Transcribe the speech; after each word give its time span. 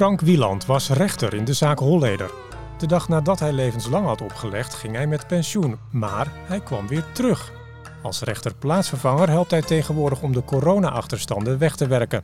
Frank 0.00 0.20
Wieland 0.20 0.66
was 0.66 0.88
rechter 0.88 1.34
in 1.34 1.44
de 1.44 1.52
zaak 1.52 1.78
Holleder. 1.78 2.30
De 2.78 2.86
dag 2.86 3.08
nadat 3.08 3.38
hij 3.38 3.52
levenslang 3.52 4.06
had 4.06 4.22
opgelegd, 4.22 4.74
ging 4.74 4.94
hij 4.94 5.06
met 5.06 5.26
pensioen, 5.26 5.78
maar 5.90 6.32
hij 6.46 6.60
kwam 6.60 6.88
weer 6.88 7.04
terug. 7.12 7.52
Als 8.02 8.20
rechter 8.20 8.54
plaatsvervanger 8.54 9.28
helpt 9.28 9.50
hij 9.50 9.62
tegenwoordig 9.62 10.22
om 10.22 10.32
de 10.32 10.44
corona-achterstanden 10.44 11.58
weg 11.58 11.76
te 11.76 11.86
werken. 11.86 12.22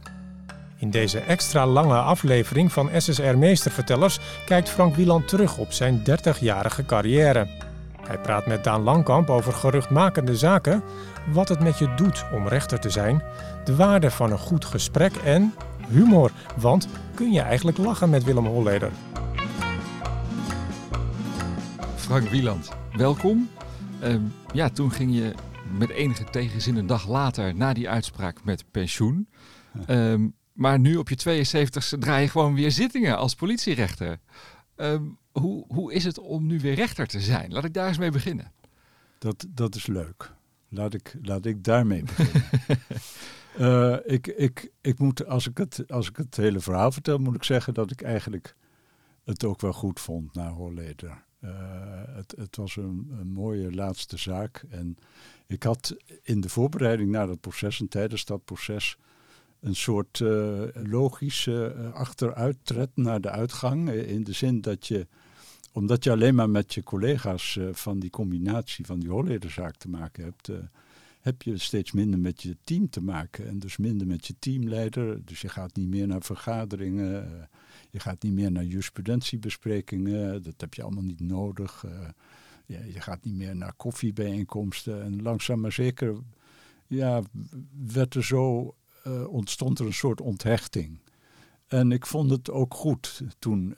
In 0.77 0.91
deze 0.91 1.19
extra 1.19 1.67
lange 1.67 1.99
aflevering 1.99 2.73
van 2.73 2.91
SSR 2.97 3.37
Meestervertellers 3.37 4.19
kijkt 4.47 4.69
Frank 4.69 4.95
Wieland 4.95 5.29
terug 5.29 5.59
op 5.59 5.73
zijn 5.73 6.03
30-jarige 6.11 6.85
carrière. 6.85 7.49
Hij 8.07 8.19
praat 8.19 8.47
met 8.47 8.65
Daan 8.65 8.83
Langkamp 8.83 9.31
over 9.31 9.53
geruchtmakende 9.53 10.37
zaken, 10.37 10.83
wat 11.33 11.49
het 11.49 11.61
met 11.61 11.79
je 11.79 11.95
doet 11.95 12.25
om 12.33 12.49
rechter 12.49 12.81
te 12.81 12.91
zijn, 12.91 13.23
de 13.65 13.77
waarde 13.77 14.11
van 14.11 14.31
een 14.31 14.39
goed 14.39 14.65
gesprek 14.65 15.17
en 15.17 15.55
humor. 15.89 16.33
Want 16.57 16.89
kun 17.15 17.33
je 17.33 17.41
eigenlijk 17.41 17.79
lachen 17.79 18.11
met 18.11 18.25
Willem 18.25 18.47
Holleder? 18.47 18.93
Frank 21.97 22.29
Wieland, 22.29 22.69
welkom. 22.97 23.49
Ehm, 24.01 24.21
ja, 24.53 24.69
toen 24.69 24.91
ging 24.91 25.15
je 25.15 25.33
met 25.79 25.91
enige 25.91 26.25
tegenzin 26.25 26.77
een 26.77 26.87
dag 26.87 27.09
later 27.09 27.55
na 27.55 27.73
die 27.73 27.89
uitspraak 27.89 28.45
met 28.45 28.65
pensioen. 28.71 29.29
Ehm, 29.87 30.29
maar 30.53 30.79
nu 30.79 30.97
op 30.97 31.09
je 31.09 31.15
72 31.15 31.93
draai 31.99 32.23
je 32.23 32.29
gewoon 32.29 32.55
weer 32.55 32.71
zittingen 32.71 33.17
als 33.17 33.35
politierechter. 33.35 34.19
Ehm, 34.77 35.03
hoe, 35.33 35.65
hoe 35.69 35.93
is 35.93 36.05
het 36.05 36.19
om 36.19 36.47
nu 36.47 36.61
weer 36.61 36.75
rechter 36.75 37.07
te 37.07 37.21
zijn? 37.21 37.53
Laat 37.53 37.65
ik 37.65 37.75
daar 37.75 37.89
eens 37.89 37.99
mee 37.99 38.11
beginnen. 38.11 38.53
Dat, 39.19 39.47
dat 39.49 39.75
is 39.75 39.87
leuk. 39.87 40.33
Laat 40.69 40.95
ik, 40.95 41.17
laat 41.23 41.47
ik 41.47 41.65
daarmee 41.65 42.03
beginnen. 42.03 42.43
uh, 43.61 43.97
ik, 44.05 44.27
ik, 44.27 44.73
ik 44.81 44.99
moet, 44.99 45.27
als 45.27 45.49
ik, 45.49 45.59
het, 45.59 45.85
als 45.89 46.09
ik 46.09 46.17
het 46.17 46.37
hele 46.37 46.61
verhaal 46.61 46.93
vertel, 46.93 47.19
moet 47.19 47.35
ik 47.35 47.45
zeggen 47.45 47.75
dat 47.75 47.91
ik 47.91 48.03
eigenlijk 48.03 48.55
het 49.25 49.45
ook 49.45 49.61
wel 49.61 49.73
goed 49.73 50.01
vond 50.01 50.35
na 50.35 50.51
Holleder. 50.51 51.25
Uh, 51.41 51.51
het, 52.07 52.35
het 52.37 52.57
was 52.57 52.77
een, 52.77 53.09
een, 53.21 53.33
mooie 53.33 53.75
laatste 53.75 54.17
zaak. 54.17 54.65
En 54.69 54.97
ik 55.47 55.63
had 55.63 55.97
in 56.23 56.41
de 56.41 56.49
voorbereiding 56.49 57.11
naar 57.11 57.27
dat 57.27 57.41
proces 57.41 57.81
en 57.81 57.89
tijdens 57.89 58.25
dat 58.25 58.45
proces 58.45 58.99
een 59.61 59.77
soort 59.77 60.19
uh, 60.19 60.63
logische 60.73 61.91
achteruittred 61.93 62.91
naar 62.95 63.21
de 63.21 63.31
uitgang. 63.31 63.91
In 63.91 64.25
de 64.25 64.33
zin 64.33 64.61
dat 64.61 64.87
je, 64.87 65.07
omdat 65.73 66.05
je 66.05 66.11
alleen 66.11 66.35
maar 66.35 66.51
met 66.51 66.75
je 66.75 66.83
collega's 66.83 67.59
van 67.73 67.99
die 67.99 68.11
combinatie 68.11 68.87
van 68.87 68.99
die 68.99 69.11
Hollederzaak 69.11 69.77
te 69.77 69.89
maken 69.89 70.25
hebt, 70.25 70.51
heb 71.27 71.43
je 71.43 71.59
steeds 71.59 71.93
minder 71.93 72.21
met 72.21 72.43
je 72.43 72.57
team 72.65 72.91
te 72.91 73.01
maken. 73.01 73.49
En 73.49 73.59
dus 73.59 73.77
minder 73.77 74.07
met 74.07 74.27
je 74.27 74.35
teamleider. 74.39 75.25
Dus 75.25 75.41
je 75.41 75.49
gaat 75.49 75.77
niet 75.77 75.89
meer 75.89 76.07
naar 76.07 76.23
vergaderingen. 76.23 77.49
Je 77.91 78.01
gaat 78.01 78.23
niet 78.23 78.33
meer 78.33 78.53
naar 78.53 78.65
jurisprudentiebesprekingen. 78.65 80.43
Dat 80.43 80.55
heb 80.61 80.75
je 80.75 80.83
allemaal 80.83 81.03
niet 81.03 81.21
nodig. 81.21 81.85
Ja, 82.67 82.79
je 82.85 83.01
gaat 83.01 83.25
niet 83.25 83.35
meer 83.35 83.57
naar 83.57 83.73
koffiebijeenkomsten. 83.77 85.03
En 85.03 85.23
langzaam 85.23 85.61
maar 85.61 85.73
zeker 85.73 86.17
ja, 86.87 87.23
werd 87.87 88.15
er 88.15 88.25
zo 88.25 88.75
uh, 89.07 89.29
ontstond 89.29 89.79
er 89.79 89.87
een 89.87 89.93
soort 89.93 90.21
onthechting. 90.21 90.99
En 91.67 91.93
ik 91.93 92.07
vond 92.07 92.31
het 92.31 92.51
ook 92.51 92.75
goed 92.75 93.23
toen 93.39 93.75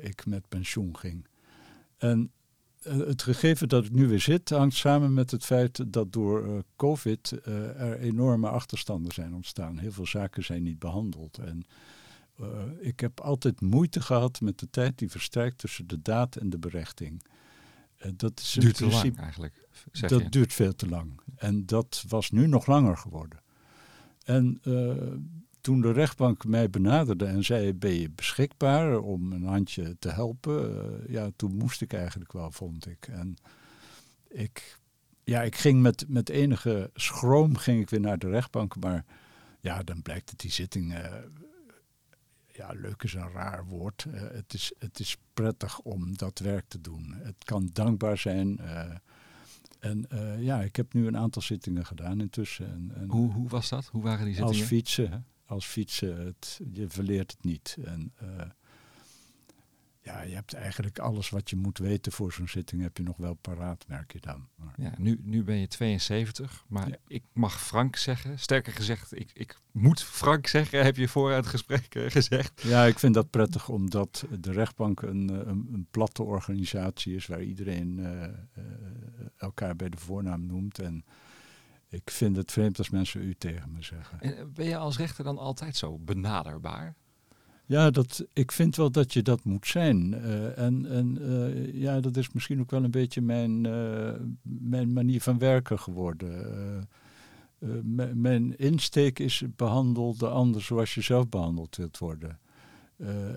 ik 0.00 0.26
met 0.26 0.48
pensioen 0.48 0.96
ging. 0.96 1.26
En 1.98 2.32
het 2.82 3.22
gegeven 3.22 3.68
dat 3.68 3.84
ik 3.84 3.92
nu 3.92 4.08
weer 4.08 4.20
zit 4.20 4.48
hangt 4.48 4.76
samen 4.76 5.14
met 5.14 5.30
het 5.30 5.44
feit 5.44 5.92
dat 5.92 6.12
door 6.12 6.64
COVID 6.76 7.30
er 7.44 7.98
enorme 7.98 8.48
achterstanden 8.48 9.12
zijn 9.12 9.34
ontstaan. 9.34 9.78
Heel 9.78 9.92
veel 9.92 10.06
zaken 10.06 10.44
zijn 10.44 10.62
niet 10.62 10.78
behandeld. 10.78 11.38
En 11.38 11.66
ik 12.80 13.00
heb 13.00 13.20
altijd 13.20 13.60
moeite 13.60 14.00
gehad 14.00 14.40
met 14.40 14.58
de 14.58 14.70
tijd 14.70 14.98
die 14.98 15.10
verstrijkt 15.10 15.58
tussen 15.58 15.86
de 15.86 16.02
daad 16.02 16.36
en 16.36 16.50
de 16.50 16.58
berechting. 16.58 17.22
dat 18.16 18.40
is 18.40 18.52
duurt 18.52 18.76
principe, 18.76 19.00
te 19.00 19.06
lang 19.06 19.18
eigenlijk. 19.18 19.68
Zeg 19.92 20.10
dat 20.10 20.22
je. 20.22 20.28
duurt 20.28 20.52
veel 20.52 20.74
te 20.74 20.88
lang. 20.88 21.20
En 21.36 21.66
dat 21.66 22.04
was 22.08 22.30
nu 22.30 22.46
nog 22.46 22.66
langer 22.66 22.96
geworden. 22.96 23.42
En 24.24 24.60
toen 25.68 25.80
de 25.80 25.92
rechtbank 25.92 26.44
mij 26.44 26.70
benaderde 26.70 27.24
en 27.24 27.44
zei: 27.44 27.74
Ben 27.74 27.92
je 27.92 28.10
beschikbaar 28.10 28.98
om 28.98 29.32
een 29.32 29.44
handje 29.44 29.96
te 29.98 30.08
helpen? 30.08 30.76
Uh, 30.76 31.12
ja, 31.14 31.30
toen 31.36 31.56
moest 31.56 31.80
ik 31.80 31.92
eigenlijk 31.92 32.32
wel, 32.32 32.50
vond 32.50 32.86
ik. 32.86 33.08
En 33.08 33.36
ik, 34.28 34.78
ja, 35.24 35.42
ik 35.42 35.56
ging 35.56 35.80
met, 35.82 36.04
met 36.08 36.28
enige 36.28 36.90
schroom 36.94 37.56
ging 37.56 37.80
ik 37.80 37.90
weer 37.90 38.00
naar 38.00 38.18
de 38.18 38.28
rechtbank. 38.28 38.76
Maar 38.76 39.04
ja, 39.60 39.82
dan 39.82 40.02
blijkt 40.02 40.26
dat 40.26 40.38
die 40.38 40.50
zitting. 40.50 40.92
Uh, 40.92 41.04
ja, 42.46 42.72
leuk 42.72 43.02
is 43.02 43.14
een 43.14 43.30
raar 43.30 43.66
woord. 43.66 44.06
het, 44.10 44.54
is, 44.54 44.72
het 44.78 44.98
is 44.98 45.16
prettig 45.32 45.78
om 45.78 46.16
dat 46.16 46.38
werk 46.38 46.64
te 46.68 46.80
doen. 46.80 47.14
Het 47.16 47.44
kan 47.44 47.70
dankbaar 47.72 48.18
zijn. 48.18 48.60
En 49.78 50.06
uh, 50.12 50.42
ja, 50.42 50.60
ik 50.60 50.76
heb 50.76 50.92
nu 50.92 51.06
een 51.06 51.16
aantal 51.16 51.42
zittingen 51.42 51.86
gedaan 51.86 52.20
intussen. 52.20 52.66
En, 52.66 52.92
en 52.94 53.10
hoe, 53.10 53.32
hoe 53.32 53.48
was 53.48 53.68
dat? 53.68 53.86
Hoe 53.86 54.02
waren 54.02 54.24
die 54.24 54.34
zittingen? 54.34 54.60
Als 54.60 54.68
fietsen. 54.68 55.26
Als 55.48 55.66
fietsen, 55.66 56.24
het, 56.26 56.60
je 56.72 56.88
verleert 56.88 57.30
het 57.30 57.44
niet. 57.44 57.76
En 57.84 58.12
uh, 58.22 58.28
ja, 60.08 60.22
je 60.22 60.34
hebt 60.34 60.54
eigenlijk 60.54 60.98
alles 60.98 61.30
wat 61.30 61.50
je 61.50 61.56
moet 61.56 61.78
weten 61.78 62.12
voor 62.12 62.32
zo'n 62.32 62.48
zitting 62.48 62.82
heb 62.82 62.96
je 62.96 63.02
nog 63.02 63.16
wel 63.16 63.34
paraat, 63.34 63.84
merk 63.88 64.12
je 64.12 64.20
dan. 64.20 64.48
Maar 64.54 64.74
ja, 64.76 64.94
nu, 64.98 65.20
nu 65.22 65.44
ben 65.44 65.56
je 65.56 65.68
72, 65.68 66.64
maar 66.68 66.88
ja. 66.88 66.96
ik 67.06 67.22
mag 67.32 67.60
Frank 67.60 67.96
zeggen. 67.96 68.38
Sterker 68.38 68.72
gezegd, 68.72 69.18
ik, 69.18 69.30
ik 69.34 69.60
moet 69.72 70.02
Frank 70.02 70.46
zeggen, 70.46 70.84
heb 70.84 70.96
je 70.96 71.08
voor 71.08 71.30
het 71.30 71.46
gesprek 71.46 71.94
uh, 71.94 72.10
gezegd. 72.18 72.62
Ja, 72.62 72.84
ik 72.84 72.98
vind 72.98 73.14
dat 73.14 73.30
prettig 73.30 73.68
omdat 73.68 74.26
de 74.40 74.52
rechtbank 74.52 75.02
een, 75.02 75.28
een, 75.48 75.68
een 75.72 75.86
platte 75.90 76.22
organisatie 76.22 77.14
is 77.14 77.26
waar 77.26 77.42
iedereen 77.42 77.98
uh, 77.98 78.06
uh, 78.08 78.64
elkaar 79.36 79.76
bij 79.76 79.88
de 79.88 79.98
voornaam 79.98 80.46
noemt. 80.46 80.78
En 80.78 81.04
ik 81.88 82.10
vind 82.10 82.36
het 82.36 82.52
vreemd 82.52 82.78
als 82.78 82.90
mensen 82.90 83.22
u 83.22 83.34
tegen 83.34 83.72
me 83.72 83.82
zeggen. 83.82 84.20
En 84.20 84.52
ben 84.52 84.66
je 84.66 84.76
als 84.76 84.98
rechter 84.98 85.24
dan 85.24 85.38
altijd 85.38 85.76
zo 85.76 85.98
benaderbaar? 85.98 86.96
Ja, 87.68 87.90
dat, 87.90 88.26
ik 88.32 88.52
vind 88.52 88.76
wel 88.76 88.90
dat 88.90 89.12
je 89.12 89.22
dat 89.22 89.44
moet 89.44 89.66
zijn. 89.66 90.12
Uh, 90.12 90.58
en 90.58 90.86
en 90.86 91.18
uh, 91.20 91.74
ja, 91.74 92.00
dat 92.00 92.16
is 92.16 92.32
misschien 92.32 92.60
ook 92.60 92.70
wel 92.70 92.84
een 92.84 92.90
beetje 92.90 93.20
mijn, 93.20 93.64
uh, 93.64 94.12
mijn 94.42 94.92
manier 94.92 95.20
van 95.20 95.38
werken 95.38 95.78
geworden. 95.78 96.88
mijn 98.14 98.58
insteek 98.58 99.18
is 99.18 99.42
behandel 99.56 100.16
de 100.16 100.28
ander 100.28 100.62
zoals 100.62 100.94
je 100.94 101.00
zelf 101.00 101.28
behandeld 101.28 101.76
wilt 101.76 101.98
worden. 101.98 102.38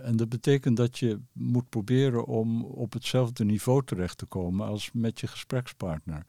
en 0.03 0.15
dat 0.15 0.29
betekent 0.29 0.77
dat 0.77 0.99
je 0.99 1.19
moet 1.33 1.69
proberen 1.69 2.25
om 2.25 2.63
op 2.63 2.93
hetzelfde 2.93 3.45
niveau 3.45 3.83
terecht 3.85 4.17
te 4.17 4.25
komen 4.25 4.67
als 4.67 4.91
met 4.93 5.19
je 5.19 5.27
gesprekspartner. 5.27 6.25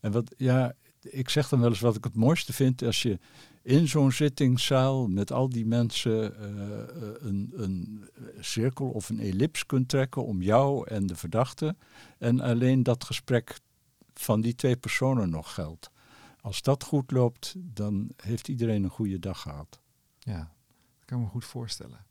En 0.00 0.12
wat, 0.12 0.34
ja, 0.36 0.74
ik 1.02 1.28
zeg 1.28 1.48
dan 1.48 1.60
wel 1.60 1.68
eens 1.68 1.80
wat 1.80 1.96
ik 1.96 2.04
het 2.04 2.14
mooiste 2.14 2.52
vind 2.52 2.82
als 2.82 3.02
je 3.02 3.18
in 3.62 3.88
zo'n 3.88 4.12
zittingszaal 4.12 5.08
met 5.08 5.32
al 5.32 5.48
die 5.48 5.66
mensen 5.66 6.34
uh, 6.40 7.26
een, 7.28 7.52
een, 7.54 8.08
cirkel 8.40 8.88
of 8.88 9.08
een 9.08 9.20
ellips 9.20 9.66
kunt 9.66 9.88
trekken 9.88 10.24
om 10.24 10.42
jou 10.42 10.88
en 10.88 11.06
de 11.06 11.16
verdachte. 11.16 11.76
En 12.18 12.40
alleen 12.40 12.82
dat 12.82 13.04
gesprek 13.04 13.58
van 14.14 14.40
die 14.40 14.54
twee 14.54 14.76
personen 14.76 15.30
nog 15.30 15.54
geldt. 15.54 15.90
Als 16.40 16.62
dat 16.62 16.84
goed 16.84 17.10
loopt, 17.10 17.54
dan 17.58 18.10
heeft 18.16 18.48
iedereen 18.48 18.84
een 18.84 18.90
goede 18.90 19.18
dag 19.18 19.40
gehad. 19.40 19.80
Ja, 20.18 20.54
dat 20.98 21.04
kan 21.04 21.18
ik 21.18 21.24
me 21.24 21.30
goed 21.30 21.44
voorstellen. 21.44 22.06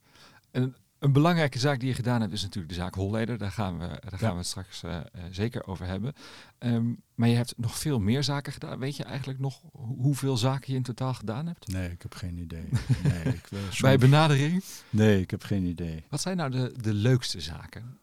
En 0.52 0.76
een 1.02 1.12
belangrijke 1.12 1.60
zaak 1.60 1.80
die 1.80 1.90
je 1.90 1.96
gedaan 1.96 2.22
hebt 2.22 2.34
is 2.34 2.42
natuurlijk 2.42 2.74
de 2.74 2.80
zaak 2.80 2.96
Holleder. 2.96 3.38
Daar 3.38 3.52
gaan 3.52 3.80
we, 3.80 3.88
daar 3.88 4.20
gaan 4.20 4.32
we 4.32 4.38
het 4.38 4.46
straks 4.46 4.84
uh, 4.84 4.92
uh, 4.92 5.24
zeker 5.32 5.68
over 5.68 5.86
hebben. 5.86 6.14
Um, 6.60 7.02
maar 7.16 7.30
je 7.30 7.36
hebt 7.36 7.54
nog 7.58 7.78
veel 7.78 8.00
meer 8.00 8.24
zaken 8.24 8.54
gedaan. 8.54 8.80
Weet 8.80 8.96
je 8.96 9.04
eigenlijk 9.04 9.40
nog 9.40 9.62
hoeveel 9.72 10.38
zaken 10.38 10.72
je 10.72 10.78
in 10.78 10.84
totaal 10.84 11.14
gedaan 11.14 11.48
hebt? 11.48 11.68
Nee, 11.68 11.92
ik 11.92 12.02
heb 12.02 12.14
geen 12.14 12.38
idee. 12.38 12.70
Nee, 13.04 13.34
ik, 13.34 13.52
uh, 13.52 13.60
soms... 13.60 13.80
Bij 13.80 13.98
benadering? 13.98 14.64
Nee, 14.90 15.22
ik 15.22 15.32
heb 15.32 15.44
geen 15.44 15.66
idee. 15.66 16.04
Wat 16.10 16.22
zijn 16.22 16.38
nou 16.38 16.52
de, 16.52 16.74
de 16.82 16.94
leukste 16.94 17.42
zaken? 17.42 17.98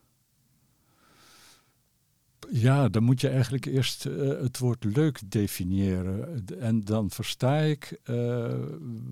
Ja, 2.51 2.89
dan 2.89 3.03
moet 3.03 3.21
je 3.21 3.29
eigenlijk 3.29 3.67
eerst 3.67 4.03
het 4.05 4.59
woord 4.59 4.85
leuk 4.85 5.21
definiëren. 5.31 6.45
En 6.61 6.85
dan 6.85 7.11
versta 7.11 7.59
ik 7.59 8.01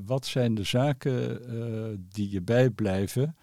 wat 0.04 0.26
zijn 0.26 0.54
de 0.54 0.64
zaken 0.64 1.40
die 2.12 2.30
je 2.30 2.42
bijblijven 2.42 3.36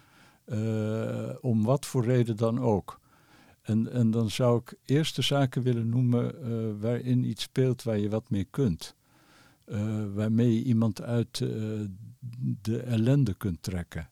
om 1.41 1.63
wat 1.63 1.85
voor 1.85 2.05
reden 2.05 2.37
dan 2.37 2.59
ook. 2.59 3.01
En, 3.63 3.91
en 3.91 4.11
dan 4.11 4.29
zou 4.29 4.59
ik 4.59 4.77
eerst 4.85 5.15
de 5.15 5.21
zaken 5.21 5.61
willen 5.61 5.89
noemen 5.89 6.35
uh, 6.35 6.81
waarin 6.81 7.23
iets 7.23 7.43
speelt 7.43 7.83
waar 7.83 7.97
je 7.97 8.09
wat 8.09 8.29
mee 8.29 8.47
kunt. 8.49 8.95
Uh, 9.65 10.03
waarmee 10.13 10.53
je 10.53 10.63
iemand 10.63 11.01
uit 11.01 11.37
de 12.61 12.79
ellende 12.79 13.33
kunt 13.33 13.63
trekken. 13.63 14.09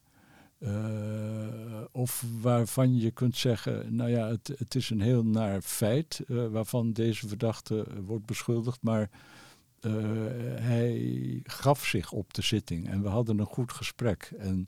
of 1.91 2.25
waarvan 2.41 2.97
je 2.97 3.11
kunt 3.11 3.37
zeggen, 3.37 3.95
nou 3.95 4.09
ja, 4.09 4.27
het, 4.27 4.53
het 4.57 4.75
is 4.75 4.89
een 4.89 5.01
heel 5.01 5.25
naar 5.25 5.61
feit 5.61 6.23
waarvan 6.27 6.93
deze 6.93 7.27
verdachte 7.27 7.85
wordt 8.05 8.25
beschuldigd, 8.25 8.81
maar 8.81 9.09
hij 10.55 11.39
gaf 11.43 11.85
zich 11.85 12.11
op 12.11 12.33
de 12.33 12.41
zitting 12.41 12.89
en 12.89 13.01
we 13.01 13.07
hadden 13.07 13.39
een 13.39 13.45
goed 13.45 13.71
gesprek. 13.71 14.31
En 14.37 14.65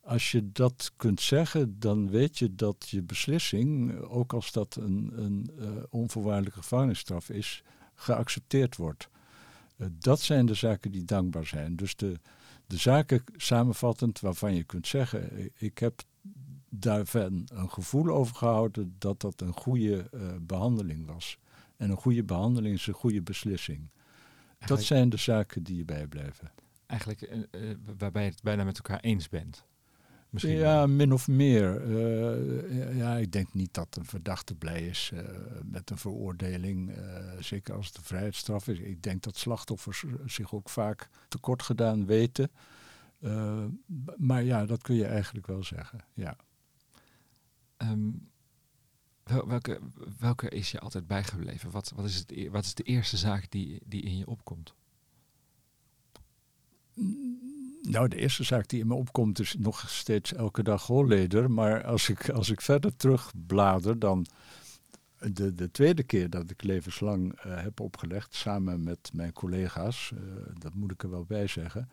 als 0.00 0.30
je 0.30 0.52
dat 0.52 0.92
kunt 0.96 1.20
zeggen, 1.20 1.78
dan 1.78 2.10
weet 2.10 2.38
je 2.38 2.54
dat 2.54 2.88
je 2.88 3.02
beslissing, 3.02 3.98
ook 4.00 4.32
als 4.32 4.52
dat 4.52 4.76
een, 4.80 5.12
een 5.14 5.50
uh, 5.58 5.68
onvoorwaardelijke 5.90 6.58
gevangenisstraf 6.58 7.30
is, 7.30 7.62
geaccepteerd 7.94 8.76
wordt. 8.76 9.08
Uh, 9.76 9.86
dat 9.98 10.20
zijn 10.20 10.46
de 10.46 10.54
zaken 10.54 10.92
die 10.92 11.04
dankbaar 11.04 11.46
zijn. 11.46 11.76
Dus 11.76 11.96
de, 11.96 12.20
de 12.66 12.76
zaken 12.76 13.24
samenvattend 13.36 14.20
waarvan 14.20 14.54
je 14.54 14.64
kunt 14.64 14.86
zeggen, 14.86 15.50
ik 15.54 15.78
heb 15.78 16.02
daarvan 16.68 17.48
een 17.52 17.70
gevoel 17.70 18.08
over 18.08 18.36
gehouden 18.36 18.94
dat 18.98 19.20
dat 19.20 19.40
een 19.40 19.52
goede 19.52 20.08
uh, 20.14 20.20
behandeling 20.40 21.06
was. 21.06 21.38
En 21.76 21.90
een 21.90 21.96
goede 21.96 22.24
behandeling 22.24 22.74
is 22.74 22.86
een 22.86 22.94
goede 22.94 23.22
beslissing. 23.22 23.88
Dat 24.66 24.82
zijn 24.82 25.08
de 25.08 25.16
zaken 25.16 25.62
die 25.62 25.76
je 25.76 25.84
bijblijven. 25.84 26.52
Eigenlijk 26.86 27.46
uh, 27.50 27.74
waarbij 27.98 28.24
je 28.24 28.30
het 28.30 28.42
bijna 28.42 28.64
met 28.64 28.76
elkaar 28.76 29.00
eens 29.00 29.28
bent. 29.28 29.64
Misschien 30.30 30.56
ja, 30.56 30.86
min 30.86 31.12
of 31.12 31.28
meer. 31.28 31.84
Uh, 31.84 32.96
ja, 32.96 33.16
ik 33.16 33.32
denk 33.32 33.54
niet 33.54 33.74
dat 33.74 33.96
een 33.96 34.04
verdachte 34.04 34.54
blij 34.54 34.86
is 34.86 35.12
met 35.64 35.90
een 35.90 35.98
veroordeling. 35.98 36.92
zeker 37.38 37.74
als 37.74 37.86
het 37.86 37.96
een 37.96 38.02
vrijheidsstraf 38.02 38.68
is. 38.68 38.78
Ik 38.78 39.02
denk 39.02 39.22
dat 39.22 39.36
slachtoffers 39.36 40.04
zich 40.26 40.54
ook 40.54 40.68
vaak 40.68 41.08
tekort 41.28 41.62
gedaan 41.62 42.06
weten. 42.06 42.50
maar 44.16 44.42
ja, 44.42 44.66
dat 44.66 44.82
kun 44.82 44.94
je 44.94 45.06
eigenlijk 45.06 45.46
wel 45.46 45.64
zeggen. 45.64 46.04
Ja. 46.14 46.36
Um, 47.78 48.30
welke, 49.26 49.80
welke 50.18 50.48
is 50.48 50.70
je 50.70 50.80
altijd 50.80 51.06
bijgebleven? 51.06 51.70
Wat, 51.70 51.92
wat, 51.94 52.04
is, 52.04 52.16
het, 52.16 52.30
e-, 52.30 52.50
wat 52.50 52.64
is 52.64 52.74
de 52.74 52.82
eerste 52.82 53.16
zaak 53.16 53.50
die, 53.50 53.80
die 53.84 54.02
in 54.02 54.16
je 54.16 54.26
opkomt? 54.26 54.74
Nou, 57.90 58.08
de 58.08 58.16
eerste 58.16 58.44
zaak 58.44 58.68
die 58.68 58.80
in 58.80 58.86
me 58.86 58.94
opkomt 58.94 59.38
is 59.38 59.54
nog 59.58 59.90
steeds 59.90 60.32
elke 60.32 60.62
dag 60.62 60.86
Holleder. 60.86 61.50
Maar 61.50 61.84
als 61.84 62.08
ik, 62.08 62.28
als 62.28 62.50
ik 62.50 62.60
verder 62.60 62.96
terugblader, 62.96 63.98
dan 63.98 64.26
de, 65.18 65.54
de 65.54 65.70
tweede 65.70 66.02
keer 66.02 66.30
dat 66.30 66.50
ik 66.50 66.62
levenslang 66.62 67.44
uh, 67.46 67.62
heb 67.62 67.80
opgelegd, 67.80 68.34
samen 68.34 68.84
met 68.84 69.10
mijn 69.12 69.32
collega's, 69.32 70.12
uh, 70.14 70.20
dat 70.58 70.74
moet 70.74 70.92
ik 70.92 71.02
er 71.02 71.10
wel 71.10 71.24
bij 71.24 71.46
zeggen, 71.46 71.88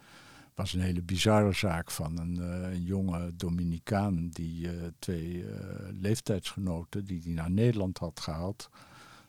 was 0.55 0.73
een 0.73 0.81
hele 0.81 1.01
bizarre 1.01 1.53
zaak 1.53 1.91
van 1.91 2.17
een, 2.19 2.37
uh, 2.39 2.73
een 2.73 2.83
jonge 2.83 3.35
Dominicaan 3.35 4.29
die 4.29 4.69
twee 4.99 5.45
leeftijdsgenoten 5.91 7.05
die 7.05 7.21
hij 7.23 7.33
naar 7.33 7.51
Nederland 7.51 7.97
had 7.97 8.19
gehaald, 8.19 8.69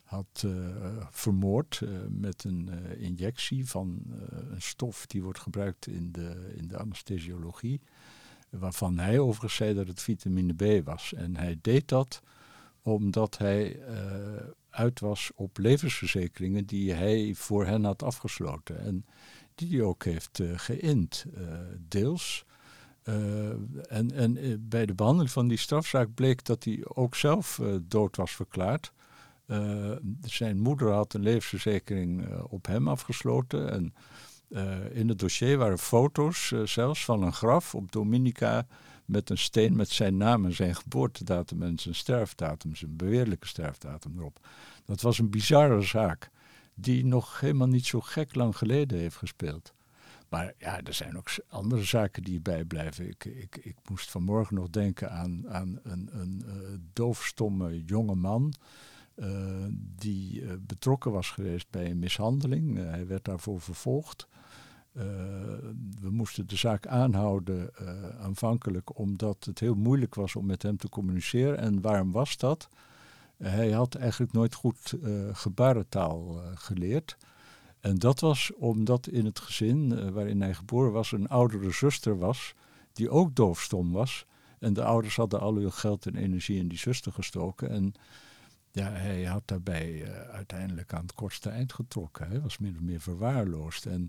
had 0.08 0.42
uh, 0.46 0.52
vermoord 1.10 1.80
uh, 1.84 1.90
met 2.08 2.44
een 2.44 2.70
uh, 2.72 3.02
injectie 3.02 3.66
van 3.66 4.02
een 4.50 4.62
stof 4.62 5.06
die 5.06 5.22
wordt 5.22 5.38
gebruikt 5.38 5.86
in 5.86 6.12
de, 6.12 6.54
in 6.56 6.68
de 6.68 6.78
anesthesiologie. 6.78 7.80
Waarvan 8.50 8.98
hij 8.98 9.18
overigens 9.18 9.54
zei 9.54 9.74
dat 9.74 9.86
het 9.86 10.02
vitamine 10.02 10.54
B 10.54 10.84
was. 10.84 11.12
En 11.14 11.36
hij 11.36 11.58
deed 11.60 11.88
dat 11.88 12.22
omdat 12.82 13.38
hij 13.38 13.80
uit 14.70 15.00
was 15.00 15.30
op 15.34 15.58
levensverzekeringen 15.58 16.66
die 16.66 16.92
hij 16.92 17.34
voor 17.34 17.66
hen 17.66 17.84
had 17.84 18.02
afgesloten. 18.02 18.78
En 18.78 19.04
die 19.54 19.76
hij 19.76 19.86
ook 19.86 20.04
heeft 20.04 20.40
geïnd, 20.54 21.24
deels. 21.88 22.44
en, 23.88 24.10
en 24.12 24.38
bij 24.68 24.86
de 24.86 24.94
behandeling 24.94 25.30
van 25.30 25.48
die 25.48 25.58
strafzaak 25.58 26.14
bleek 26.14 26.44
dat 26.44 26.64
hij 26.64 26.80
ook 26.84 27.14
zelf 27.14 27.60
dood 27.82 28.16
was 28.16 28.32
verklaard. 28.32 28.92
Uh, 29.48 29.92
zijn 30.20 30.58
moeder 30.58 30.92
had 30.92 31.14
een 31.14 31.22
levensverzekering 31.22 32.28
uh, 32.28 32.44
op 32.48 32.66
hem 32.66 32.88
afgesloten. 32.88 33.70
En 33.70 33.94
uh, 34.48 34.96
in 34.96 35.08
het 35.08 35.18
dossier 35.18 35.58
waren 35.58 35.78
foto's 35.78 36.52
zelfs 36.64 37.04
van 37.04 37.22
een 37.22 37.32
graf 37.32 37.74
op 37.74 37.92
Dominica 37.92 38.66
met 39.04 39.30
een 39.30 39.38
steen 39.38 39.76
met 39.76 39.88
zijn 39.88 40.16
naam 40.16 40.44
en 40.44 40.54
zijn 40.54 40.74
geboortedatum 40.74 41.62
en 41.62 41.78
zijn 41.78 41.94
sterfdatum, 41.94 42.74
zijn 42.74 42.96
beweerlijke 42.96 43.46
sterfdatum 43.46 44.18
erop. 44.18 44.46
Dat 44.84 45.00
was 45.00 45.18
een 45.18 45.30
bizarre 45.30 45.82
zaak 45.82 46.30
die 46.74 47.04
nog 47.04 47.40
helemaal 47.40 47.68
niet 47.68 47.86
zo 47.86 48.00
gek 48.00 48.34
lang 48.34 48.56
geleden 48.56 48.98
heeft 48.98 49.16
gespeeld. 49.16 49.72
Maar 50.28 50.54
ja, 50.58 50.80
er 50.82 50.94
zijn 50.94 51.16
ook 51.16 51.28
andere 51.48 51.84
zaken 51.84 52.22
die 52.22 52.40
bijblijven. 52.40 53.08
Ik, 53.08 53.24
ik, 53.24 53.56
ik 53.56 53.76
moest 53.88 54.10
vanmorgen 54.10 54.54
nog 54.54 54.70
denken 54.70 55.10
aan, 55.10 55.48
aan 55.48 55.80
een, 55.82 56.08
een 56.12 56.44
doofstomme 56.92 57.84
jonge 57.84 58.14
man 58.14 58.54
die 59.96 60.40
uh, 60.40 60.52
betrokken 60.60 61.12
was 61.12 61.30
geweest 61.30 61.70
bij 61.70 61.90
een 61.90 61.98
mishandeling. 61.98 62.78
Uh, 62.78 62.90
hij 62.90 63.06
werd 63.06 63.24
daarvoor 63.24 63.60
vervolgd. 63.60 64.28
we 66.00 66.10
moesten 66.10 66.46
de 66.46 66.56
zaak 66.56 66.86
aanhouden 66.86 67.70
aanvankelijk 68.20 68.98
omdat 68.98 69.44
het 69.44 69.58
heel 69.60 69.74
moeilijk 69.74 70.14
was 70.14 70.36
om 70.36 70.46
met 70.46 70.62
hem 70.62 70.76
te 70.76 70.88
communiceren. 70.88 71.58
En 71.58 71.80
waarom 71.80 72.12
was 72.12 72.36
dat? 72.36 72.68
hij 73.36 73.70
had 73.70 73.94
eigenlijk 73.94 74.32
nooit 74.32 74.54
goed 74.54 74.94
gebarentaal 75.32 76.40
geleerd. 76.54 77.16
En 77.80 77.98
dat 77.98 78.20
was 78.20 78.52
omdat 78.54 79.06
in 79.06 79.24
het 79.24 79.38
gezin 79.38 80.12
waarin 80.12 80.40
hij 80.40 80.54
geboren 80.54 80.92
was 80.92 81.12
een 81.12 81.28
oudere 81.28 81.70
zuster 81.70 82.18
was 82.18 82.54
die 82.98 83.10
ook 83.10 83.34
doofstom 83.34 83.92
was. 83.92 84.26
En 84.58 84.72
de 84.72 84.84
ouders 84.84 85.16
hadden 85.16 85.40
al 85.40 85.54
hun 85.54 85.72
geld 85.72 86.06
en 86.06 86.16
energie 86.16 86.58
in 86.58 86.68
die 86.68 86.78
zuster 86.78 87.12
gestoken. 87.12 87.70
En 87.70 87.92
ja, 88.78 88.90
hij 88.90 89.24
had 89.24 89.42
daarbij 89.44 89.92
uh, 89.92 90.20
uiteindelijk 90.20 90.92
aan 90.92 91.02
het 91.02 91.14
kortste 91.14 91.50
eind 91.50 91.72
getrokken. 91.72 92.28
Hij 92.28 92.40
was 92.40 92.58
min 92.58 92.74
of 92.74 92.80
meer 92.80 93.00
verwaarloosd. 93.00 93.86
En 93.86 94.08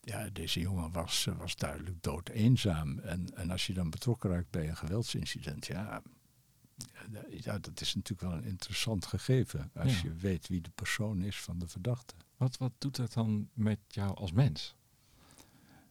ja, 0.00 0.28
deze 0.32 0.60
jongen 0.60 0.92
was, 0.92 1.26
uh, 1.28 1.38
was 1.38 1.56
duidelijk 1.56 2.02
dood 2.02 2.28
eenzaam. 2.28 2.98
En, 2.98 3.26
en 3.34 3.50
als 3.50 3.66
je 3.66 3.74
dan 3.74 3.90
betrokken 3.90 4.30
raakt 4.30 4.50
bij 4.50 4.68
een 4.68 4.76
geweldsincident, 4.76 5.66
ja, 5.66 6.02
ja, 7.30 7.58
dat 7.58 7.80
is 7.80 7.94
natuurlijk 7.94 8.28
wel 8.30 8.38
een 8.38 8.48
interessant 8.48 9.06
gegeven. 9.06 9.70
Als 9.74 10.00
ja. 10.00 10.08
je 10.08 10.14
weet 10.14 10.48
wie 10.48 10.60
de 10.60 10.70
persoon 10.74 11.22
is 11.22 11.40
van 11.40 11.58
de 11.58 11.68
verdachte. 11.68 12.14
Wat, 12.36 12.56
wat 12.56 12.72
doet 12.78 12.96
dat 12.96 13.12
dan 13.12 13.48
met 13.52 13.78
jou 13.88 14.14
als 14.14 14.32
mens? 14.32 14.76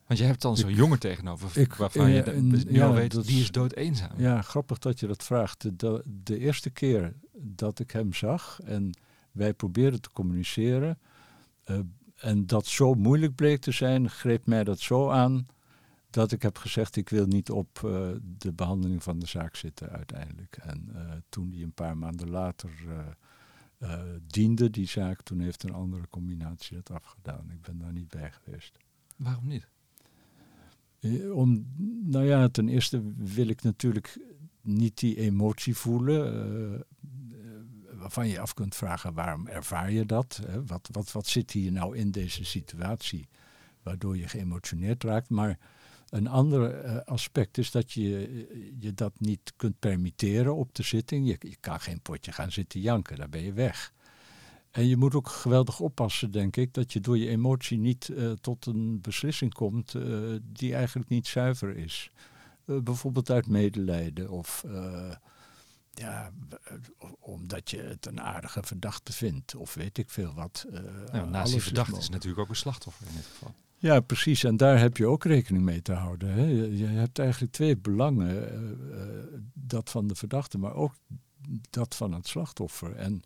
Want 0.07 0.19
je 0.19 0.25
hebt 0.25 0.41
dan 0.41 0.57
zo'n 0.57 0.73
jongen 0.73 0.99
tegenover 0.99 1.57
ik, 1.61 1.73
waarvan 1.73 2.09
je 2.09 2.23
nu 2.31 2.65
ja, 2.67 2.85
al 2.85 2.93
weet, 2.93 3.11
dat 3.11 3.25
die 3.25 3.41
is 3.41 3.51
dood 3.51 3.73
eenzaam. 3.73 4.19
Ja, 4.19 4.41
grappig 4.41 4.77
dat 4.77 4.99
je 4.99 5.07
dat 5.07 5.23
vraagt. 5.23 5.79
De, 5.79 6.03
de, 6.23 6.38
eerste 6.38 6.69
keer 6.69 7.15
dat 7.47 7.80
ik 7.80 7.92
hem 7.92 8.13
zag 8.13 8.59
en 8.63 8.97
wij 9.31 9.53
probeerden 9.53 10.01
te 10.01 10.12
communiceren... 10.12 11.00
Uh, 11.69 11.80
en 12.15 12.45
dat 12.45 12.65
zo 12.65 12.94
moeilijk 12.94 13.36
bleek 13.36 13.62
te 13.62 13.71
zijn, 13.71 14.09
greep 14.09 14.45
mij 14.45 14.63
dat 14.63 14.80
zo 14.80 15.09
aan... 15.09 15.47
dat 16.09 16.31
ik 16.31 16.41
heb 16.41 16.58
gezegd, 16.58 16.96
ik 16.96 17.10
wil 17.10 17.25
niet 17.25 17.50
op 17.50 17.81
uh, 17.86 18.10
de 18.38 18.53
behandeling 18.53 19.03
van 19.03 19.19
de 19.19 19.27
zaak 19.27 19.55
zitten 19.55 19.89
uiteindelijk. 19.89 20.58
En 20.58 20.89
toen 21.29 21.50
die 21.50 21.63
een 21.63 21.74
paar 21.74 21.98
maanden 21.98 22.29
later 22.29 22.72
diende, 24.27 24.69
die 24.69 24.88
zaak... 24.88 25.22
toen 25.22 25.39
heeft 25.39 25.63
een 25.63 25.74
andere 25.74 26.08
combinatie 26.10 26.75
dat 26.75 26.91
afgedaan. 26.91 27.51
Ik 27.51 27.62
ben 27.62 27.77
daar 27.77 27.93
niet 27.93 28.10
bij 28.10 28.31
geweest. 28.31 28.77
Waarom 29.15 29.48
niet? 29.48 29.67
Eh, 31.05 31.36
om, 31.36 31.65
nou 32.03 32.25
ja, 32.25 32.50
ten 32.50 32.69
eerste 32.69 33.01
wil 33.15 33.48
ik 33.48 33.62
natuurlijk 33.62 34.19
niet 34.62 34.98
die 34.98 35.17
emotie 35.17 35.75
voelen. 35.75 36.86
Waarvan 38.05 38.27
je 38.27 38.39
af 38.39 38.53
kunt 38.53 38.75
vragen 38.75 39.13
waarom 39.13 39.47
ervaar 39.47 39.91
je 39.91 40.05
dat? 40.05 40.41
Hè? 40.47 40.65
Wat, 40.65 40.89
wat, 40.91 41.12
wat 41.12 41.27
zit 41.27 41.51
hier 41.51 41.71
nou 41.71 41.97
in 41.97 42.12
deze 42.12 42.45
situatie 42.45 43.27
waardoor 43.83 44.17
je 44.17 44.27
geëmotioneerd 44.27 45.03
raakt? 45.03 45.29
Maar 45.29 45.57
een 46.09 46.27
ander 46.27 46.85
uh, 46.85 46.97
aspect 47.05 47.57
is 47.57 47.71
dat 47.71 47.91
je 47.91 48.45
je 48.79 48.93
dat 48.93 49.19
niet 49.19 49.53
kunt 49.55 49.79
permitteren 49.79 50.55
op 50.55 50.75
de 50.75 50.83
zitting. 50.83 51.27
Je, 51.27 51.55
kan 51.59 51.79
geen 51.79 52.01
potje 52.01 52.31
gaan 52.31 52.51
zitten 52.51 52.79
janken, 52.79 53.17
dan 53.17 53.29
ben 53.29 53.41
je 53.41 53.53
weg. 53.53 53.93
En 54.71 54.88
je 54.88 54.97
moet 54.97 55.15
ook 55.15 55.27
geweldig 55.27 55.79
oppassen, 55.79 56.31
denk 56.31 56.55
ik, 56.55 56.74
dat 56.74 56.93
je 56.93 57.00
door 57.00 57.17
je 57.17 57.29
emotie 57.29 57.77
niet 57.77 58.07
uh, 58.07 58.31
tot 58.31 58.65
een 58.65 59.01
beslissing 59.01 59.53
komt 59.53 59.95
die 60.43 60.75
eigenlijk 60.75 61.09
niet 61.09 61.27
zuiver 61.27 61.77
is. 61.77 62.12
Bijvoorbeeld 62.65 63.29
uit 63.29 63.47
medelijden 63.47 64.29
of 64.29 64.65
ja, 65.99 66.31
omdat 67.19 67.69
je 67.69 67.81
het 67.81 68.05
een 68.05 68.21
aardige 68.21 68.63
verdachte 68.63 69.13
vindt 69.13 69.55
of 69.55 69.73
weet 69.73 69.97
ik 69.97 70.09
veel 70.09 70.33
wat. 70.33 70.65
nou, 71.11 71.29
naast 71.29 71.51
die 71.51 71.61
verdachte 71.61 71.97
is, 71.97 72.09
natuurlijk 72.09 72.41
ook 72.41 72.49
een 72.49 72.55
slachtoffer 72.55 73.07
in 73.07 73.13
dit 73.15 73.25
geval. 73.25 73.53
Ja, 73.77 73.99
precies. 73.99 74.43
En 74.43 74.57
daar 74.57 74.79
heb 74.79 74.97
je 74.97 75.07
ook 75.07 75.23
rekening 75.23 75.63
mee 75.63 75.81
te 75.81 75.93
houden. 75.93 76.29
Hè. 76.29 76.45
Je, 76.75 76.85
hebt 76.85 77.19
eigenlijk 77.19 77.51
twee 77.51 77.77
belangen. 77.77 78.77
dat 79.53 79.89
van 79.89 80.07
de 80.07 80.15
verdachte, 80.15 80.57
maar 80.57 80.73
ook 80.73 80.93
dat 81.69 81.95
van 81.95 82.13
het 82.13 82.27
slachtoffer. 82.27 82.95
En 82.95 83.23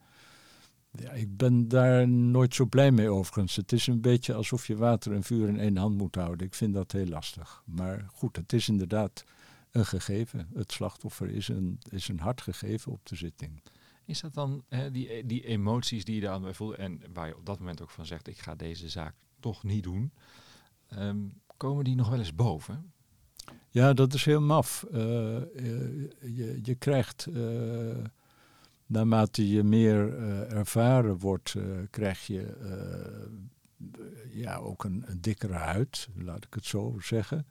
ja, 0.91 1.11
ik 1.11 1.37
ben 1.37 1.67
daar 1.67 2.07
nooit 2.07 2.55
zo 2.55 2.65
blij 2.65 2.91
mee 2.91 3.09
overigens. 3.09 3.55
Het 3.55 3.71
is 3.71 3.87
een 3.87 4.01
beetje 4.01 4.33
alsof 4.33 4.67
je 4.67 4.75
water 4.75 5.13
en 5.13 5.23
vuur 5.23 5.47
in 5.47 5.59
één 5.59 5.77
hand 5.77 5.97
moet 5.97 6.15
houden. 6.15 6.47
Ik 6.47 6.55
vind 6.55 6.73
dat 6.73 6.91
heel 6.91 7.07
lastig. 7.07 7.63
Maar 7.65 8.05
goed, 8.13 8.35
het 8.35 8.53
is 8.53 8.69
inderdaad 8.69 9.23
een 9.71 9.85
gegeven. 9.85 10.49
Het 10.53 10.71
slachtoffer 10.71 11.29
is 11.29 11.47
een, 11.47 11.79
is 11.89 12.07
een 12.07 12.19
hard 12.19 12.41
gegeven 12.41 12.91
op 12.91 13.05
de 13.05 13.15
zitting. 13.15 13.61
Is 14.05 14.21
dat 14.21 14.33
dan 14.33 14.63
hè, 14.69 14.91
die, 14.91 15.25
die 15.25 15.45
emoties 15.45 16.05
die 16.05 16.15
je 16.15 16.21
dan 16.21 16.41
bij 16.41 16.53
voelt 16.53 16.75
en 16.75 17.01
waar 17.13 17.27
je 17.27 17.37
op 17.37 17.45
dat 17.45 17.59
moment 17.59 17.81
ook 17.81 17.89
van 17.89 18.05
zegt, 18.05 18.27
ik 18.27 18.39
ga 18.39 18.55
deze 18.55 18.89
zaak 18.89 19.15
toch 19.39 19.63
niet 19.63 19.83
doen, 19.83 20.13
um, 20.97 21.41
komen 21.57 21.83
die 21.83 21.95
nog 21.95 22.09
wel 22.09 22.19
eens 22.19 22.35
boven? 22.35 22.93
Ja, 23.69 23.93
dat 23.93 24.13
is 24.13 24.25
heel 24.25 24.41
maf. 24.41 24.85
Uh, 24.91 24.97
je, 26.19 26.59
je 26.61 26.75
krijgt, 26.75 27.27
uh, 27.29 27.97
naarmate 28.85 29.49
je 29.49 29.63
meer 29.63 30.19
uh, 30.19 30.51
ervaren 30.51 31.17
wordt, 31.17 31.55
krijg 31.89 32.27
je 32.27 32.57
ja, 34.31 34.55
ook 34.55 34.83
een, 34.83 35.03
een, 35.05 35.21
dikkere 35.21 35.53
huid, 35.53 36.09
laat 36.15 36.45
ik 36.45 36.53
het 36.53 36.65
zo 36.65 36.95
zeggen. 36.99 37.47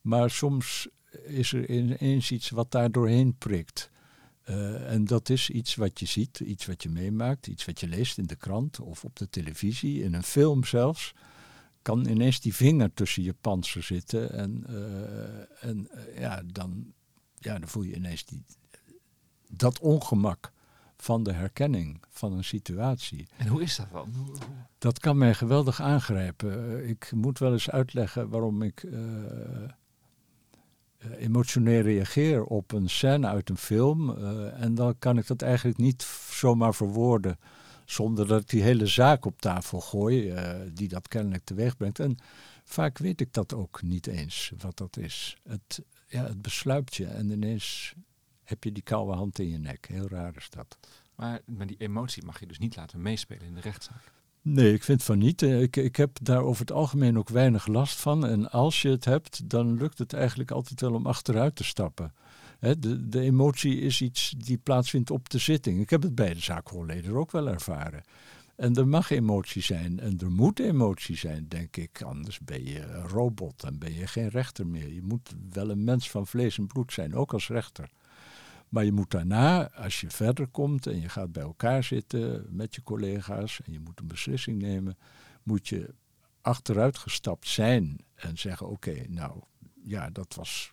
Maar 0.00 0.30
soms 0.30 0.88
is 1.24 1.52
er 1.52 1.70
ineens 1.70 2.30
iets 2.30 2.50
wat 2.50 2.70
daar 2.70 2.90
doorheen 2.90 3.36
prikt. 3.38 3.90
en 4.86 5.04
dat 5.04 5.28
is 5.28 5.50
iets 5.50 5.74
wat 5.74 6.00
je 6.00 6.06
ziet, 6.06 6.40
iets 6.40 6.66
wat 6.66 6.82
je 6.82 6.88
meemaakt, 6.88 7.46
iets 7.46 7.64
wat 7.64 7.80
je 7.80 7.88
leest 7.88 8.18
in 8.18 8.26
de 8.26 8.36
krant 8.36 8.80
of 8.80 9.04
op 9.04 9.16
de 9.16 9.28
televisie, 9.28 10.02
in 10.02 10.14
een 10.14 10.22
film 10.22 10.64
zelfs 10.64 11.14
kan 11.86 12.06
ineens 12.06 12.40
die 12.40 12.54
vinger 12.54 12.94
tussen 12.94 13.22
je 13.22 13.34
panzer 13.40 13.82
zitten. 13.82 14.32
En, 14.32 14.64
uh, 14.70 15.70
en 15.70 15.88
uh, 15.94 16.18
ja, 16.18 16.42
dan, 16.46 16.92
ja, 17.34 17.58
dan 17.58 17.68
voel 17.68 17.82
je 17.82 17.94
ineens 17.94 18.24
die, 18.24 18.44
dat 19.48 19.80
ongemak 19.80 20.52
van 20.96 21.22
de 21.22 21.32
herkenning 21.32 22.02
van 22.10 22.32
een 22.32 22.44
situatie. 22.44 23.26
En 23.36 23.46
hoe 23.46 23.62
is 23.62 23.76
dat 23.76 23.90
dan? 23.92 24.38
Dat 24.78 24.98
kan 24.98 25.18
mij 25.18 25.34
geweldig 25.34 25.80
aangrijpen. 25.80 26.88
Ik 26.88 27.12
moet 27.12 27.38
wel 27.38 27.52
eens 27.52 27.70
uitleggen 27.70 28.28
waarom 28.28 28.62
ik 28.62 28.86
emotioneel 31.16 31.80
reageer 31.80 32.44
op 32.44 32.72
een 32.72 32.90
scène 32.90 33.26
uit 33.26 33.50
een 33.50 33.56
film. 33.56 34.16
en 34.48 34.74
dan 34.74 34.98
kan 34.98 35.18
ik 35.18 35.26
dat 35.26 35.42
eigenlijk 35.42 35.78
niet 35.78 36.02
zomaar 36.30 36.74
verwoorden 36.74 37.38
zonder 37.86 38.26
dat 38.26 38.40
ik 38.40 38.48
die 38.48 38.62
hele 38.62 38.86
zaak 38.86 39.24
op 39.24 39.40
tafel 39.40 39.80
gooi, 39.80 40.32
uh, 40.32 40.60
die 40.72 40.88
dat 40.88 41.08
kennelijk 41.08 41.44
teweeg 41.44 41.76
brengt. 41.76 41.98
En 41.98 42.16
vaak 42.64 42.98
weet 42.98 43.20
ik 43.20 43.32
dat 43.32 43.54
ook 43.54 43.82
niet 43.82 44.06
eens, 44.06 44.52
wat 44.58 44.76
dat 44.76 44.96
is. 44.96 45.36
Het, 45.48 45.82
ja, 46.06 46.24
het 46.24 46.42
besluipt 46.42 46.94
je 46.94 47.06
en 47.06 47.30
ineens 47.30 47.94
heb 48.42 48.64
je 48.64 48.72
die 48.72 48.82
koude 48.82 49.12
hand 49.12 49.38
in 49.38 49.48
je 49.48 49.58
nek. 49.58 49.86
Heel 49.86 50.08
raar 50.08 50.36
is 50.36 50.50
dat. 50.50 50.78
Maar, 51.14 51.40
maar 51.44 51.66
die 51.66 51.76
emotie 51.76 52.24
mag 52.24 52.40
je 52.40 52.46
dus 52.46 52.58
niet 52.58 52.76
laten 52.76 53.02
meespelen 53.02 53.46
in 53.46 53.54
de 53.54 53.60
rechtszaak. 53.60 54.12
Nee, 54.48 54.72
ik 54.72 54.82
vind 54.82 55.02
van 55.02 55.18
niet. 55.18 55.42
Eh, 55.42 55.62
ik, 55.62 55.76
ik 55.76 55.96
heb 55.96 56.18
daar 56.22 56.42
over 56.42 56.60
het 56.60 56.72
algemeen 56.72 57.18
ook 57.18 57.28
weinig 57.28 57.66
last 57.66 58.00
van. 58.00 58.26
En 58.26 58.50
als 58.50 58.82
je 58.82 58.88
het 58.88 59.04
hebt, 59.04 59.50
dan 59.50 59.76
lukt 59.76 59.98
het 59.98 60.12
eigenlijk 60.12 60.50
altijd 60.50 60.80
wel 60.80 60.94
om 60.94 61.06
achteruit 61.06 61.56
te 61.56 61.64
stappen 61.64 62.12
de, 62.60 63.08
de 63.08 63.20
emotie 63.20 63.80
is 63.80 64.00
iets 64.00 64.34
die 64.38 64.58
plaatsvindt 64.58 65.10
op 65.10 65.28
de 65.28 65.38
zitting. 65.38 65.80
Ik 65.80 65.90
heb 65.90 66.02
het 66.02 66.14
bij 66.14 66.34
de 66.34 66.40
zaakhoorleder 66.40 67.16
ook 67.16 67.30
wel 67.30 67.48
ervaren. 67.48 68.02
En 68.56 68.74
er 68.74 68.88
mag 68.88 69.10
emotie 69.10 69.62
zijn 69.62 70.00
en 70.00 70.18
er 70.18 70.30
moet 70.30 70.58
emotie 70.58 71.16
zijn, 71.16 71.48
denk 71.48 71.76
ik. 71.76 72.02
Anders 72.02 72.40
ben 72.40 72.64
je 72.64 72.80
een 72.80 73.08
robot 73.08 73.64
en 73.64 73.78
ben 73.78 73.94
je 73.94 74.06
geen 74.06 74.28
rechter 74.28 74.66
meer. 74.66 74.92
Je 74.92 75.02
moet 75.02 75.34
wel 75.52 75.70
een 75.70 75.84
mens 75.84 76.10
van 76.10 76.26
vlees 76.26 76.58
en 76.58 76.66
bloed 76.66 76.92
zijn, 76.92 77.14
ook 77.14 77.32
als 77.32 77.48
rechter. 77.48 77.88
Maar 78.68 78.84
je 78.84 78.92
moet 78.92 79.10
daarna, 79.10 79.70
als 79.70 80.00
je 80.00 80.10
verder 80.10 80.46
komt 80.46 80.86
en 80.86 81.00
je 81.00 81.08
gaat 81.08 81.32
bij 81.32 81.42
elkaar 81.42 81.84
zitten 81.84 82.46
met 82.50 82.74
je 82.74 82.82
collega's 82.82 83.60
en 83.64 83.72
je 83.72 83.80
moet 83.80 84.00
een 84.00 84.06
beslissing 84.06 84.62
nemen, 84.62 84.96
moet 85.42 85.68
je 85.68 85.94
achteruit 86.40 86.98
gestapt 86.98 87.48
zijn 87.48 87.98
en 88.14 88.38
zeggen: 88.38 88.68
Oké, 88.68 89.04
nou 89.08 89.40
ja, 89.82 90.10
dat 90.10 90.34
was 90.34 90.72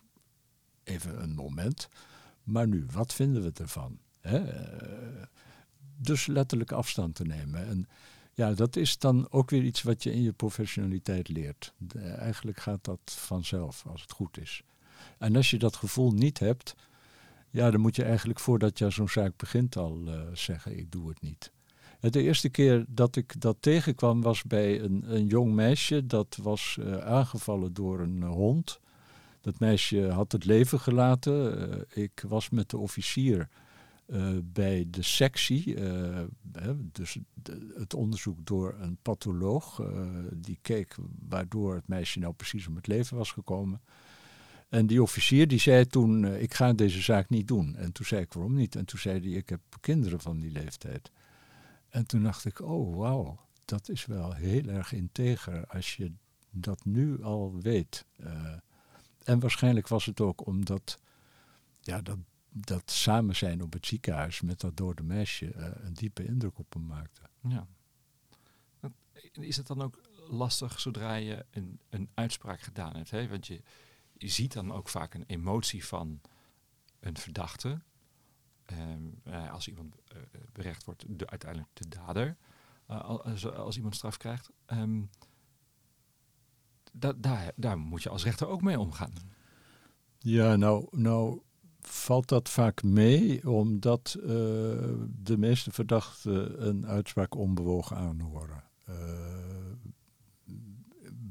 even 0.84 1.22
een 1.22 1.34
moment. 1.34 1.88
Maar 2.42 2.68
nu, 2.68 2.86
wat 2.92 3.14
vinden 3.14 3.42
we 3.42 3.52
ervan? 3.54 3.98
Hè? 4.20 4.42
Dus 5.96 6.26
letterlijk 6.26 6.72
afstand 6.72 7.14
te 7.14 7.24
nemen. 7.24 7.66
En 7.66 7.88
ja, 8.32 8.54
dat 8.54 8.76
is 8.76 8.98
dan 8.98 9.30
ook 9.30 9.50
weer 9.50 9.62
iets 9.62 9.82
wat 9.82 10.02
je 10.02 10.12
in 10.12 10.22
je 10.22 10.32
professionaliteit 10.32 11.28
leert. 11.28 11.74
eigenlijk 12.18 12.60
gaat 12.60 12.84
dat 12.84 13.00
vanzelf, 13.04 13.86
als 13.86 14.02
het 14.02 14.12
goed 14.12 14.38
is. 14.38 14.62
En 15.18 15.36
als 15.36 15.50
je 15.50 15.58
dat 15.58 15.76
gevoel 15.76 16.12
niet 16.12 16.38
hebt, 16.38 16.74
ja, 17.54 17.70
dan 17.70 17.80
moet 17.80 17.96
je 17.96 18.04
eigenlijk 18.04 18.40
voordat 18.40 18.78
je 18.78 18.90
zo'n 18.90 19.08
zaak 19.08 19.36
begint 19.36 19.76
al 19.76 20.00
uh, 20.06 20.20
zeggen, 20.32 20.78
ik 20.78 20.92
doe 20.92 21.08
het 21.08 21.20
niet. 21.20 21.52
De 22.00 22.22
eerste 22.22 22.48
keer 22.48 22.84
dat 22.88 23.16
ik 23.16 23.40
dat 23.40 23.56
tegenkwam 23.60 24.22
was 24.22 24.42
bij 24.42 24.80
een, 24.80 25.04
een 25.06 25.26
jong 25.26 25.52
meisje. 25.52 26.06
Dat 26.06 26.38
was 26.42 26.76
uh, 26.80 26.96
aangevallen 26.96 27.72
door 27.74 28.00
een 28.00 28.22
hond. 28.22 28.80
Dat 29.40 29.58
meisje 29.58 30.08
had 30.08 30.32
het 30.32 30.44
leven 30.44 30.80
gelaten. 30.80 31.84
Ik 31.92 32.24
was 32.28 32.50
met 32.50 32.70
de 32.70 32.78
officier 32.78 33.48
bij 34.42 34.86
de 34.90 35.02
sectie, 35.02 35.76
dus 36.92 37.18
het 37.74 37.94
onderzoek 37.94 38.46
door 38.46 38.74
een 38.80 38.98
patholoog, 39.02 39.82
die 40.32 40.58
keek 40.62 40.96
waardoor 41.28 41.74
het 41.74 41.88
meisje 41.88 42.18
nou 42.18 42.32
precies 42.32 42.66
om 42.66 42.76
het 42.76 42.86
leven 42.86 43.16
was 43.16 43.30
gekomen. 43.30 43.80
En 44.74 44.86
die 44.86 45.02
officier 45.02 45.48
die 45.48 45.58
zei 45.58 45.86
toen, 45.86 46.24
ik 46.24 46.54
ga 46.54 46.72
deze 46.72 47.02
zaak 47.02 47.28
niet 47.28 47.48
doen. 47.48 47.76
En 47.76 47.92
toen 47.92 48.06
zei 48.06 48.22
ik, 48.22 48.32
waarom 48.32 48.54
niet? 48.54 48.76
En 48.76 48.84
toen 48.84 48.98
zei 48.98 49.20
hij, 49.20 49.30
ik 49.30 49.48
heb 49.48 49.60
kinderen 49.80 50.20
van 50.20 50.40
die 50.40 50.50
leeftijd. 50.50 51.10
En 51.88 52.06
toen 52.06 52.22
dacht 52.22 52.44
ik, 52.44 52.60
oh 52.60 52.96
wauw, 52.96 53.40
dat 53.64 53.88
is 53.88 54.06
wel 54.06 54.32
heel 54.32 54.66
erg 54.68 54.92
integer 54.92 55.66
als 55.66 55.96
je 55.96 56.12
dat 56.50 56.84
nu 56.84 57.22
al 57.22 57.60
weet. 57.60 58.06
En 59.24 59.40
waarschijnlijk 59.40 59.88
was 59.88 60.06
het 60.06 60.20
ook 60.20 60.46
omdat 60.46 60.98
ja, 61.80 62.00
dat, 62.00 62.18
dat 62.48 62.90
samen 62.90 63.36
zijn 63.36 63.62
op 63.62 63.72
het 63.72 63.86
ziekenhuis 63.86 64.40
met 64.40 64.60
dat 64.60 64.76
dode 64.76 65.02
meisje 65.02 65.54
uh, 65.54 65.66
een 65.82 65.94
diepe 65.94 66.24
indruk 66.24 66.58
op 66.58 66.72
hem 66.72 66.86
maakte. 66.86 67.20
Ja. 67.48 67.66
Is 69.32 69.56
het 69.56 69.66
dan 69.66 69.82
ook 69.82 70.00
lastig 70.28 70.80
zodra 70.80 71.14
je 71.14 71.44
een, 71.50 71.80
een 71.88 72.08
uitspraak 72.14 72.60
gedaan 72.60 72.96
hebt? 72.96 73.10
Hè? 73.10 73.28
Want 73.28 73.46
je, 73.46 73.62
je 74.16 74.28
ziet 74.28 74.52
dan 74.52 74.72
ook 74.72 74.88
vaak 74.88 75.14
een 75.14 75.24
emotie 75.26 75.84
van 75.84 76.20
een 77.00 77.16
verdachte. 77.16 77.80
Um, 78.72 79.20
als 79.50 79.68
iemand 79.68 79.96
uh, 80.12 80.18
berecht 80.52 80.84
wordt, 80.84 81.04
de, 81.08 81.26
uiteindelijk 81.26 81.70
de 81.74 81.88
dader. 81.88 82.36
Als, 82.86 83.46
als, 83.46 83.76
iemand 83.76 83.94
straf 83.94 84.16
krijgt. 84.16 84.50
Da 86.92 87.12
daar, 87.16 87.52
daar 87.56 87.78
moet 87.78 88.02
je 88.02 88.08
als 88.08 88.24
rechter 88.24 88.48
ook 88.48 88.62
mee 88.62 88.78
omgaan. 88.78 89.12
Ja, 90.18 90.56
nou, 90.56 90.86
nou 90.90 91.40
valt 91.80 92.28
dat 92.28 92.48
vaak 92.48 92.82
mee, 92.82 93.50
omdat 93.50 94.16
de 95.22 95.36
meeste 95.38 95.70
verdachten 95.72 96.68
een 96.68 96.86
uitspraak 96.86 97.34
onbewogen 97.34 97.96
aanhoren. 97.96 98.64
Uh, 98.88 99.53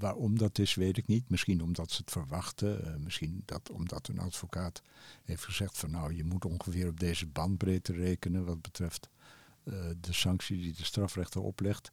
waarom 0.03 0.37
dat 0.37 0.59
is, 0.59 0.75
weet 0.75 0.97
ik 0.97 1.07
niet. 1.07 1.29
Misschien 1.29 1.63
omdat 1.63 1.91
ze 1.91 2.01
het 2.01 2.11
verwachten. 2.11 2.87
Uh, 2.87 2.95
misschien 2.95 3.41
dat, 3.45 3.71
omdat 3.71 4.07
een 4.07 4.19
advocaat 4.19 4.81
heeft 5.23 5.43
gezegd 5.43 5.77
van 5.77 5.91
nou, 5.91 6.15
je 6.15 6.23
moet 6.23 6.45
ongeveer 6.45 6.87
op 6.87 6.99
deze 6.99 7.27
bandbreedte 7.27 7.93
rekenen 7.93 8.45
wat 8.45 8.61
betreft 8.61 9.09
de 9.99 10.13
sanctie 10.13 10.57
die 10.57 10.73
de 10.73 10.83
strafrechter 10.83 11.41
oplegt 11.41 11.91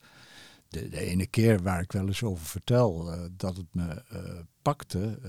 de, 0.67 0.89
de, 0.89 0.99
ene 0.99 1.27
keer 1.27 1.61
waar 1.61 1.81
ik 1.81 1.91
wel 1.91 2.07
eens 2.07 2.23
over 2.23 2.45
vertel 2.45 3.13
uh, 3.13 3.25
dat 3.31 3.57
het 3.57 3.73
me 3.73 4.03
pakte, 4.61 5.19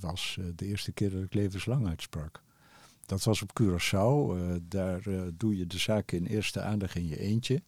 was 0.00 0.38
de 0.54 0.66
eerste 0.66 0.92
keer 0.92 1.10
dat 1.10 1.22
ik 1.22 1.34
levenslang 1.34 1.88
uitsprak. 1.88 2.42
Dat 3.06 3.24
was 3.24 3.42
op 3.42 3.60
Curaçao. 3.60 4.36
daar 4.62 5.02
doe 5.34 5.56
je 5.56 5.66
de 5.66 5.78
zaak 5.78 6.12
in 6.12 6.26
eerste 6.26 6.60
aandacht 6.60 6.94
in 6.94 7.06
je 7.06 7.18
eentje. 7.18 7.62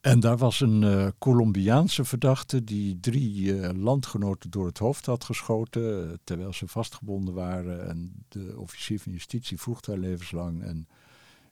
En 0.00 0.20
daar 0.20 0.36
was 0.36 0.60
een 0.60 1.12
Colombiaanse 1.18 2.04
verdachte 2.04 2.64
die 2.64 3.00
drie 3.00 3.74
landgenoten 3.74 4.50
door 4.50 4.66
het 4.66 4.78
hoofd 4.78 5.06
had 5.06 5.24
geschoten 5.24 6.18
terwijl 6.24 6.52
ze 6.52 6.68
vastgebonden 6.68 7.34
waren. 7.34 7.88
En 7.88 8.24
de 8.28 8.54
officier 8.56 9.00
van 9.00 9.12
justitie 9.12 9.60
vroeg 9.60 9.80
daar 9.80 9.98
levenslang. 9.98 10.62
En 10.62 10.88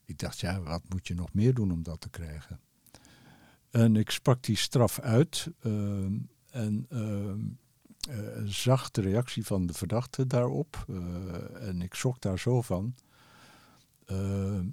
ik 0.05 0.19
dacht, 0.19 0.41
ja, 0.41 0.61
wat 0.61 0.83
moet 0.89 1.07
je 1.07 1.15
nog 1.15 1.33
meer 1.33 1.55
doen 1.55 1.73
om 1.73 1.83
dat 1.83 2.01
te 2.01 2.09
krijgen? 2.11 2.61
En 3.71 3.97
ik 3.97 4.11
sprak 4.11 4.43
die 4.43 4.57
straf 4.57 5.01
uit 5.01 5.51
en 6.51 6.87
eh, 8.09 8.17
zag 8.45 8.91
de 8.91 9.01
reactie 9.01 9.45
van 9.45 9.67
de 9.67 9.73
verdachte 9.73 10.27
daarop. 10.27 10.85
Eh, 10.89 11.69
en 11.69 11.83
ik 11.83 11.95
schrok 11.95 12.21
daar 12.21 12.39
zo 12.39 12.63
van 12.63 12.95
ehm, 14.07 14.67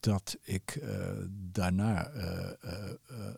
dat 0.00 0.36
ik 0.42 0.70
eh, 0.70 0.98
daarna 1.30 2.10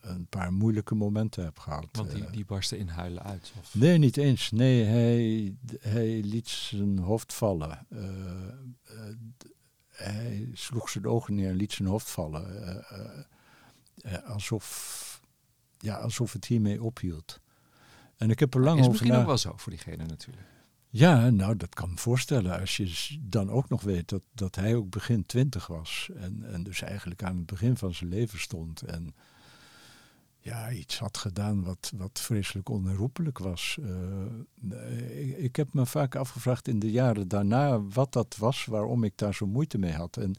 een 0.00 0.26
paar 0.28 0.52
moeilijke 0.52 0.94
momenten 0.94 1.44
heb 1.44 1.58
gehad. 1.58 1.88
Want 1.92 2.10
die, 2.10 2.30
die 2.30 2.44
barstte 2.44 2.78
in 2.78 2.88
huilen 2.88 3.22
uit? 3.22 3.52
Of? 3.60 3.74
Nee, 3.74 3.98
niet 3.98 4.16
eens. 4.16 4.50
Nee, 4.50 4.84
hij, 4.84 5.54
hij 5.80 6.20
liet 6.24 6.48
zijn 6.48 6.98
hoofd 6.98 7.34
vallen. 7.34 7.86
hij 9.88 10.48
sloeg 10.52 10.88
zijn 10.88 11.06
ogen 11.06 11.34
neer 11.34 11.48
en 11.48 11.56
liet 11.56 11.72
zijn 11.72 11.88
hoofd 11.88 12.10
vallen. 12.10 12.84
alsof 14.24 15.00
ja, 15.82 15.96
alsof 15.96 16.32
het 16.32 16.44
hiermee 16.44 16.82
ophield. 16.82 17.40
En 18.16 18.30
ik 18.30 18.38
heb 18.38 18.54
er 18.54 18.60
lang 18.60 18.78
is 18.78 18.86
over 18.86 18.90
misschien 18.90 19.20
ook 19.20 19.26
wel 19.26 19.38
zo 19.38 19.52
voor 19.56 19.72
diegene 19.72 20.04
natuurlijk. 20.06 20.46
Ja, 20.94 21.30
nou, 21.30 21.56
dat 21.56 21.74
kan 21.74 21.90
me 21.90 21.96
voorstellen. 21.96 22.60
Als 22.60 22.76
je 22.76 23.18
dan 23.20 23.50
ook 23.50 23.68
nog 23.68 23.82
weet 23.82 24.08
dat, 24.08 24.22
dat 24.32 24.54
hij 24.54 24.74
ook 24.74 24.90
begin 24.90 25.26
twintig 25.26 25.66
was. 25.66 26.10
En, 26.16 26.42
en 26.52 26.62
dus 26.62 26.82
eigenlijk 26.82 27.22
aan 27.22 27.36
het 27.36 27.46
begin 27.46 27.76
van 27.76 27.94
zijn 27.94 28.10
leven 28.10 28.40
stond. 28.40 28.82
En 28.82 29.14
ja, 30.38 30.70
iets 30.70 30.98
had 30.98 31.16
gedaan 31.16 31.64
wat, 31.64 31.92
wat 31.96 32.20
vreselijk 32.20 32.68
onherroepelijk 32.68 33.38
was. 33.38 33.78
Uh, 33.80 35.20
ik, 35.20 35.36
ik, 35.38 35.56
heb 35.56 35.72
me 35.74 35.86
vaak 35.86 36.14
afgevraagd 36.14 36.68
in 36.68 36.78
de 36.78 36.90
jaren 36.90 37.28
daarna 37.28 37.82
wat 37.82 38.12
dat 38.12 38.36
was, 38.38 38.64
waarom 38.64 39.04
ik 39.04 39.12
daar 39.16 39.34
zo 39.34 39.46
moeite 39.46 39.78
mee 39.78 39.92
had. 39.92 40.16
En 40.16 40.34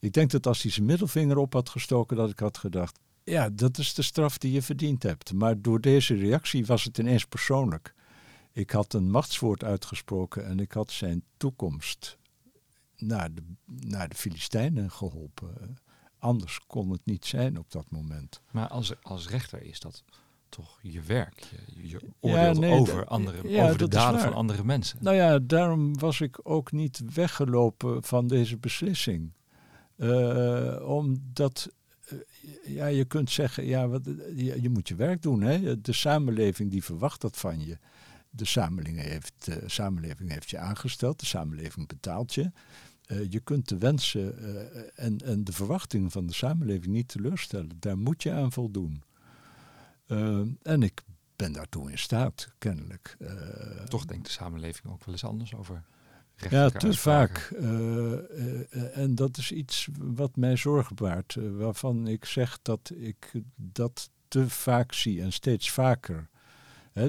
ik 0.00 0.12
denk 0.12 0.30
dat 0.30 0.46
als 0.46 0.62
hij 0.62 0.70
zijn 0.70 0.86
middelvinger 0.86 1.36
op 1.36 1.52
had 1.52 1.68
gestoken, 1.68 2.16
dat 2.16 2.30
ik 2.30 2.38
had 2.38 2.58
gedacht, 2.58 2.98
ja, 3.24 3.50
dat 3.50 3.78
is 3.78 3.94
de 3.94 4.02
straf 4.02 4.38
die 4.38 4.52
je 4.52 4.62
verdiend 4.62 5.02
hebt. 5.02 5.32
Maar 5.32 5.60
door 5.62 5.80
deze 5.80 6.14
reactie 6.14 6.66
was 6.66 6.84
het 6.84 6.98
ineens 6.98 7.24
persoonlijk. 7.24 7.94
Ik 8.56 8.70
had 8.70 8.92
een 8.92 9.10
machtswoord 9.10 9.64
uitgesproken 9.64 10.46
en 10.46 10.60
ik 10.60 10.72
had 10.72 10.90
zijn 10.90 11.22
toekomst 11.36 12.16
naar 12.96 13.34
de, 13.34 13.42
naar 13.64 14.08
de 14.08 14.14
Filistijnen 14.14 14.90
geholpen. 14.90 15.76
Anders 16.18 16.60
kon 16.66 16.90
het 16.90 17.00
niet 17.04 17.24
zijn 17.24 17.58
op 17.58 17.70
dat 17.70 17.90
moment. 17.90 18.40
Maar 18.50 18.68
als, 18.68 19.02
als 19.02 19.28
rechter 19.28 19.62
is 19.62 19.80
dat 19.80 20.04
toch 20.48 20.78
je 20.82 21.00
werk? 21.00 21.40
Je, 21.74 21.88
je 21.88 22.00
oordeelt 22.20 22.80
over, 22.80 23.06
andere, 23.06 23.48
ja, 23.48 23.64
over 23.64 23.78
de 23.78 23.88
daden 23.88 24.20
van 24.20 24.34
andere 24.34 24.64
mensen. 24.64 24.98
Nou 25.00 25.16
ja, 25.16 25.38
daarom 25.38 25.98
was 25.98 26.20
ik 26.20 26.38
ook 26.42 26.72
niet 26.72 27.14
weggelopen 27.14 28.02
van 28.02 28.26
deze 28.26 28.56
beslissing. 28.56 29.32
Uh, 29.96 30.88
omdat 30.88 31.70
uh, 32.12 32.18
ja, 32.64 32.86
je 32.86 33.04
kunt 33.04 33.30
zeggen, 33.30 33.64
ja, 33.64 33.88
wat, 33.88 34.04
je, 34.36 34.62
je, 34.62 34.70
moet 34.70 34.88
je 34.88 34.94
werk 34.94 35.22
doen. 35.22 35.40
Hè? 35.40 35.80
De 35.80 35.92
samenleving 35.92 36.70
die 36.70 36.84
verwacht 36.84 37.20
dat 37.20 37.36
van 37.36 37.66
je. 37.66 37.78
De 38.36 38.44
samenleving 38.44 39.00
heeft, 39.00 39.32
de 39.44 39.62
samenleving 39.66 40.30
heeft 40.30 40.50
je 40.50 40.58
aangesteld, 40.58 41.20
de 41.20 41.26
samenleving 41.26 41.86
betaalt 41.86 42.34
je. 42.34 42.50
Uh, 43.06 43.30
je 43.30 43.40
kunt 43.40 43.68
de 43.68 43.78
wensen 43.78 44.34
uh, 44.40 44.60
en, 44.94 45.18
en 45.18 45.44
de 45.44 45.52
verwachtingen 45.52 46.10
van 46.10 46.26
de 46.26 46.32
samenleving 46.32 46.86
niet 46.86 47.08
teleurstellen. 47.08 47.76
Daar 47.78 47.98
moet 47.98 48.22
je 48.22 48.32
aan 48.32 48.52
voldoen. 48.52 49.02
Uh, 50.06 50.40
en 50.62 50.82
ik 50.82 51.02
ben 51.36 51.52
daartoe 51.52 51.90
in 51.90 51.98
staat, 51.98 52.48
kennelijk. 52.58 53.16
Toch 53.88 54.04
denkt 54.04 54.26
de 54.26 54.32
samenleving 54.32 54.92
ook 54.92 55.04
wel 55.04 55.14
eens 55.14 55.24
anders 55.24 55.54
over 55.54 55.82
ja, 56.50 56.68
te 56.68 56.92
vaak. 56.92 57.38
en 58.92 59.14
dat 59.14 59.36
is 59.36 59.52
iets 59.52 59.88
wat 59.98 60.36
mij 60.36 60.56
zorgen 60.56 60.96
baart. 60.96 61.36
waarvan 61.40 62.06
ik 62.06 62.24
zeg 62.24 62.58
dat 62.62 62.92
ik 62.96 63.32
dat 63.56 64.10
te 64.28 64.48
vaak 64.48 64.92
zie 64.92 65.22
en 65.22 65.32
steeds 65.32 65.70
vaker 65.70 66.28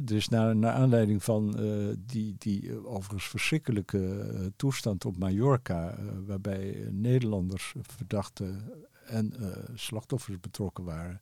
dus 0.04 0.28
naar, 0.28 0.68
aanleiding 0.68 1.24
van 1.24 1.64
uh, 1.64 1.96
die, 2.06 2.36
die 2.38 2.64
uh, 2.64 2.86
overigens 2.86 3.28
verschrikkelijke 3.28 4.32
uh, 4.34 4.46
toestand 4.56 5.06
op 5.06 5.18
Mallorca, 5.18 5.96
waarbij 6.26 6.88
Nederlanders, 6.92 7.74
verdachten 7.82 8.72
en 9.06 9.34
slachtoffers 9.76 10.40
betrokken 10.40 10.84
waren, 10.84 11.22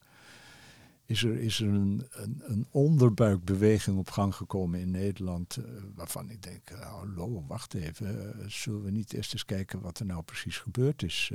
is 1.05 1.23
er, 1.23 1.39
is 1.39 1.59
er 1.59 1.67
een, 1.67 2.07
een, 2.09 2.41
een 2.45 2.65
onderbuikbeweging 2.71 3.97
op 3.97 4.09
gang 4.09 4.35
gekomen 4.35 4.79
in 4.79 4.91
Nederland, 4.91 5.57
waarvan 5.95 6.29
ik 6.29 6.43
denk, 6.43 6.69
hallo, 6.69 7.43
wacht 7.47 7.73
even, 7.73 8.35
zullen 8.47 8.83
we 8.83 8.91
niet 8.91 9.13
eerst 9.13 9.33
eens 9.33 9.45
kijken 9.45 9.81
wat 9.81 9.99
er 9.99 10.05
nou 10.05 10.23
precies 10.23 10.57
gebeurd 10.57 11.03
is? 11.03 11.31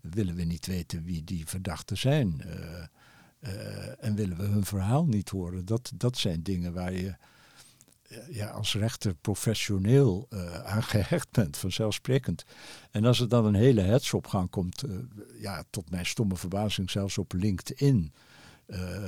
willen 0.00 0.34
we 0.34 0.42
niet 0.42 0.66
weten 0.66 1.04
wie 1.04 1.24
die 1.24 1.46
verdachten 1.46 1.98
zijn? 1.98 2.42
Uh, 3.44 4.04
en 4.04 4.14
willen 4.14 4.36
we 4.36 4.42
hun 4.42 4.64
verhaal 4.64 5.06
niet 5.06 5.28
horen? 5.28 5.64
Dat, 5.64 5.92
dat 5.94 6.18
zijn 6.18 6.42
dingen 6.42 6.72
waar 6.72 6.92
je 6.92 7.14
uh, 8.08 8.18
ja, 8.30 8.48
als 8.48 8.74
rechter 8.74 9.14
professioneel 9.14 10.26
uh, 10.30 10.64
aan 10.64 10.82
gehecht 10.94 11.30
bent, 11.30 11.56
vanzelfsprekend. 11.56 12.44
En 12.90 13.04
als 13.04 13.20
er 13.20 13.28
dan 13.28 13.44
een 13.44 13.54
hele 13.54 13.80
hetsopgang 13.80 14.50
komt, 14.50 14.84
ja, 15.38 15.64
tot 15.70 15.90
mijn 15.90 16.06
stomme 16.06 16.36
verbazing 16.36 16.90
zelfs 16.90 17.18
op 17.18 17.32
LinkedIn, 17.32 18.12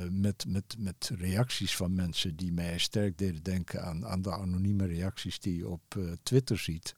met, 0.09 0.45
met, 0.47 0.75
met 0.77 1.11
reacties 1.17 1.75
van 1.75 1.93
mensen 1.93 2.35
die 2.35 2.53
mij 2.53 2.77
sterk 2.77 3.17
deden 3.17 3.43
denken 3.43 3.83
aan, 3.83 4.05
aan 4.05 4.21
de 4.21 4.31
anonieme 4.31 4.85
reacties 4.85 5.39
die 5.39 5.57
je 5.57 5.67
op 5.67 5.95
Twitter 6.23 6.57
ziet. 6.57 6.95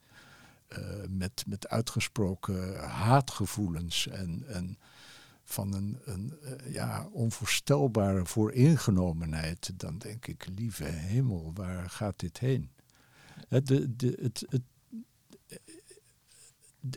met, 1.09 1.43
met 1.47 1.67
uitgesproken 1.67 2.79
haatgevoelens 2.89 4.07
en, 4.07 4.43
en 4.47 4.77
van 5.49 5.73
een, 5.73 5.99
een 6.03 6.33
uh, 6.43 6.73
ja, 6.73 7.07
onvoorstelbare 7.11 8.25
vooringenomenheid, 8.25 9.79
dan 9.79 9.97
denk 9.97 10.27
ik, 10.27 10.47
lieve 10.55 10.83
hemel, 10.83 11.51
waar 11.53 11.89
gaat 11.89 12.19
dit 12.19 12.39
heen? 12.39 12.71
Het, 13.47 13.67
de, 13.67 13.95
de, 13.95 14.17
het, 14.21 14.45
het, 14.49 14.61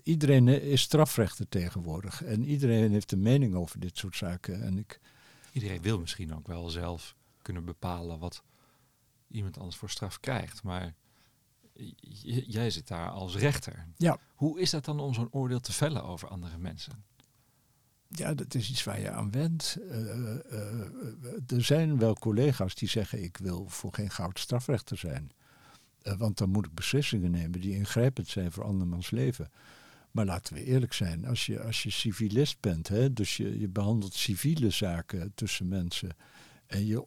iedereen 0.02 0.48
is 0.48 0.80
strafrechter 0.80 1.48
tegenwoordig 1.48 2.22
en 2.22 2.44
iedereen 2.44 2.90
heeft 2.90 3.12
een 3.12 3.22
mening 3.22 3.54
over 3.54 3.80
dit 3.80 3.98
soort 3.98 4.16
zaken. 4.16 4.62
En 4.62 4.78
ik, 4.78 5.00
iedereen 5.52 5.82
wil 5.82 6.00
misschien 6.00 6.34
ook 6.34 6.46
wel 6.46 6.70
zelf 6.70 7.14
kunnen 7.42 7.64
bepalen 7.64 8.18
wat 8.18 8.42
iemand 9.28 9.58
anders 9.58 9.76
voor 9.76 9.90
straf 9.90 10.20
krijgt, 10.20 10.62
maar 10.62 10.94
jij 12.46 12.70
zit 12.70 12.88
daar 12.88 13.10
als 13.10 13.36
rechter. 13.36 13.86
Ja. 13.96 14.18
Hoe 14.34 14.60
is 14.60 14.70
dat 14.70 14.84
dan 14.84 15.00
om 15.00 15.14
zo'n 15.14 15.32
oordeel 15.32 15.60
te 15.60 15.72
vellen 15.72 16.04
over 16.04 16.28
andere 16.28 16.58
mensen? 16.58 17.04
Ja, 18.14 18.34
dat 18.34 18.54
is 18.54 18.70
iets 18.70 18.84
waar 18.84 19.00
je 19.00 19.10
aan 19.10 19.30
wendt. 19.30 19.78
Uh, 19.80 19.94
uh, 19.94 20.70
er 21.46 21.64
zijn 21.64 21.98
wel 21.98 22.14
collega's 22.14 22.74
die 22.74 22.88
zeggen: 22.88 23.22
ik 23.22 23.36
wil 23.36 23.68
voor 23.68 23.94
geen 23.94 24.10
goud 24.10 24.38
strafrechter 24.38 24.98
zijn. 24.98 25.30
Want 26.18 26.38
dan 26.38 26.50
moet 26.50 26.66
ik 26.66 26.74
beslissingen 26.74 27.30
nemen 27.30 27.60
die 27.60 27.74
ingrijpend 27.74 28.28
zijn 28.28 28.52
voor 28.52 28.64
andermans 28.64 29.10
leven. 29.10 29.50
Maar 30.10 30.24
laten 30.24 30.54
we 30.54 30.64
eerlijk 30.64 30.92
zijn, 30.92 31.26
als 31.26 31.46
je, 31.46 31.62
als 31.62 31.82
je 31.82 31.90
civilist 31.90 32.60
bent, 32.60 32.88
hè, 32.88 33.12
dus 33.12 33.36
je, 33.36 33.58
je 33.58 33.68
behandelt 33.68 34.14
civiele 34.14 34.70
zaken 34.70 35.32
tussen 35.34 35.68
mensen. 35.68 36.16
En 36.66 36.86
je, 36.86 37.04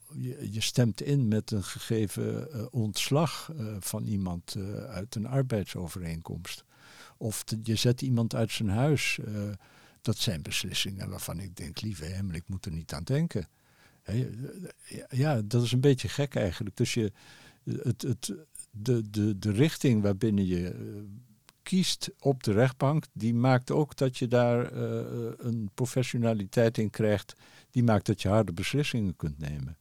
je 0.51 0.61
stemt 0.61 1.01
in 1.01 1.27
met 1.27 1.51
een 1.51 1.63
gegeven 1.63 2.71
ontslag 2.73 3.51
van 3.79 4.05
iemand 4.05 4.55
uit 4.87 5.15
een 5.15 5.27
arbeidsovereenkomst. 5.27 6.63
Of 7.17 7.43
je 7.63 7.75
zet 7.75 8.01
iemand 8.01 8.35
uit 8.35 8.51
zijn 8.51 8.69
huis 8.69 9.19
dat 10.03 10.17
zijn 10.17 10.41
beslissingen 10.41 11.09
waarvan 11.09 11.39
ik 11.39 11.55
denk, 11.55 11.81
lieve 11.81 12.05
hemel, 12.05 12.35
ik 12.35 12.47
moet 12.47 12.65
er 12.65 12.71
niet 12.71 12.93
aan 12.93 13.03
denken. 13.03 13.47
ja, 15.09 15.41
dat 15.41 15.63
is 15.63 15.71
een 15.71 15.81
beetje 15.81 16.09
gek 16.09 16.35
eigenlijk. 16.35 16.77
Dus 16.77 16.93
je, 16.93 17.11
het, 17.63 18.01
het, 18.01 18.33
de, 18.71 19.09
de, 19.09 19.39
de 19.39 19.51
richting 19.51 20.01
waarbinnen 20.01 20.45
je 20.45 20.69
eh, 20.69 20.77
kiest 21.61 22.09
op 22.19 22.43
de 22.43 22.51
rechtbank, 22.51 23.05
die 23.13 23.33
maakt 23.33 23.71
ook 23.71 23.95
dat 23.95 24.17
je 24.17 24.27
daar 24.27 24.73
uh, 24.73 25.31
een 25.37 25.69
professionaliteit 25.73 26.77
in 26.77 26.89
krijgt. 26.89 27.33
Die 27.71 27.83
maakt 27.83 28.05
dat 28.05 28.21
je 28.21 28.27
harde 28.27 28.53
beslissingen 28.53 29.15
kunt 29.15 29.37
nemen. 29.37 29.77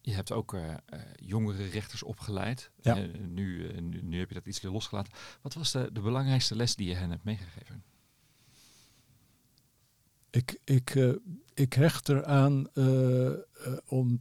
Je 0.00 0.12
hebt 0.12 0.32
ook 0.32 0.54
uh, 0.54 0.74
jongere 1.14 1.64
rechters 1.64 2.02
opgeleid. 2.02 2.70
Ja. 2.80 2.94
nu, 2.94 3.80
nu, 3.80 4.02
nu, 4.02 4.18
heb 4.18 4.28
je 4.28 4.34
dat 4.34 4.46
iets 4.46 4.62
losgelaten. 4.62 5.12
Wat 5.42 5.54
was 5.54 5.72
de, 5.72 5.90
de 5.92 6.00
belangrijkste 6.00 6.56
les 6.56 6.76
die 6.76 6.88
je 6.88 6.94
hen 6.94 7.10
hebt 7.10 7.24
meegegeven? 7.24 7.84
Ik, 10.36 10.60
ik, 10.64 10.94
uh, 10.94 11.14
ik 11.54 11.72
hecht 11.72 12.08
eraan 12.08 12.66
uh, 12.74 12.84
uh, 12.84 13.38
om 13.86 14.18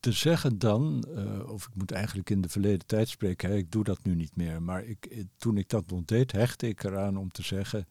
te 0.00 0.12
zeggen 0.12 0.58
dan, 0.58 1.04
of 1.46 1.66
ik 1.66 1.74
moet 1.74 1.92
eigenlijk 1.92 2.30
in 2.30 2.40
de 2.40 2.48
verleden 2.48 2.86
tijd 2.86 3.08
spreken, 3.08 3.48
hè, 3.48 3.56
ik 3.56 3.72
doe 3.72 3.84
dat 3.84 4.02
nu 4.02 4.14
niet 4.14 4.36
meer, 4.36 4.62
maar 4.62 4.84
ik, 4.84 5.24
toen 5.36 5.56
ik 5.56 5.68
dat 5.68 5.90
nog 5.90 6.04
deed, 6.04 6.32
hechtte 6.32 6.68
ik 6.68 6.84
eraan 6.84 7.16
om 7.16 7.30
te 7.30 7.42
zeggen 7.42 7.88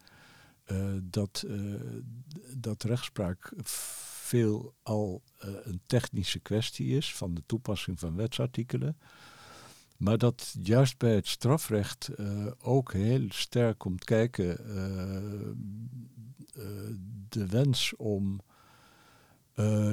dat, 1.01 1.45
dat 2.57 2.83
rechtspraak 2.83 3.53
veel 3.63 4.73
al 4.83 5.21
een 5.39 5.81
technische 5.85 6.39
kwestie 6.39 6.97
is 6.97 7.15
van 7.15 7.33
de 7.33 7.43
toepassing 7.45 7.99
van 7.99 8.15
wetsartikelen. 8.15 8.97
Maar 10.03 10.17
dat 10.17 10.55
juist 10.63 10.97
bij 10.97 11.15
het 11.15 11.27
strafrecht 11.27 12.09
uh, 12.19 12.47
ook 12.61 12.93
heel 12.93 13.25
sterk 13.29 13.77
komt 13.77 14.03
kijken 14.03 14.57
uh, 14.67 14.75
uh, 16.63 16.95
de 17.29 17.47
wens 17.47 17.95
om 17.95 18.41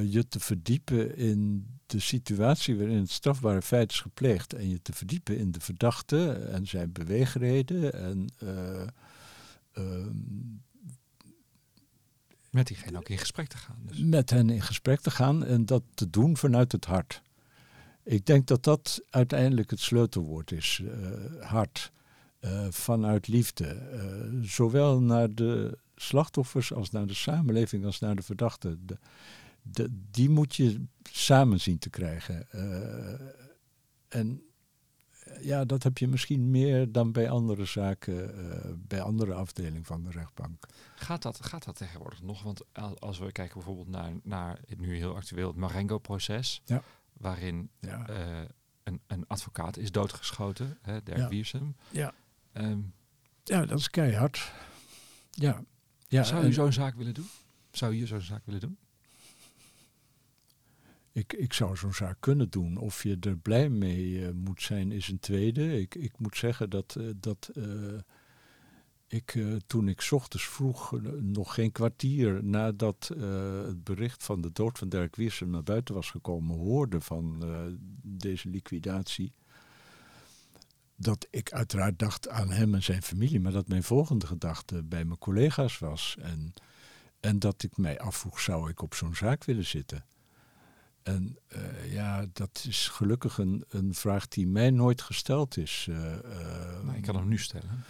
je 0.05 0.25
te 0.29 0.41
verdiepen 0.41 1.17
in 1.17 1.67
de 1.87 1.99
situatie 1.99 2.77
waarin 2.77 2.99
het 2.99 3.11
strafbare 3.11 3.63
feit 3.63 3.93
is 3.93 4.01
gepleegd. 4.01 4.53
En 4.55 4.69
je 4.69 4.83
te 4.83 4.93
verdiepen 4.93 5.39
in 5.39 5.51
de 5.51 5.61
verdachte 5.61 6.33
en 6.33 6.67
zijn 6.67 6.93
beweegreden. 6.93 7.93
En, 7.93 8.27
ehm, 9.73 10.17
met 12.51 12.67
diegene 12.67 12.99
ook 12.99 13.09
in 13.09 13.19
gesprek 13.19 13.49
te 13.49 13.57
gaan. 13.57 13.79
Dus. 13.87 13.99
Met 13.99 14.31
hen 14.31 14.51
in 14.51 14.63
gesprek 14.63 15.01
te 15.01 15.11
gaan 15.11 15.45
en 15.45 15.67
dat 15.67 15.83
te 15.95 16.11
doen 16.11 16.37
vanuit 16.37 16.73
het 16.73 16.85
hart. 16.85 17.23
Ik 18.11 18.27
denk 18.27 18.47
dat 18.47 18.65
dat 18.65 19.03
uiteindelijk 19.11 19.71
het 19.71 19.81
sleutelwoord 19.81 20.53
is. 20.53 20.81
Uh, 20.83 21.43
hart. 21.43 21.93
Uh, 22.41 22.67
vanuit 22.71 23.29
liefde. 23.29 23.91
Uh, 23.93 24.45
zowel 24.45 25.01
naar 25.01 25.35
de 25.35 25.79
slachtoffers 25.97 26.73
als 26.73 26.91
naar 26.91 27.07
de 27.07 27.15
samenleving 27.15 27.85
als 27.85 27.99
naar 27.99 28.17
de 28.17 28.23
verdachten. 28.23 28.87
De, 28.87 28.99
de, 29.63 29.89
die 30.11 30.31
moet 30.31 30.57
je 30.57 30.85
samen 31.03 31.61
zien 31.61 31.79
te 31.79 31.91
krijgen. 31.91 32.47
en 34.09 34.43
ja, 35.41 35.65
dat 35.65 35.83
heb 35.83 35.99
je 35.99 36.09
misschien 36.09 36.51
meer 36.51 36.93
dan 36.93 37.13
bij 37.13 37.31
andere 37.31 37.65
zaken, 37.65 38.45
uh, 38.45 38.73
bij 38.77 39.01
andere 39.01 39.35
afdelingen 39.35 39.85
van 39.85 40.03
de 40.03 40.11
rechtbank. 40.11 40.67
Gaat 40.95 41.23
dat, 41.23 41.45
gaat 41.45 41.65
dat 41.65 41.77
tegenwoordig 41.77 42.23
nog? 42.23 42.43
Want 42.43 42.63
als 42.99 43.19
we 43.19 43.33
kijken 43.33 43.55
bijvoorbeeld 43.55 43.89
naar, 43.89 44.13
naar 44.23 44.61
het 44.67 44.81
nu 44.81 44.97
heel 44.97 45.17
actueel 45.17 45.49
het 45.49 45.57
Marengo-proces, 45.57 46.63
ja. 46.65 46.83
Waarin 47.21 47.71
ja. 47.81 48.11
Uh, 48.11 48.49
een, 48.83 49.01
een, 49.07 49.25
advocaat 49.27 49.77
is 49.77 49.93
doodgeschoten, 49.93 50.79
hè, 50.83 51.03
Dirk 51.03 51.19
ja. 51.19 51.29
Wiersum. 51.29 51.77
Ja. 51.91 52.15
Um, 52.53 52.95
ja, 53.45 53.67
dat 53.67 53.79
is 53.79 53.91
keihard. 53.91 54.53
Ja. 55.31 55.65
ja 56.09 56.23
Zou 56.23 56.47
u 56.47 56.53
zo'n 56.53 56.73
zaak 56.73 56.95
willen 56.95 57.15
doen? 57.15 57.29
Zou 57.71 57.95
je 57.95 58.07
zo'n 58.07 58.21
zaak 58.21 58.43
willen 58.45 58.61
doen? 58.61 58.79
Ik, 61.13 61.33
ik 61.33 61.53
zou 61.53 61.77
zo'n 61.77 61.95
zaak 61.95 62.17
kunnen 62.21 62.51
doen. 62.51 62.77
Of 62.77 63.03
je 63.03 63.17
er 63.21 63.37
blij 63.37 63.69
mee 63.69 64.11
uh, 64.11 64.31
moet 64.31 64.63
zijn, 64.63 64.93
is 64.93 65.09
een 65.09 65.21
tweede. 65.21 65.81
Ik, 65.81 65.95
ik 65.95 66.19
moet 66.19 66.37
zeggen 66.37 66.71
dat, 66.71 66.97
uh, 66.99 67.11
dat 67.17 67.51
uh, 69.13 69.19
ik 69.19 69.37
toen 69.67 69.89
ik 69.89 70.09
ochtends 70.11 70.49
vroeg, 70.49 71.01
nog 71.21 71.55
geen 71.55 71.73
kwartier 71.73 72.45
nadat 72.45 73.11
het 73.67 73.85
bericht 73.85 74.25
van 74.25 74.41
de 74.41 74.53
dood 74.53 74.79
van 74.79 74.89
Dirk 74.89 75.17
Wiersum 75.17 75.51
naar 75.51 75.63
buiten 75.63 75.95
was 75.95 76.11
gekomen, 76.11 76.57
hoorde 76.57 77.01
van 77.01 77.45
deze 78.03 78.49
liquidatie. 78.49 79.33
Dat 80.97 81.27
ik 81.31 81.53
uiteraard 81.53 81.99
dacht 81.99 82.29
aan 82.29 82.51
hem 82.51 82.75
en 82.75 82.83
zijn 82.83 83.03
familie, 83.03 83.41
maar 83.41 83.53
dat 83.53 83.69
mijn 83.69 83.83
volgende 83.83 84.27
gedachte 84.27 84.83
bij 84.83 85.05
mijn 85.05 85.19
collega's 85.19 85.79
was. 85.79 86.17
En, 86.21 86.53
en 87.21 87.39
dat 87.39 87.63
ik 87.63 87.77
mij 87.77 88.01
afvroeg, 88.01 88.41
zou 88.41 88.71
ik 88.71 88.83
op 88.83 88.95
zo'n 88.95 89.15
zaak 89.15 89.45
willen 89.45 89.67
zitten? 89.67 90.05
En 91.03 91.39
uh, 91.49 91.93
ja, 91.93 92.27
dat 92.33 92.65
is 92.69 92.89
gelukkig 92.89 93.39
een, 93.39 93.65
een 93.69 93.95
vraag 93.95 94.29
die 94.29 94.47
mij 94.47 94.71
nooit 94.71 95.03
gesteld 95.03 95.57
is. 95.57 95.87
Uh, 95.91 95.97
maar 96.85 96.97
ik 96.97 97.03
kan 97.03 97.17
hem 97.17 97.29
nu 97.29 97.39
stellen. 97.39 97.85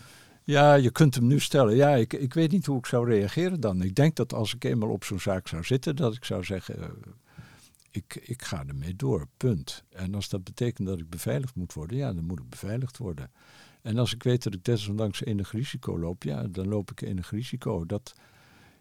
Ja, 0.50 0.74
je 0.74 0.90
kunt 0.90 1.14
hem 1.14 1.26
nu 1.26 1.40
stellen. 1.40 1.76
Ja, 1.76 1.94
ik, 1.94 2.12
ik 2.12 2.34
weet 2.34 2.50
niet 2.50 2.66
hoe 2.66 2.78
ik 2.78 2.86
zou 2.86 3.08
reageren 3.08 3.60
dan. 3.60 3.82
Ik 3.82 3.94
denk 3.94 4.16
dat 4.16 4.32
als 4.32 4.54
ik 4.54 4.64
eenmaal 4.64 4.90
op 4.90 5.04
zo'n 5.04 5.20
zaak 5.20 5.48
zou 5.48 5.64
zitten, 5.64 5.96
dat 5.96 6.14
ik 6.14 6.24
zou 6.24 6.44
zeggen, 6.44 6.92
ik, 7.90 8.22
ik 8.22 8.42
ga 8.42 8.64
ermee 8.66 8.96
door, 8.96 9.28
punt. 9.36 9.84
En 9.90 10.14
als 10.14 10.28
dat 10.28 10.44
betekent 10.44 10.88
dat 10.88 10.98
ik 10.98 11.08
beveiligd 11.10 11.54
moet 11.54 11.72
worden, 11.72 11.96
ja, 11.96 12.12
dan 12.12 12.24
moet 12.24 12.38
ik 12.38 12.48
beveiligd 12.48 12.98
worden. 12.98 13.30
En 13.82 13.98
als 13.98 14.14
ik 14.14 14.22
weet 14.22 14.42
dat 14.42 14.54
ik 14.54 14.64
desondanks 14.64 15.24
enig 15.24 15.52
risico 15.52 15.98
loop, 15.98 16.22
ja, 16.22 16.42
dan 16.42 16.68
loop 16.68 16.90
ik 16.90 17.00
enig 17.00 17.30
risico. 17.30 17.86
Dat, 17.86 18.12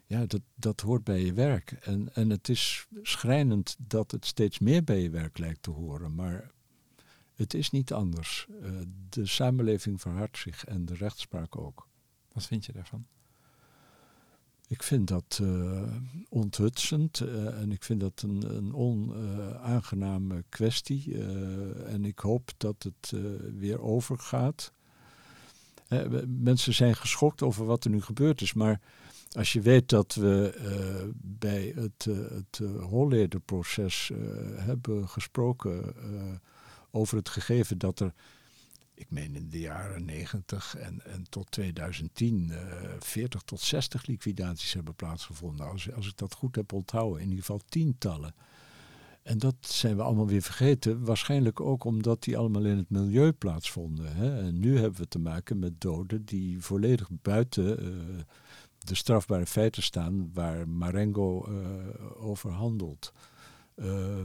ja, 0.05 0.25
dat, 0.25 0.41
dat 0.55 0.81
hoort 0.81 1.03
bij 1.03 1.25
je 1.25 1.33
werk. 1.33 1.71
En, 1.71 2.09
en 2.13 2.29
het 2.29 2.49
is 2.49 2.87
schrijnend 3.01 3.75
dat 3.79 4.11
het 4.11 4.25
steeds 4.25 4.59
meer 4.59 4.83
bij 4.83 5.01
je 5.01 5.09
werk 5.09 5.37
lijkt 5.37 5.63
te 5.63 5.71
horen. 5.71 6.15
Maar 6.15 6.51
het 7.39 7.53
is 7.53 7.69
niet 7.69 7.93
anders. 7.93 8.47
Uh, 8.63 8.69
de 9.09 9.25
samenleving 9.25 10.01
verhardt 10.01 10.37
zich 10.37 10.65
en 10.65 10.85
de 10.85 10.93
rechtspraak 10.93 11.57
ook. 11.57 11.87
Wat 12.31 12.45
vind 12.45 12.65
je 12.65 12.71
daarvan? 12.71 13.05
Ik 14.67 14.83
vind 14.83 15.07
dat 15.07 15.39
uh, 15.41 15.81
onthutsend 16.29 17.19
uh, 17.19 17.61
en 17.61 17.71
ik 17.71 17.83
vind 17.83 17.99
dat 17.99 18.21
een, 18.21 18.55
een 18.55 18.75
onaangename 18.75 20.43
kwestie. 20.49 21.17
en 21.85 22.05
ik 22.05 22.19
hoop 22.19 22.51
dat 22.57 22.83
het 22.83 23.13
weer 23.57 23.81
overgaat. 23.81 24.71
mensen 26.27 26.73
zijn 26.73 26.95
geschokt 26.95 27.41
over 27.41 27.65
wat 27.65 27.83
er 27.83 27.89
nu 27.89 28.01
gebeurd 28.01 28.41
is, 28.41 28.53
maar 28.53 28.81
als 29.31 29.53
je 29.53 29.61
weet 29.61 29.89
dat 29.89 30.13
we 30.13 30.59
bij 31.15 31.73
het, 31.75 32.05
uh, 32.05 32.17
het 32.29 32.61
Holleder-proces 32.79 34.11
hebben 34.55 35.09
gesproken 35.09 35.95
over 36.91 37.17
het 37.17 37.29
gegeven 37.29 37.77
dat 37.77 37.99
er, 37.99 38.13
ik 38.93 39.11
meen 39.11 39.35
in 39.35 39.49
de 39.49 39.59
jaren 39.59 40.05
90 40.05 40.75
en, 40.75 41.05
en 41.05 41.25
tot 41.29 41.51
2010, 41.51 42.51
40 42.99 43.41
tot 43.41 43.59
60 43.59 44.05
liquidaties 44.05 44.73
hebben 44.73 44.95
plaatsgevonden. 44.95 45.67
Als, 45.67 45.93
als 45.93 46.07
ik 46.07 46.17
dat 46.17 46.33
goed 46.33 46.55
heb 46.55 46.73
onthouden, 46.73 47.21
in 47.21 47.29
ieder 47.29 47.45
geval 47.45 47.61
tientallen. 47.69 48.33
En 49.29 49.37
dat 49.37 49.55
zijn 49.59 49.95
we 49.95 50.01
allemaal 50.03 50.27
weer 50.27 50.41
vergeten. 50.41 51.05
Waarschijnlijk 51.05 51.59
ook 51.59 51.83
omdat 51.83 52.23
die 52.23 52.37
allemaal 52.37 52.65
in 52.65 52.77
het 52.77 52.89
milieu 52.89 53.31
plaatsvonden. 53.31 54.15
Hè? 54.15 54.39
En 54.39 54.59
nu 54.59 54.77
hebben 54.77 54.99
we 54.99 55.07
te 55.07 55.19
maken 55.19 55.59
met 55.59 55.81
doden 55.81 56.25
die 56.25 56.61
volledig 56.61 57.09
buiten 57.21 57.83
uh, 57.83 58.19
de 58.77 58.95
strafbare 58.95 59.45
feiten 59.45 59.83
staan 59.83 60.29
waar 60.33 60.69
Marengo 60.69 61.49
uh, 61.49 62.25
over 62.25 62.51
handelt. 62.51 63.13
Uh, 63.75 64.23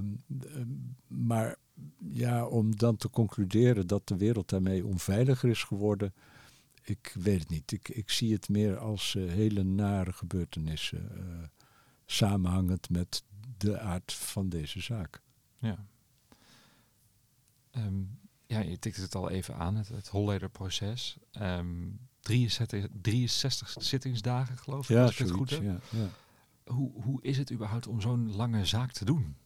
maar 1.06 1.56
ja, 1.98 2.46
om 2.46 2.76
dan 2.76 2.96
te 2.96 3.10
concluderen 3.10 3.86
dat 3.86 4.08
de 4.08 4.16
wereld 4.16 4.48
daarmee 4.48 4.86
onveiliger 4.86 5.50
is 5.50 5.62
geworden, 5.62 6.14
ik 6.82 7.14
weet 7.18 7.40
het 7.40 7.48
niet. 7.48 7.72
Ik, 7.72 7.88
ik 7.88 8.10
zie 8.10 8.32
het 8.32 8.48
meer 8.48 8.78
als 8.78 9.14
uh, 9.14 9.32
hele 9.32 9.62
nare 9.62 10.12
gebeurtenissen, 10.12 11.10
samenhangend 12.06 12.90
met 12.90 13.22
de 13.56 13.78
aard 13.78 14.12
van 14.12 14.48
deze 14.48 14.80
zaak. 14.80 15.22
Ja. 15.58 15.86
Um, 17.76 18.18
ja, 18.46 18.60
je 18.60 18.78
tikte 18.78 19.00
het 19.00 19.14
al 19.14 19.30
even 19.30 19.56
aan, 19.56 19.76
het, 19.76 19.88
het 19.88 20.08
Holleder-proces. 20.08 21.16
Um, 21.40 21.98
63, 22.20 22.86
63 23.02 23.74
zittingsdagen, 23.78 24.58
geloof 24.58 24.90
ik, 24.90 24.96
ja, 24.96 25.02
als 25.02 25.12
ik 25.12 25.18
het 25.18 25.30
goed 25.30 25.50
heb. 25.50 25.62
Ja, 25.62 25.78
ja. 25.90 26.08
Hoe, 26.72 27.02
hoe 27.02 27.22
is 27.22 27.38
het 27.38 27.52
überhaupt 27.52 27.86
om 27.86 28.00
zo'n 28.00 28.34
lange 28.34 28.64
zaak 28.64 28.92
te 28.92 29.04
doen? 29.04 29.36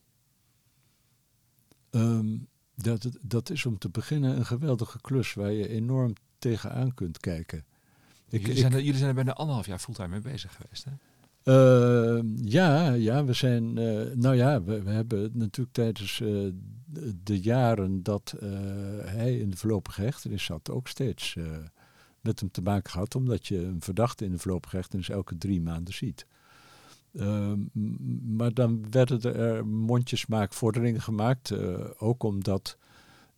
Um, 1.98 2.48
dat, 2.74 3.08
dat 3.20 3.50
is 3.50 3.66
om 3.66 3.78
te 3.78 3.88
beginnen 3.88 4.36
een 4.36 4.46
geweldige 4.46 5.00
klus 5.00 5.34
waar 5.34 5.52
je 5.52 5.68
enorm 5.68 6.12
tegenaan 6.38 6.94
kunt 6.94 7.18
kijken. 7.18 7.64
Ik, 8.28 8.40
jullie, 8.40 8.56
zijn 8.56 8.72
er, 8.72 8.78
jullie 8.78 8.96
zijn 8.96 9.08
er 9.08 9.14
bijna 9.14 9.32
anderhalf 9.32 9.66
jaar 9.66 9.78
fulltime 9.78 10.08
mee 10.08 10.20
bezig 10.20 10.56
geweest, 10.56 10.84
hè? 10.84 10.90
Uh, 11.44 12.20
ja, 12.34 12.92
ja, 12.92 13.24
we 13.24 13.32
zijn. 13.32 13.76
Uh, 13.76 14.14
nou 14.14 14.36
ja, 14.36 14.62
we, 14.62 14.82
we, 14.82 14.90
hebben 14.90 15.30
natuurlijk 15.34 15.74
tijdens 15.74 16.20
uh, 16.20 16.52
de 17.22 17.40
jaren 17.40 18.02
dat 18.02 18.34
hij 19.04 19.38
in 19.38 19.50
de 19.50 19.56
voorlopige 19.56 20.02
hechtenis 20.02 20.44
zat 20.44 20.70
ook 20.70 20.88
steeds 20.88 21.36
met 22.20 22.40
hem 22.40 22.50
te 22.50 22.62
maken 22.62 22.90
gehad, 22.90 23.14
omdat 23.14 23.46
je 23.46 23.64
een 23.64 23.80
verdachte 23.80 24.24
in 24.24 24.30
de 24.30 24.38
voorlopige 24.38 24.76
hechtenis 24.76 25.08
elke 25.08 25.38
drie 25.38 25.60
maanden 25.60 25.94
ziet. 25.94 26.26
Maar 28.36 28.54
dan 28.54 28.90
werden 28.90 29.34
er 29.34 29.66
mondjesmaakvorderingen 29.66 31.00
gemaakt, 31.00 31.52
ook 31.98 32.22
omdat 32.22 32.76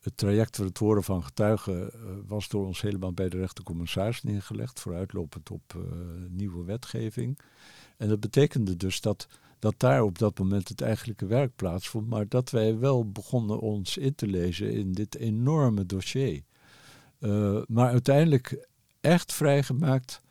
het 0.00 0.16
traject 0.16 0.56
voor 0.56 0.64
het 0.64 0.78
horen 0.78 1.02
van 1.02 1.24
getuigen 1.24 1.90
was 2.26 2.48
door 2.48 2.66
ons 2.66 2.80
helemaal 2.80 3.12
bij 3.12 3.28
de 3.28 3.38
rechtercommissaris 3.38 4.22
neergelegd, 4.22 4.80
vooruitlopend 4.80 5.50
op 5.50 5.74
nieuwe 6.28 6.64
wetgeving. 6.64 7.38
En 7.96 8.08
dat 8.08 8.20
betekende 8.20 8.76
dus 8.76 9.00
dat, 9.00 9.28
dat 9.58 9.74
daar 9.76 10.02
op 10.02 10.18
dat 10.18 10.38
moment 10.38 10.68
het 10.68 10.80
eigenlijke 10.80 11.26
werk 11.26 11.56
plaatsvond, 11.56 12.08
maar 12.08 12.28
dat 12.28 12.50
wij 12.50 12.78
wel 12.78 13.10
begonnen 13.10 13.58
ons 13.58 13.96
in 13.96 14.14
te 14.14 14.26
lezen 14.26 14.72
in 14.72 14.92
dit 14.92 15.16
enorme 15.16 15.86
dossier. 15.86 16.42
Maar 17.66 17.90
uiteindelijk 17.90 18.68
echt 19.00 19.32
vrijgemaakt 19.32 20.22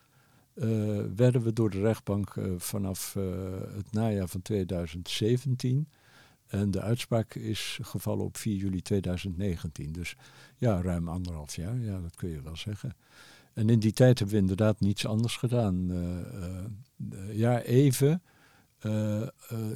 uh, 0.64 1.02
werden 1.16 1.42
we 1.42 1.54
door 1.54 1.70
de 1.70 1.80
rechtbank 1.80 2.36
uh, 2.36 2.54
vanaf 2.58 3.14
het 3.74 3.92
najaar 3.92 4.28
van 4.28 4.42
2017. 4.42 5.88
En 6.48 6.72
de 6.72 6.82
uitspraak 6.82 7.36
is 7.36 7.80
gevallen 7.82 8.26
op 8.26 8.38
4 8.38 8.56
juli 8.56 8.82
2019. 8.82 9.92
Dus 9.92 10.16
ja, 10.58 10.82
ruim 10.82 11.10
anderhalf 11.10 11.56
jaar, 11.56 11.80
ja, 11.80 12.00
dat 12.00 12.16
kun 12.16 12.30
je 12.30 12.42
wel 12.42 12.56
zeggen. 12.56 12.96
En 13.54 13.70
in 13.70 13.80
die 13.80 13.94
tijd 13.94 14.20
hebben 14.20 14.36
we 14.36 14.42
inderdaad 14.42 14.80
niets 14.80 15.06
anders 15.06 15.38
gedaan. 15.38 15.92
Ja, 17.32 17.62
even. 17.62 18.22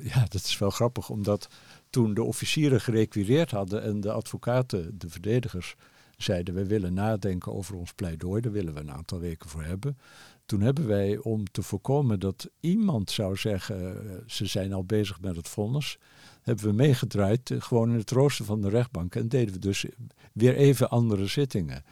Ja, 0.03 0.25
dat 0.29 0.43
is 0.43 0.57
wel 0.57 0.69
grappig, 0.69 1.09
omdat 1.09 1.47
toen 1.89 2.13
de 2.13 2.23
officieren 2.23 2.81
gerequireerd 2.81 3.51
hadden 3.51 3.83
en 3.83 4.01
de 4.01 4.11
advocaten, 4.11 4.97
de 4.97 5.09
verdedigers, 5.09 5.75
zeiden: 6.17 6.53
We 6.53 6.65
willen 6.65 6.93
nadenken 6.93 7.53
over 7.53 7.75
ons 7.75 7.93
pleidooi, 7.93 8.41
daar 8.41 8.51
willen 8.51 8.73
we 8.73 8.79
een 8.79 8.91
aantal 8.91 9.19
weken 9.19 9.49
voor 9.49 9.63
hebben. 9.63 9.97
Toen 10.45 10.61
hebben 10.61 10.87
wij, 10.87 11.17
om 11.17 11.51
te 11.51 11.61
voorkomen 11.61 12.19
dat 12.19 12.49
iemand 12.59 13.11
zou 13.11 13.35
zeggen: 13.35 14.23
Ze 14.27 14.45
zijn 14.45 14.73
al 14.73 14.83
bezig 14.83 15.21
met 15.21 15.35
het 15.35 15.49
vonnis, 15.49 15.97
hebben 16.41 16.65
we 16.65 16.71
meegedraaid, 16.71 17.51
gewoon 17.57 17.89
in 17.89 17.97
het 17.97 18.11
rooster 18.11 18.45
van 18.45 18.61
de 18.61 18.69
rechtbank. 18.69 19.15
En 19.15 19.27
deden 19.27 19.53
we 19.53 19.59
dus 19.59 19.85
weer 20.33 20.55
even 20.55 20.89
andere 20.89 21.27
zittingen. 21.27 21.83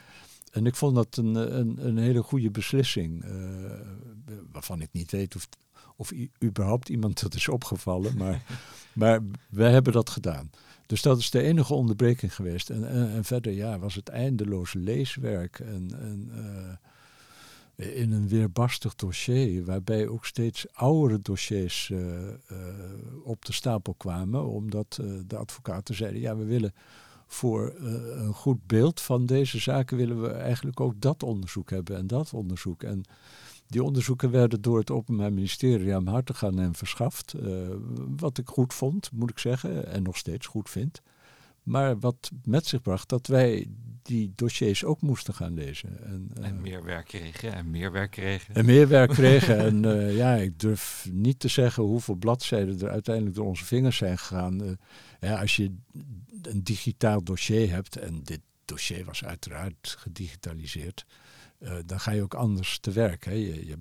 En 0.52 0.66
ik 0.66 0.76
vond 0.76 0.96
dat 0.96 1.18
een, 1.18 1.36
een, 1.36 1.88
een 1.88 1.98
hele 1.98 2.24
goede 2.24 2.52
beslissing. 2.52 3.26
Uh, 3.26 3.32
waarvan 4.52 4.82
ik 4.82 4.90
niet 4.92 5.12
weet 5.12 5.36
of, 5.36 5.48
of 5.96 6.12
überhaupt 6.44 6.90
iemand 6.90 7.22
dat 7.22 7.34
is 7.34 7.48
opgevallen. 7.48 8.18
Maar, 8.18 8.44
maar 8.94 9.22
we 9.50 9.64
hebben 9.64 9.94
dat 9.94 10.10
gedaan. 10.10 10.50
Dus 10.86 11.02
dat 11.02 11.20
is 11.20 11.30
de 11.30 11.42
enige 11.42 11.74
onderbreking 11.74 12.36
geweest. 12.36 12.70
En, 12.70 12.90
en, 12.90 13.12
en 13.12 13.24
verder 13.24 13.54
ja, 13.54 13.80
was 13.80 13.96
het 13.96 14.10
eindeloos 14.10 14.74
leeswerk. 14.74 15.60
En, 15.60 15.92
en 16.00 16.32
uh, 16.36 16.90
in 17.82 18.12
een 18.12 18.28
weerbarstig 18.28 18.96
dossier. 18.96 19.65
Waarbij 19.65 20.08
ook 20.08 20.26
steeds 20.26 20.65
oudere 20.74 21.22
dossiers 21.22 21.89
uh, 21.89 22.00
op 23.24 23.46
de 23.46 23.54
stapel 23.54 23.94
kwamen. 23.94 24.46
Omdat 24.46 25.00
de 25.28 25.38
advocaten 25.38 25.96
zeiden, 25.96 26.22
ja 26.22 26.36
we 26.36 26.44
willen 26.44 26.74
voor 27.28 27.74
een 27.78 28.34
goed 28.34 28.67
beeld 28.67 29.02
van 29.02 29.26
deze 29.26 29.60
zaken 29.60 29.98
willen 29.98 30.22
we 30.22 30.30
eigenlijk 30.30 30.80
ook 30.80 31.02
dat 31.02 31.24
onderzoek 31.24 31.70
hebben 31.70 31.98
en 31.98 32.08
dat 32.08 32.34
onderzoek. 32.34 32.84
En 32.84 33.04
die 33.67 33.84
onderzoeken 33.84 34.32
werden 34.32 34.62
door 34.62 34.80
het 34.80 34.91
Openbaar 34.91 35.34
Ministerie 35.34 35.96
aan 35.96 36.08
harte 36.08 36.34
gaan 36.34 36.60
en 36.60 36.74
verschaft. 36.74 37.36
wat 38.17 38.38
ik 38.38 38.48
goed 38.48 38.74
vond, 38.74 39.12
moet 39.12 39.30
ik 39.30 39.39
zeggen, 39.39 39.86
en 39.86 40.04
nog 40.04 40.17
steeds 40.17 40.48
goed 40.48 40.70
vind. 40.70 41.02
Maar 41.63 42.00
wat 42.00 42.32
met 42.43 42.65
zich 42.65 42.82
bracht 42.82 43.10
dat 43.10 43.28
wij 43.28 43.67
die 44.02 44.32
dossiers 44.36 44.84
ook 44.84 45.02
moesten 45.02 45.34
gaan 45.34 45.54
lezen. 45.54 46.04
En, 46.06 46.32
en 46.34 46.43
eh, 46.43 46.62
meer 46.62 46.84
werk 46.84 47.06
kregen 47.06 47.54
en 47.54 47.69
meer 47.69 47.91
werk 47.91 48.12
kregen. 48.12 48.56
En 48.56 48.65
meer 48.65 48.88
werk 48.88 49.10
kregen. 49.10 49.58
en 49.67 49.84
uh, 49.84 50.15
ja, 50.15 50.36
ik 50.36 50.60
durf 50.60 51.08
niet 51.12 51.39
te 51.39 51.47
zeggen 51.47 51.84
hoeveel 51.84 52.15
bladzijden 52.15 52.82
er 52.82 52.89
uiteindelijk 52.89 53.36
door 53.36 53.45
onze 53.45 53.65
vingers 53.65 53.97
zijn 53.97 54.17
gegaan. 54.17 54.63
Uh, 54.63 54.71
ja, 55.19 55.39
als 55.39 55.56
je 55.56 55.76
een 56.41 56.63
digitaal 56.63 57.24
dossier 57.24 57.71
hebt, 57.71 57.97
en 57.97 58.24
dit 58.24 58.41
dossier 58.65 59.06
was 59.06 59.24
uiteraard 59.24 59.95
gedigitaliseerd, 59.97 61.06
dan 61.86 62.00
ga 62.00 62.12
je 62.12 62.21
ook 62.21 62.34
anders 62.34 62.80
te 62.80 62.91
werk. 62.91 63.26
Hè. 63.26 63.32
Je, 63.32 63.65
je, 63.65 63.78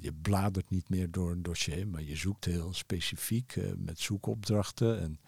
je, 0.00 0.12
bladert 0.12 0.70
niet 0.70 0.88
meer 0.88 1.10
door 1.10 1.30
een 1.30 1.42
dossier, 1.42 1.88
maar 1.88 2.02
je 2.02 2.16
zoekt 2.16 2.44
heel 2.44 2.74
specifiek 2.74 3.56
met 3.76 4.00
zoekopdrachten. 4.00 5.00
En 5.00 5.20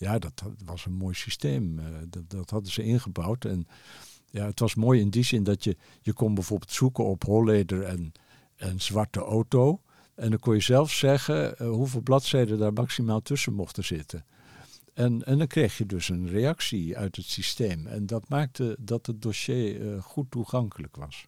ja, 0.00 0.18
dat, 0.18 0.42
was 0.64 0.84
een 0.84 0.92
mooi 0.92 1.14
systeem. 1.14 1.78
Uh, 1.78 1.84
dat, 2.08 2.30
dat, 2.30 2.50
hadden 2.50 2.72
ze 2.72 2.82
ingebouwd. 2.82 3.44
En 3.44 3.66
ja, 4.30 4.46
het 4.46 4.60
was 4.60 4.74
mooi 4.74 5.00
in 5.00 5.10
die 5.10 5.22
zin 5.22 5.42
dat 5.42 5.64
je, 5.64 5.76
je 6.00 6.12
kon 6.12 6.34
bijvoorbeeld 6.34 6.72
zoeken 6.72 7.04
op 7.04 7.24
Holleder 7.24 7.82
en, 7.82 8.12
en 8.56 8.80
Zwarte 8.80 9.20
Auto. 9.20 9.80
En 10.14 10.30
dan 10.30 10.38
kon 10.38 10.54
je 10.54 10.60
zelf 10.60 10.92
zeggen 10.92 11.54
uh, 11.62 11.68
hoeveel 11.68 12.00
bladzijden 12.00 12.58
daar 12.58 12.72
maximaal 12.72 13.20
tussen 13.20 13.54
mochten 13.54 13.84
zitten. 13.84 14.24
En, 14.94 15.24
en 15.24 15.38
dan 15.38 15.46
kreeg 15.46 15.78
je 15.78 15.86
dus 15.86 16.08
een 16.08 16.28
reactie 16.28 16.98
uit 16.98 17.16
het 17.16 17.26
systeem. 17.26 17.86
En 17.86 18.06
dat 18.06 18.28
maakte 18.28 18.76
dat 18.78 19.06
het 19.06 19.22
dossier 19.22 19.80
uh, 19.80 20.02
goed 20.02 20.30
toegankelijk 20.30 20.96
was. 20.96 21.26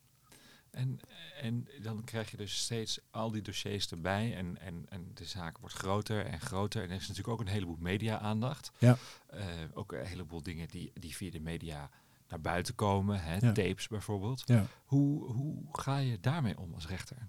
En, 0.72 1.00
en 1.40 1.68
dan 1.82 2.04
krijg 2.04 2.30
je 2.30 2.36
dus 2.36 2.58
steeds 2.58 3.00
al 3.10 3.30
die 3.30 3.42
dossiers 3.42 3.90
erbij 3.90 4.36
en, 4.36 4.60
en, 4.60 4.86
en 4.88 5.10
de 5.14 5.24
zaak 5.24 5.58
wordt 5.58 5.74
groter 5.74 6.26
en 6.26 6.40
groter. 6.40 6.82
En 6.82 6.88
er 6.90 6.96
is 6.96 7.08
natuurlijk 7.08 7.28
ook 7.28 7.40
een 7.40 7.52
heleboel 7.52 7.76
media-aandacht. 7.78 8.72
Ja. 8.78 8.96
Uh, 9.34 9.40
ook 9.74 9.92
een 9.92 10.06
heleboel 10.06 10.42
dingen 10.42 10.68
die, 10.68 10.92
die 10.94 11.16
via 11.16 11.30
de 11.30 11.40
media 11.40 11.90
naar 12.28 12.40
buiten 12.40 12.74
komen, 12.74 13.22
hè, 13.22 13.38
tapes 13.52 13.88
bijvoorbeeld. 13.88 14.42
Ja. 14.44 14.66
Hoe, 14.84 15.32
hoe 15.32 15.62
ga 15.72 15.98
je 15.98 16.20
daarmee 16.20 16.58
om 16.58 16.74
als 16.74 16.86
rechter? 16.86 17.28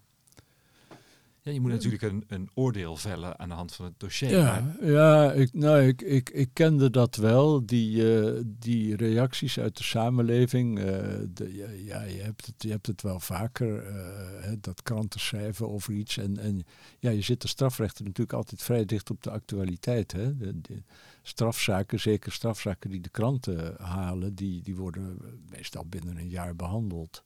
Ja, 1.44 1.52
je 1.52 1.60
moet 1.60 1.72
natuurlijk 1.72 2.04
een, 2.04 2.24
een 2.28 2.50
oordeel 2.54 2.96
vellen 2.96 3.40
aan 3.40 3.50
de 3.50 3.56
hand 3.56 3.74
van 3.74 3.86
het 3.86 4.00
dossier. 4.00 4.30
Ja, 4.30 4.76
ja 4.82 5.32
ik, 5.32 5.54
nou, 5.54 5.82
ik, 5.82 6.02
ik, 6.02 6.30
ik 6.30 6.50
kende 6.54 6.90
dat 6.90 7.16
wel, 7.16 7.66
die, 7.66 8.22
uh, 8.22 8.42
die 8.46 8.96
reacties 8.96 9.60
uit 9.60 9.78
de 9.78 9.84
samenleving. 9.84 10.78
Uh, 10.78 10.86
de, 11.34 11.54
ja, 11.86 12.02
je, 12.02 12.22
hebt 12.22 12.46
het, 12.46 12.56
je 12.58 12.70
hebt 12.70 12.88
het 12.88 13.02
wel 13.02 13.20
vaker, 13.20 13.88
uh, 13.88 14.52
dat 14.62 14.84
kranten 14.84 15.20
schrijven 15.20 15.70
over 15.70 15.94
iets. 15.94 16.18
En, 16.18 16.38
en 16.38 16.64
ja, 17.00 17.10
je 17.10 17.22
zit 17.22 17.42
de 17.42 17.48
strafrechter 17.48 18.04
natuurlijk 18.04 18.38
altijd 18.38 18.64
vrij 18.64 18.86
dicht 18.86 19.10
op 19.10 19.24
de 19.24 19.32
actualiteit. 19.32 20.12
Hè? 20.12 20.38
De, 20.38 20.62
de 20.62 20.82
strafzaken, 21.22 22.00
zeker 22.00 22.32
strafzaken 22.32 22.90
die 22.90 23.02
de 23.02 23.10
kranten 23.10 23.76
halen, 23.78 24.36
die, 24.36 24.62
die 24.62 24.76
worden 24.76 25.18
meestal 25.50 25.86
binnen 25.86 26.18
een 26.18 26.30
jaar 26.30 26.56
behandeld. 26.56 27.24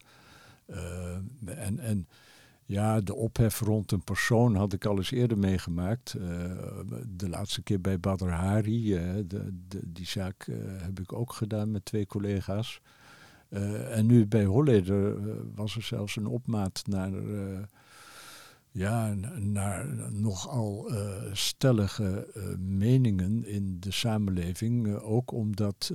en... 1.45 1.79
en 1.79 2.07
ja, 2.67 3.01
de 3.01 3.15
ophef 3.15 3.59
rond 3.59 3.91
een 3.91 4.03
persoon 4.03 4.55
had 4.55 4.73
ik 4.73 4.85
al 4.85 4.97
eens 4.97 5.11
eerder 5.11 5.37
meegemaakt. 5.37 6.15
Uh, 6.17 6.27
de 7.07 7.29
laatste 7.29 7.61
keer 7.61 7.81
bij 7.81 7.99
Badr 7.99 8.29
Hari. 8.29 8.93
Uh, 8.93 9.23
de, 9.27 9.51
die 9.85 10.05
zaak 10.05 10.47
uh, 10.47 10.55
heb 10.81 10.99
ik 10.99 11.13
ook 11.13 11.33
gedaan 11.33 11.71
met 11.71 11.85
twee 11.85 12.05
collega's. 12.05 12.81
en 13.89 14.05
nu 14.05 14.25
bij 14.25 14.45
Holleder 14.45 15.17
was 15.55 15.75
er 15.75 15.81
zelfs 15.81 16.15
een 16.15 16.25
opmaat 16.25 16.83
naar, 16.87 17.11
ja, 18.71 19.13
naar 19.39 20.11
nogal 20.11 20.91
stellige 21.33 22.27
meningen 22.59 23.45
in 23.45 23.77
de 23.79 23.91
samenleving. 23.91 24.95
ook 24.95 25.31
omdat 25.31 25.91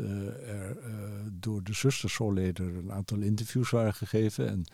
er 0.47 0.77
door 1.33 1.63
de 1.63 1.75
zusters 1.75 2.17
Holleder 2.17 2.77
een 2.77 2.93
aantal 2.93 3.19
interviews 3.19 3.71
waren 3.71 3.95
gegeven. 3.95 4.49
En 4.49 4.65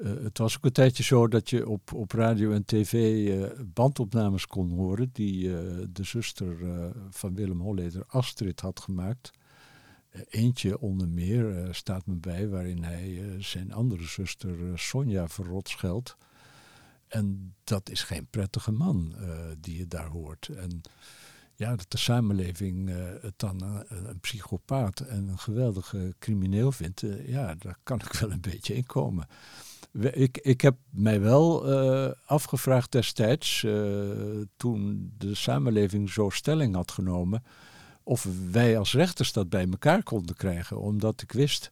uh, 0.00 0.22
het 0.22 0.38
was 0.38 0.56
ook 0.56 0.64
een 0.64 0.72
tijdje 0.72 1.02
zo 1.02 1.28
dat 1.28 1.50
je 1.50 1.68
op, 1.68 1.92
op 1.92 2.12
radio 2.12 2.52
en 2.52 2.64
tv 2.64 2.92
uh, 3.28 3.46
bandopnames 3.66 4.46
kon 4.46 4.70
horen 4.70 5.10
die 5.12 5.44
uh, 5.44 5.54
de 5.90 6.04
zuster 6.04 6.56
van 7.10 7.34
Willem 7.34 7.60
Holleder, 7.60 8.04
Astrid, 8.06 8.60
had 8.60 8.80
gemaakt. 8.80 9.30
eentje 10.28 10.80
onder 10.80 11.08
meer 11.08 11.68
staat 11.70 12.06
me 12.06 12.14
bij 12.14 12.48
waarin 12.48 12.82
hij 12.82 13.36
zijn 13.38 13.72
andere 13.72 14.04
zuster 14.04 14.78
Sonja 14.78 15.28
verrot 15.28 15.68
scheldt. 15.68 16.16
En 17.08 17.54
dat 17.64 17.90
is 17.90 18.02
geen 18.02 18.26
prettige 18.26 18.72
man 18.72 19.14
die 19.60 19.76
je 19.76 19.86
daar 19.86 20.08
hoort. 20.08 20.48
En 20.48 20.80
ja, 21.60 21.76
dat 21.76 21.90
de 21.90 21.98
samenleving 21.98 22.90
het 23.20 23.34
dan 23.36 23.62
een, 23.62 24.08
een, 24.08 24.20
psychopaat 24.20 25.00
en 25.00 25.28
een 25.28 25.38
geweldige 25.38 26.14
crimineel 26.18 26.72
vindt, 26.72 27.04
ja, 27.26 27.54
daar 27.54 27.78
kan 27.82 28.00
ik 28.00 28.12
wel 28.12 28.30
een 28.30 28.40
beetje 28.40 28.74
in 28.74 28.86
komen 28.86 29.26
ik, 29.92 30.38
ik 30.38 30.60
heb 30.60 30.76
mij 30.90 31.20
wel 31.20 31.68
afgevraagd 32.26 32.92
destijds, 32.92 33.60
toen 34.56 35.12
de 35.18 35.34
samenleving 35.34 36.10
zo 36.10 36.28
stelling 36.30 36.74
had 36.74 36.90
genomen, 36.90 37.42
of 38.02 38.26
wij 38.50 38.78
als 38.78 38.92
rechters 38.92 39.32
dat 39.32 39.48
bij 39.48 39.66
elkaar 39.70 40.02
konden 40.02 40.36
krijgen. 40.36 40.80
Omdat 40.80 41.22
ik 41.22 41.32
wist 41.32 41.70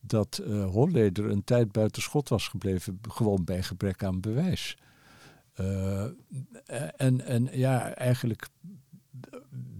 dat 0.00 0.42
Holleder 0.70 1.30
een 1.30 1.44
tijd 1.44 1.72
buiten 1.72 2.02
schot 2.02 2.28
was 2.28 2.48
gebleven, 2.48 3.00
gewoon 3.08 3.44
bij 3.44 3.62
gebrek 3.62 4.04
aan 4.04 4.20
bewijs. 4.20 4.76
en, 6.96 7.20
en 7.26 7.48
ja, 7.52 7.94
eigenlijk 7.94 8.48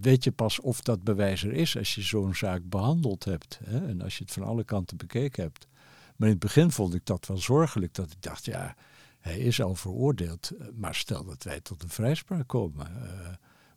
weet 0.01 0.23
je 0.23 0.31
pas 0.31 0.59
of 0.59 0.81
dat 0.81 1.03
bewijs 1.03 1.43
er 1.43 1.53
is 1.53 1.77
als 1.77 1.95
je 1.95 2.01
zo'n 2.01 2.35
zaak 2.35 2.61
behandeld 2.69 3.23
hebt. 3.23 3.59
Hè? 3.63 3.87
En 3.87 4.01
als 4.01 4.17
je 4.17 4.23
het 4.23 4.33
van 4.33 4.43
alle 4.43 4.63
kanten 4.63 4.97
bekeken 4.97 5.43
hebt. 5.43 5.67
Maar 6.15 6.27
in 6.27 6.35
het 6.35 6.43
begin 6.43 6.71
vond 6.71 6.93
ik 6.93 7.05
dat 7.05 7.27
wel 7.27 7.37
zorgelijk. 7.37 7.93
Dat 7.93 8.11
ik 8.11 8.21
dacht, 8.21 8.45
ja, 8.45 8.75
hij 9.19 9.39
is 9.39 9.61
al 9.61 9.75
veroordeeld. 9.75 10.51
Eh, 10.59 10.67
maar 10.75 10.95
stel 10.95 11.23
dat 11.23 11.43
wij 11.43 11.61
tot 11.61 11.83
een 11.83 11.89
vrijspraak 11.89 12.47
komen. 12.47 12.87
Uh, 12.91 13.27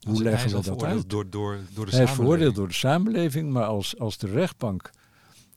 hoe 0.01 0.23
leggen 0.23 0.51
we 0.57 0.63
dat 0.63 0.83
uit? 0.83 1.11
Door, 1.11 1.31
door, 1.31 1.59
door 1.75 1.87
de 1.87 1.97
hij 1.97 2.05
is 2.05 2.11
veroordeeld 2.11 2.55
door 2.55 2.69
de 2.69 2.75
samenleving. 2.75 3.53
Maar 3.53 3.65
als, 3.65 3.99
als 3.99 4.19
de 4.19 4.27
rechtbank 4.27 4.91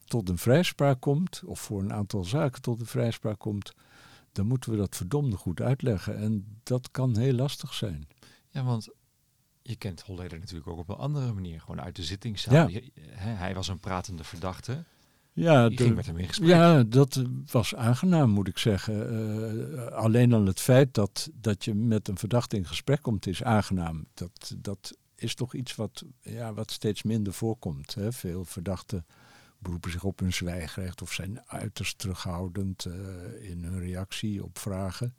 tot 0.05 0.29
een 0.29 0.37
vrijspraak 0.37 1.01
komt, 1.01 1.41
of 1.45 1.59
voor 1.59 1.81
een 1.81 1.93
aantal 1.93 2.23
zaken 2.23 2.61
tot 2.61 2.79
een 2.79 2.85
vrijspraak 2.85 3.39
komt, 3.39 3.73
dan 4.31 4.47
moeten 4.47 4.71
we 4.71 4.77
dat 4.77 4.95
verdomde 4.95 5.35
goed 5.35 5.61
uitleggen. 5.61 6.17
En 6.17 6.59
dat 6.63 6.91
kan 6.91 7.17
heel 7.17 7.33
lastig 7.33 7.73
zijn. 7.73 8.07
Ja, 8.49 8.63
want 8.63 8.89
je 9.67 9.75
kent 9.75 10.01
Holleder 10.01 10.39
natuurlijk 10.39 10.67
ook 10.67 10.77
op 10.77 10.89
een 10.89 10.95
andere 10.95 11.33
manier, 11.33 11.59
gewoon 11.59 11.81
uit 11.81 11.95
de 11.95 12.03
zittingszaal. 12.03 12.67
Ja. 12.67 12.79
hij 13.15 13.53
was 13.53 13.67
een 13.67 13.79
pratende 13.79 14.23
verdachte. 14.23 14.83
Ja, 15.33 15.69
ging 15.69 15.95
met 15.95 16.05
hem 16.05 16.17
in 16.17 16.27
gesprek. 16.27 16.49
Ja, 16.49 16.83
dat 16.83 17.23
was 17.51 17.75
aangenaam, 17.75 18.29
moet 18.29 18.47
ik 18.47 18.57
zeggen. 18.57 19.13
Uh, 19.73 19.87
alleen 19.87 20.33
al 20.33 20.45
het 20.45 20.59
feit 20.59 20.93
dat, 20.93 21.29
dat 21.33 21.65
je 21.65 21.73
met 21.73 22.07
een 22.07 22.17
verdachte 22.17 22.55
in 22.55 22.65
gesprek 22.65 23.01
komt, 23.01 23.27
is 23.27 23.43
aangenaam. 23.43 24.05
Dat, 24.13 24.55
dat 24.57 24.97
is 25.15 25.35
toch 25.35 25.53
iets 25.53 25.75
wat, 25.75 26.03
ja, 26.21 26.53
wat 26.53 26.71
steeds 26.71 27.03
minder 27.03 27.33
voorkomt. 27.33 27.93
Hè? 27.93 28.11
Veel 28.11 28.45
verdachten 28.45 29.05
beroepen 29.57 29.91
zich 29.91 30.03
op 30.03 30.19
hun 30.19 30.33
zwijgrecht 30.33 31.01
of 31.01 31.13
zijn 31.13 31.41
uiterst 31.45 31.97
terughoudend 31.97 32.85
uh, 32.85 32.93
in 33.49 33.63
hun 33.63 33.79
reactie 33.79 34.43
op 34.43 34.59
vragen. 34.59 35.15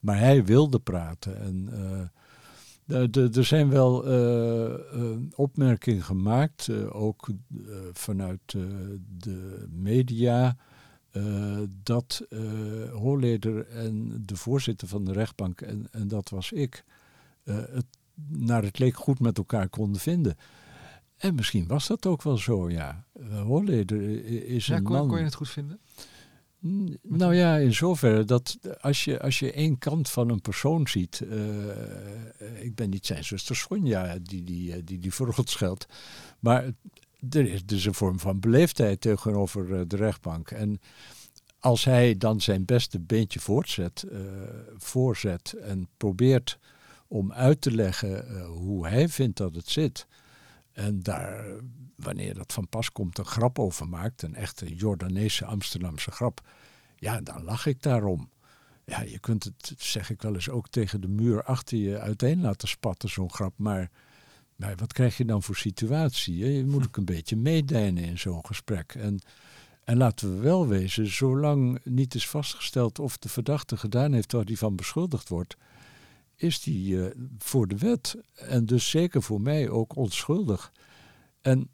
Maar 0.00 0.18
hij 0.18 0.44
wilde 0.44 0.78
praten 0.78 1.40
en... 1.40 1.68
Uh, 1.72 2.00
er 2.86 3.44
zijn 3.44 3.68
wel 3.68 4.08
uh, 4.08 5.16
opmerkingen 5.34 6.02
gemaakt, 6.02 6.70
ook 6.92 7.28
vanuit 7.92 8.40
de 9.18 9.66
media, 9.70 10.56
dat 11.82 12.26
Hoorleder 12.92 13.66
en 13.66 14.22
de 14.26 14.36
voorzitter 14.36 14.88
van 14.88 15.04
de 15.04 15.12
rechtbank, 15.12 15.60
en, 15.60 15.88
en 15.90 16.08
dat 16.08 16.28
was 16.28 16.52
ik, 16.52 16.84
het 17.44 17.86
naar 18.28 18.62
het 18.62 18.78
leek 18.78 18.96
goed 18.96 19.20
met 19.20 19.38
elkaar 19.38 19.68
konden 19.68 20.00
vinden. 20.00 20.36
En 21.16 21.34
misschien 21.34 21.66
was 21.66 21.86
dat 21.86 22.06
ook 22.06 22.22
wel 22.22 22.36
zo, 22.36 22.70
ja. 22.70 23.04
Hoorleder 23.30 24.24
is 24.46 24.68
een 24.68 24.82
man... 24.82 25.08
Kon 25.08 25.18
je 25.18 25.24
het 25.24 25.34
goed 25.34 25.50
vinden? 25.50 25.78
Nou 27.02 27.34
ja, 27.34 27.56
in 27.56 27.74
zoverre 27.74 28.24
dat 28.24 28.58
als 28.80 29.04
je, 29.04 29.20
als 29.20 29.38
je 29.38 29.52
één 29.52 29.78
kant 29.78 30.10
van 30.10 30.30
een 30.30 30.40
persoon 30.40 30.88
ziet. 30.88 31.22
Uh, 31.24 32.64
ik 32.64 32.74
ben 32.74 32.90
niet 32.90 33.06
zijn 33.06 33.24
zuster 33.24 33.56
Sonja 33.56 34.18
die 34.22 34.44
die, 34.44 34.72
eh, 34.72 34.80
die, 34.84 34.98
die 34.98 35.12
scheldt. 35.34 35.86
Maar 36.40 36.64
er 37.30 37.52
is 37.52 37.64
dus 37.64 37.84
een 37.84 37.94
vorm 37.94 38.20
van 38.20 38.40
beleefdheid 38.40 39.00
tegenover 39.00 39.88
de 39.88 39.96
rechtbank. 39.96 40.50
En 40.50 40.80
als 41.58 41.84
hij 41.84 42.16
dan 42.16 42.40
zijn 42.40 42.64
beste 42.64 43.00
beentje 43.00 43.40
voortzet, 43.40 44.04
voorzet 44.76 45.52
en 45.52 45.88
probeert 45.96 46.58
om 47.08 47.32
uit 47.32 47.60
te 47.60 47.70
leggen 47.70 48.42
hoe 48.44 48.86
hij 48.86 49.08
vindt 49.08 49.36
dat 49.36 49.54
het 49.54 49.68
zit. 49.68 50.06
En 50.76 51.02
daar, 51.02 51.44
wanneer 51.96 52.34
dat 52.34 52.52
van 52.52 52.68
pas 52.68 52.92
komt, 52.92 53.18
een 53.18 53.24
grap 53.24 53.58
over 53.58 53.88
maakt, 53.88 54.22
een 54.22 54.34
echte 54.34 54.74
Jordaanese 54.74 55.44
Amsterdamse 55.44 56.10
grap, 56.10 56.40
ja, 56.96 57.20
dan 57.20 57.44
lach 57.44 57.66
ik 57.66 57.82
daarom. 57.82 58.30
Ja, 58.84 59.00
je 59.00 59.18
kunt 59.18 59.44
het, 59.44 59.74
zeg 59.78 60.10
ik 60.10 60.22
wel 60.22 60.34
eens, 60.34 60.48
ook 60.48 60.68
tegen 60.68 61.00
de 61.00 61.08
muur 61.08 61.42
achter 61.42 61.78
je 61.78 61.98
uiteen 61.98 62.40
laten 62.40 62.68
spatten, 62.68 63.08
zo'n 63.08 63.32
grap. 63.32 63.52
Maar, 63.56 63.90
maar 64.56 64.76
wat 64.76 64.92
krijg 64.92 65.16
je 65.16 65.24
dan 65.24 65.42
voor 65.42 65.56
situatie? 65.56 66.36
Je 66.36 66.66
moet 66.66 66.86
ook 66.86 66.96
een 66.96 67.04
beetje 67.04 67.36
meedijnen 67.36 68.04
in 68.04 68.18
zo'n 68.18 68.46
gesprek. 68.46 68.94
En, 68.94 69.18
en 69.84 69.96
laten 69.96 70.34
we 70.34 70.40
wel 70.40 70.66
wezen, 70.66 71.06
zolang 71.06 71.80
niet 71.84 72.14
is 72.14 72.28
vastgesteld 72.28 72.98
of 72.98 73.18
de 73.18 73.28
verdachte 73.28 73.76
gedaan 73.76 74.12
heeft 74.12 74.32
waar 74.32 74.44
hij 74.44 74.56
van 74.56 74.76
beschuldigd 74.76 75.28
wordt, 75.28 75.56
is 76.36 76.60
die 76.60 76.94
uh, 76.94 77.06
voor 77.38 77.68
de 77.68 77.76
wet. 77.76 78.16
En 78.34 78.66
dus 78.66 78.90
zeker 78.90 79.22
voor 79.22 79.40
mij 79.40 79.68
ook 79.68 79.96
onschuldig. 79.96 80.72
En 81.40 81.68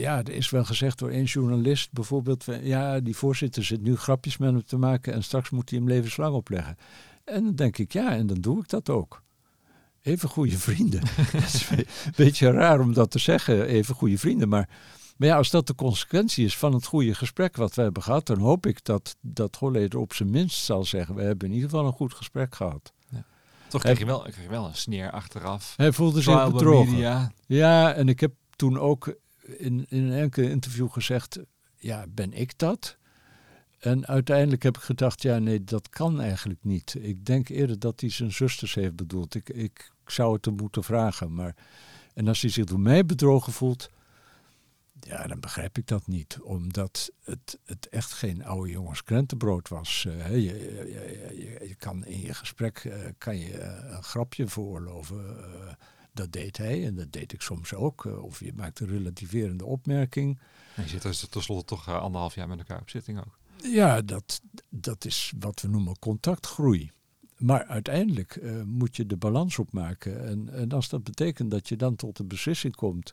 ja, 0.00 0.18
er 0.18 0.32
is 0.32 0.50
wel 0.50 0.64
gezegd 0.64 0.98
door 0.98 1.10
één 1.10 1.24
journalist 1.24 1.92
bijvoorbeeld, 1.92 2.44
ja, 2.62 3.00
die 3.00 3.16
voorzitter 3.16 3.64
zit 3.64 3.82
nu 3.82 3.96
grapjes 3.96 4.36
met 4.36 4.52
hem 4.52 4.64
te 4.64 4.76
maken 4.76 5.12
en 5.12 5.24
straks 5.24 5.50
moet 5.50 5.70
hij 5.70 5.78
hem 5.78 5.88
levenslang 5.88 6.34
opleggen. 6.34 6.76
En 7.24 7.44
dan 7.44 7.54
denk 7.54 7.78
ik, 7.78 7.92
ja, 7.92 8.10
en 8.10 8.26
dan 8.26 8.40
doe 8.40 8.60
ik 8.60 8.68
dat 8.68 8.90
ook. 8.90 9.22
Even 10.02 10.28
goede 10.28 10.58
vrienden. 10.58 11.00
Het 11.32 11.54
is 11.54 11.70
een 11.70 11.86
beetje 12.16 12.50
raar 12.50 12.80
om 12.80 12.92
dat 12.92 13.10
te 13.10 13.18
zeggen, 13.18 13.66
even 13.66 13.94
goede 13.94 14.18
vrienden, 14.18 14.48
maar, 14.48 14.68
maar 15.16 15.28
ja, 15.28 15.36
als 15.36 15.50
dat 15.50 15.66
de 15.66 15.74
consequentie 15.74 16.44
is 16.44 16.56
van 16.56 16.74
het 16.74 16.86
goede 16.86 17.14
gesprek 17.14 17.56
wat 17.56 17.74
we 17.74 17.82
hebben 17.82 18.02
gehad, 18.02 18.26
dan 18.26 18.38
hoop 18.38 18.66
ik 18.66 18.84
dat, 18.84 19.16
dat 19.20 19.56
Holleder 19.56 19.98
op 19.98 20.14
zijn 20.14 20.30
minst 20.30 20.64
zal 20.64 20.84
zeggen, 20.84 21.14
we 21.14 21.22
hebben 21.22 21.48
in 21.48 21.54
ieder 21.54 21.70
geval 21.70 21.86
een 21.86 21.92
goed 21.92 22.14
gesprek 22.14 22.54
gehad. 22.54 22.92
Toch 23.76 23.84
kreeg 23.84 23.98
je, 23.98 24.06
wel, 24.06 24.20
kreeg 24.22 24.42
je 24.42 24.48
wel 24.48 24.66
een 24.66 24.74
sneer 24.74 25.10
achteraf. 25.10 25.74
Hij 25.76 25.92
voelde 25.92 26.22
zich 26.22 26.52
bedrogen. 26.52 27.32
Ja, 27.46 27.94
en 27.94 28.08
ik 28.08 28.20
heb 28.20 28.32
toen 28.56 28.78
ook 28.78 29.14
in, 29.42 29.86
in 29.88 30.02
een 30.02 30.18
enkel 30.18 30.42
interview 30.42 30.90
gezegd, 30.90 31.38
ja, 31.78 32.04
ben 32.08 32.32
ik 32.32 32.58
dat? 32.58 32.96
En 33.78 34.06
uiteindelijk 34.06 34.62
heb 34.62 34.76
ik 34.76 34.82
gedacht, 34.82 35.22
ja, 35.22 35.38
nee, 35.38 35.64
dat 35.64 35.88
kan 35.88 36.20
eigenlijk 36.20 36.60
niet. 36.62 36.96
Ik 37.00 37.26
denk 37.26 37.48
eerder 37.48 37.78
dat 37.78 38.00
hij 38.00 38.10
zijn 38.10 38.32
zusters 38.32 38.74
heeft 38.74 38.96
bedoeld. 38.96 39.34
Ik, 39.34 39.48
ik 39.48 39.90
zou 40.06 40.34
het 40.34 40.44
hem 40.44 40.56
moeten 40.56 40.84
vragen. 40.84 41.34
Maar, 41.34 41.54
en 42.14 42.28
als 42.28 42.40
hij 42.40 42.50
zich 42.50 42.64
door 42.64 42.80
mij 42.80 43.06
bedrogen 43.06 43.52
voelt, 43.52 43.90
ja, 45.00 45.26
dan 45.26 45.40
begrijp 45.40 45.78
ik 45.78 45.86
dat 45.86 46.06
niet. 46.06 46.38
Omdat 46.40 47.10
het, 47.24 47.58
het 47.64 47.88
echt 47.88 48.12
geen 48.12 48.44
oude 48.44 48.70
jongens 48.70 49.02
krentenbrood 49.02 49.68
was. 49.68 50.04
Uh, 50.08 50.30
je, 50.30 50.40
je, 50.40 51.34
je, 51.36 51.68
je, 51.68 51.74
kan 51.74 52.04
in 52.04 52.20
je 52.20 52.34
gesprek 52.34 52.84
uh, 52.84 52.94
kan 53.18 53.38
je, 53.38 53.58
uh, 53.58 53.94
een 53.96 54.02
grapje 54.02 54.46
veroorloven. 54.46 55.36
dat 56.12 56.32
deed 56.32 56.56
hij 56.56 56.86
en 56.86 56.94
dat 56.94 57.12
deed 57.12 57.32
ik 57.32 57.40
soms 57.40 57.74
ook. 57.74 58.04
of 58.04 58.40
je 58.40 58.52
maakt 58.54 58.80
een 58.80 58.88
relativerende 58.88 59.64
opmerking. 59.64 60.38
En 60.74 60.82
je 60.82 60.88
zit 60.88 61.04
er 61.04 61.28
tenslotte 61.28 61.64
toch 61.64 61.88
anderhalf 61.88 62.34
jaar 62.34 62.48
met 62.48 62.58
elkaar 62.58 62.80
op 62.80 62.90
zitting 62.90 63.18
ook. 63.18 63.38
Ja, 63.62 64.02
dat, 64.02 64.40
dat 64.68 65.04
is 65.04 65.32
wat 65.38 65.60
we 65.60 65.68
noemen 65.68 65.98
contactgroei. 65.98 66.90
Maar 67.36 67.64
uiteindelijk 67.64 68.40
moet 68.64 68.96
je 68.96 69.06
de 69.06 69.16
balans 69.16 69.58
opmaken. 69.58 70.26
En, 70.26 70.48
en 70.48 70.72
als 70.72 70.88
dat 70.88 71.04
betekent 71.04 71.50
dat 71.50 71.68
je 71.68 71.76
dan 71.76 71.96
tot 71.96 72.18
een 72.18 72.28
beslissing 72.28 72.74
komt 72.74 73.12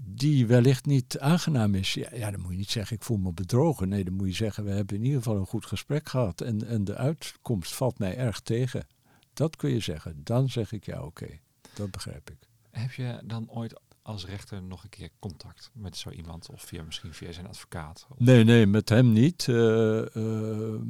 die 0.00 0.46
wellicht 0.46 0.86
niet 0.86 1.18
aangenaam 1.18 1.74
is, 1.74 1.94
ja, 1.94 2.30
dan 2.30 2.40
moet 2.40 2.50
je 2.50 2.56
niet 2.56 2.70
zeggen 2.70 2.96
ik 2.96 3.02
voel 3.02 3.16
me 3.16 3.32
bedrogen. 3.32 3.88
Nee, 3.88 4.04
dan 4.04 4.14
moet 4.14 4.28
je 4.28 4.34
zeggen 4.34 4.64
we 4.64 4.70
hebben 4.70 4.96
in 4.96 5.04
ieder 5.04 5.22
geval 5.22 5.36
een 5.36 5.46
goed 5.46 5.66
gesprek 5.66 6.08
gehad 6.08 6.40
en, 6.40 6.66
en 6.66 6.84
de 6.84 6.94
uitkomst 6.94 7.74
valt 7.74 7.98
mij 7.98 8.16
erg 8.16 8.40
tegen. 8.40 8.86
Dat 9.32 9.56
kun 9.56 9.70
je 9.70 9.80
zeggen. 9.80 10.20
Dan 10.24 10.50
zeg 10.50 10.72
ik 10.72 10.84
ja, 10.84 11.02
oké, 11.02 11.38
dat 11.74 11.90
begrijp 11.90 12.30
ik. 12.30 12.38
Heb 12.70 12.92
je 12.92 13.20
dan 13.24 13.50
ooit 13.50 13.80
als 14.08 14.26
rechter 14.26 14.62
nog 14.62 14.82
een 14.82 14.88
keer 14.88 15.10
contact 15.18 15.70
met 15.72 15.96
zo 15.96 16.10
iemand? 16.10 16.50
Of 16.50 16.62
via, 16.62 16.82
misschien 16.82 17.14
via 17.14 17.32
zijn 17.32 17.46
advocaat? 17.46 18.06
Nee, 18.16 18.44
nee, 18.44 18.66
met 18.66 18.88
hem 18.88 19.12
niet. 19.12 19.46
Uh, 19.46 20.04
uh, 20.14 20.80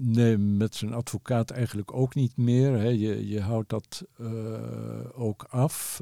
nee, 0.00 0.38
met 0.38 0.74
zijn 0.74 0.92
advocaat 0.92 1.50
eigenlijk 1.50 1.94
ook 1.94 2.14
niet 2.14 2.36
meer. 2.36 2.72
Hè. 2.78 2.88
Je, 2.88 3.28
je 3.28 3.40
houdt 3.40 3.68
dat 3.68 4.04
uh, 4.20 4.28
ook 5.12 5.42
af, 5.42 6.00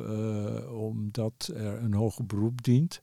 omdat 0.68 1.50
er 1.54 1.82
een 1.82 1.94
hoger 1.94 2.26
beroep 2.26 2.62
dient. 2.62 3.02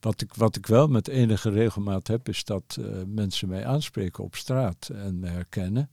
Wat 0.00 0.20
ik, 0.20 0.34
wat 0.34 0.56
ik 0.56 0.66
wel 0.66 0.88
met 0.88 1.08
enige 1.08 1.50
regelmaat 1.50 2.06
heb, 2.06 2.28
is 2.28 2.44
dat 2.44 2.78
mensen 3.06 3.48
mij 3.48 3.66
aanspreken 3.66 4.24
op 4.24 4.34
straat 4.34 4.88
en 4.88 5.18
me 5.18 5.28
herkennen. 5.28 5.90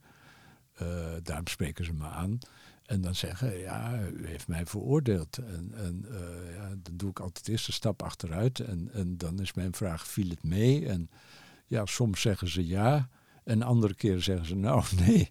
daarom 1.22 1.46
spreken 1.46 1.84
ze 1.84 1.92
me 1.92 2.04
aan. 2.04 2.38
En 2.84 3.00
dan 3.00 3.14
zeggen, 3.14 3.58
ja, 3.58 3.98
u 4.12 4.26
heeft 4.26 4.48
mij 4.48 4.66
veroordeeld. 4.66 5.38
En, 5.38 5.72
en 5.74 6.06
uh, 6.10 6.54
ja, 6.56 6.68
dan 6.68 6.96
doe 6.96 7.10
ik 7.10 7.20
altijd 7.20 7.48
eerst 7.48 7.66
een 7.66 7.72
stap 7.72 8.02
achteruit. 8.02 8.60
En, 8.60 8.90
en 8.92 9.16
dan 9.16 9.40
is 9.40 9.54
mijn 9.54 9.74
vraag, 9.74 10.06
viel 10.06 10.28
het 10.28 10.42
mee? 10.42 10.88
En 10.88 11.10
ja, 11.66 11.86
soms 11.86 12.20
zeggen 12.20 12.48
ze 12.48 12.66
ja. 12.66 13.08
En 13.44 13.62
andere 13.62 13.94
keren 13.94 14.22
zeggen 14.22 14.46
ze, 14.46 14.54
nou 14.54 14.84
nee. 15.06 15.28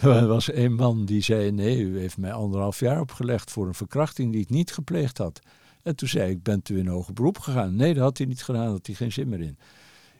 er 0.00 0.26
was 0.26 0.52
een 0.52 0.74
man 0.74 1.04
die 1.04 1.22
zei, 1.22 1.50
nee, 1.50 1.80
u 1.80 1.98
heeft 1.98 2.16
mij 2.16 2.32
anderhalf 2.32 2.80
jaar 2.80 3.00
opgelegd 3.00 3.50
voor 3.50 3.66
een 3.66 3.74
verkrachting 3.74 4.32
die 4.32 4.40
ik 4.40 4.50
niet 4.50 4.72
gepleegd 4.72 5.18
had. 5.18 5.40
En 5.82 5.96
toen 5.96 6.08
zei 6.08 6.30
ik, 6.30 6.42
bent 6.42 6.68
u 6.68 6.78
in 6.78 6.86
hoger 6.86 7.12
beroep 7.12 7.38
gegaan? 7.38 7.76
Nee, 7.76 7.94
dat 7.94 8.02
had 8.02 8.18
hij 8.18 8.26
niet 8.26 8.42
gedaan, 8.42 8.66
had 8.68 8.86
hij 8.86 8.94
geen 8.94 9.12
zin 9.12 9.28
meer 9.28 9.40
in. 9.40 9.58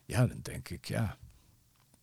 Ja, 0.05 0.27
dan 0.27 0.39
denk 0.43 0.69
ik, 0.69 0.85
ja, 0.85 1.17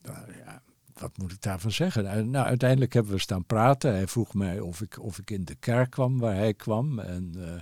nou, 0.02 0.18
ja 0.46 0.62
wat 1.04 1.18
moet 1.18 1.32
ik 1.32 1.42
daarvan 1.42 1.72
zeggen? 1.72 2.04
Nou, 2.04 2.26
nou, 2.26 2.46
uiteindelijk 2.46 2.94
hebben 2.94 3.12
we 3.12 3.20
staan 3.20 3.46
praten. 3.46 3.92
Hij 3.92 4.08
vroeg 4.08 4.34
mij 4.34 4.60
of 4.60 4.82
ik, 4.82 5.00
of 5.00 5.18
ik 5.18 5.32
in 5.32 5.46
de 5.46 5.56
kerk 5.56 5.90
kwam 5.90 6.20
waar 6.20 6.36
hij 6.36 6.54
kwam. 6.54 7.00
En 7.00 7.34
uh, 7.38 7.56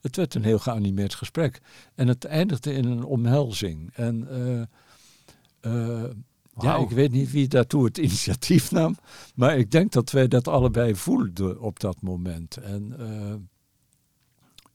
het 0.00 0.16
werd 0.16 0.34
een 0.34 0.44
heel 0.44 0.58
geanimeerd 0.58 1.14
gesprek. 1.14 1.60
En 1.94 2.08
het 2.08 2.24
eindigde 2.24 2.72
in 2.72 2.84
een 2.84 3.04
omhelzing. 3.04 3.90
En 3.94 4.28
uh, 4.30 5.72
uh, 5.74 6.10
ja, 6.58 6.76
ik 6.76 6.90
weet 6.90 7.10
niet 7.10 7.30
wie 7.30 7.48
daartoe 7.48 7.84
het 7.84 7.98
initiatief 7.98 8.70
nam. 8.70 8.96
Maar 9.34 9.58
ik 9.58 9.70
denk 9.70 9.92
dat 9.92 10.10
wij 10.10 10.28
dat 10.28 10.48
allebei 10.48 10.94
voelden 10.96 11.60
op 11.60 11.80
dat 11.80 12.02
moment. 12.02 12.56
En 12.56 12.96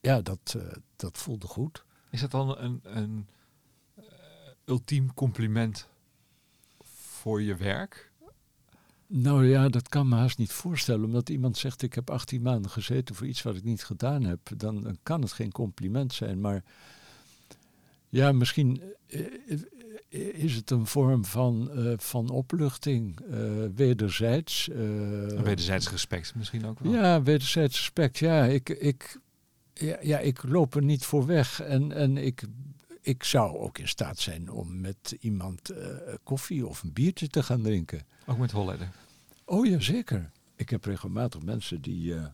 ja, 0.01 0.21
dat, 0.21 0.57
dat 0.95 1.17
voelde 1.17 1.47
goed. 1.47 1.83
Is 2.09 2.21
dat 2.21 2.31
dan 2.31 2.57
een, 2.57 2.79
een 2.83 3.27
ultiem 4.65 5.13
compliment 5.13 5.87
voor 7.23 7.41
je 7.41 7.55
werk? 7.55 8.12
Nou 9.15 9.47
ja, 9.47 9.69
dat 9.69 9.89
kan 9.89 10.07
me 10.07 10.15
haast 10.15 10.37
niet 10.37 10.51
voorstellen. 10.51 11.05
Omdat 11.05 11.29
iemand 11.29 11.57
zegt, 11.57 11.81
ik 11.81 11.93
heb 11.93 12.09
18 12.09 12.41
maanden 12.41 12.71
gezeten 12.71 13.15
voor 13.15 13.27
iets 13.27 13.41
wat 13.41 13.55
ik 13.55 13.63
niet 13.63 13.83
gedaan 13.83 14.23
heb. 14.23 14.39
Dan, 14.57 14.83
dan 14.83 14.97
kan 15.03 15.21
het 15.21 15.31
geen 15.31 15.51
compliment 15.51 16.13
zijn. 16.13 16.41
Maar 16.41 16.63
ja, 18.09 18.31
misschien 18.31 18.81
eh, 19.07 19.19
eh, 20.09 20.43
is 20.43 20.55
het 20.55 20.71
een 20.71 20.85
vorm 20.85 21.25
van, 21.25 21.69
uh, 21.75 21.93
van 21.97 22.29
opluchting, 22.29 23.19
uh, 23.29 23.65
wederzijds. 23.75 24.67
Uh, 24.67 24.75
wederzijds 25.41 25.89
respect 25.89 26.35
misschien 26.35 26.65
ook 26.65 26.79
wel. 26.79 26.93
Ja, 26.93 27.23
wederzijds 27.23 27.77
respect. 27.77 28.17
Ja, 28.17 28.43
ik, 28.43 28.69
ik, 28.69 29.19
ja, 29.73 29.97
ja, 30.01 30.19
ik 30.19 30.43
loop 30.43 30.75
er 30.75 30.83
niet 30.83 31.05
voor 31.05 31.25
weg. 31.25 31.61
En, 31.61 31.91
en 31.91 32.17
ik 32.17 32.43
ik 33.01 33.23
zou 33.23 33.57
ook 33.57 33.77
in 33.77 33.87
staat 33.87 34.19
zijn 34.19 34.51
om 34.51 34.81
met 34.81 35.17
iemand 35.19 35.73
koffie 36.23 36.67
of 36.67 36.83
een 36.83 36.93
biertje 36.93 37.27
te 37.27 37.43
gaan 37.43 37.61
drinken. 37.61 38.01
Ook 38.25 38.37
met 38.37 38.51
Holleder? 38.51 38.89
Oh 39.45 39.65
ja, 39.65 39.79
zeker. 39.79 40.31
Ik 40.55 40.69
heb 40.69 40.85
regelmatig 40.85 41.41
mensen 41.41 41.81
die, 41.81 42.13
uh, 42.13 42.25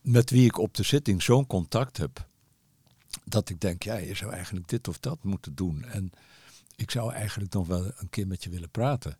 met 0.00 0.30
wie 0.30 0.44
ik 0.44 0.58
op 0.58 0.74
de 0.74 0.82
zitting 0.82 1.22
zo'n 1.22 1.46
contact 1.46 1.96
heb. 1.96 2.28
Dat 3.24 3.48
ik 3.48 3.60
denk, 3.60 3.82
ja, 3.82 3.96
je 3.96 4.14
zou 4.14 4.32
eigenlijk 4.32 4.68
dit 4.68 4.88
of 4.88 4.98
dat 4.98 5.24
moeten 5.24 5.54
doen. 5.54 5.84
En 5.84 6.10
ik 6.76 6.90
zou 6.90 7.12
eigenlijk 7.12 7.52
nog 7.52 7.66
wel 7.66 7.92
een 7.96 8.10
keer 8.10 8.26
met 8.26 8.44
je 8.44 8.50
willen 8.50 8.70
praten. 8.70 9.18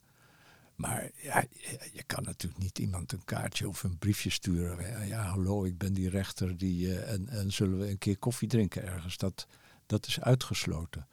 Maar 0.75 1.11
ja, 1.17 1.45
je 1.93 2.03
kan 2.07 2.23
natuurlijk 2.23 2.63
niet 2.63 2.79
iemand 2.79 3.13
een 3.13 3.25
kaartje 3.25 3.69
of 3.69 3.83
een 3.83 3.99
briefje 3.99 4.31
sturen. 4.31 5.07
Ja, 5.07 5.23
hallo, 5.23 5.65
ik 5.65 5.79
ben 5.79 5.93
die 5.93 6.09
rechter 6.09 6.57
die, 6.57 6.87
uh, 6.87 7.13
en, 7.13 7.29
en 7.29 7.53
zullen 7.53 7.79
we 7.79 7.91
een 7.91 7.99
keer 7.99 8.19
koffie 8.19 8.49
drinken 8.49 8.83
ergens. 8.83 9.17
Dat, 9.17 9.47
dat 9.87 10.07
is 10.07 10.21
uitgesloten. 10.21 11.07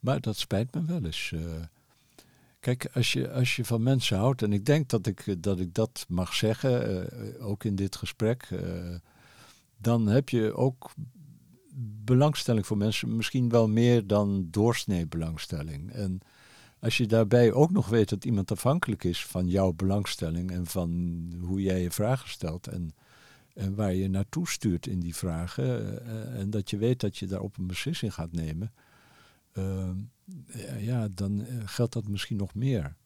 Maar 0.00 0.20
dat 0.20 0.36
spijt 0.36 0.74
me 0.74 0.84
wel 0.84 1.04
eens. 1.04 1.30
Uh, 1.30 1.62
kijk, 2.60 2.88
als 2.92 3.12
je, 3.12 3.30
als 3.30 3.56
je 3.56 3.64
van 3.64 3.82
mensen 3.82 4.18
houdt, 4.18 4.42
en 4.42 4.52
ik 4.52 4.66
denk 4.66 4.88
dat 4.88 5.06
ik 5.06 5.42
dat, 5.42 5.60
ik 5.60 5.74
dat 5.74 6.04
mag 6.08 6.34
zeggen, 6.34 7.02
uh, 7.36 7.46
ook 7.46 7.64
in 7.64 7.74
dit 7.74 7.96
gesprek, 7.96 8.48
dan 9.78 10.06
heb 10.06 10.28
je 10.28 10.54
ook 10.54 10.90
belangstelling 12.04 12.66
voor 12.66 12.76
mensen, 12.76 13.16
misschien 13.16 13.48
wel 13.48 13.68
meer 13.68 14.06
dan 14.06 14.48
doorsnee 14.50 15.06
belangstelling. 15.06 15.92
En 15.92 16.20
als 16.78 16.96
je 16.96 17.06
daarbij 17.06 17.52
ook 17.52 17.70
nog 17.70 17.88
weet 17.88 18.08
dat 18.08 18.24
iemand 18.24 18.50
afhankelijk 18.50 19.04
is 19.04 19.26
van 19.26 19.48
jouw 19.48 19.72
belangstelling 19.72 20.50
en 20.50 20.66
van 20.66 20.90
hoe 21.40 21.62
jij 21.62 21.82
je 21.82 21.90
vragen 21.90 22.28
stelt 22.28 22.66
en 22.66 22.94
en 23.54 23.74
waar 23.74 23.94
je 23.94 24.08
naartoe 24.08 24.48
stuurt 24.48 24.86
in 24.86 25.00
die 25.00 25.16
vragen. 25.16 26.04
En 26.34 26.50
dat 26.50 26.70
je 26.70 26.76
weet 26.76 27.00
dat 27.00 27.16
je 27.16 27.26
daarop 27.26 27.56
een 27.56 27.66
beslissing 27.66 28.14
gaat 28.14 28.32
nemen. 28.32 28.72
Uh, 29.52 29.90
ja, 30.78 31.08
dan 31.08 31.46
geldt 31.64 31.92
dat 31.92 32.08
misschien 32.08 32.36
nog 32.36 32.54
meer. 32.54 32.96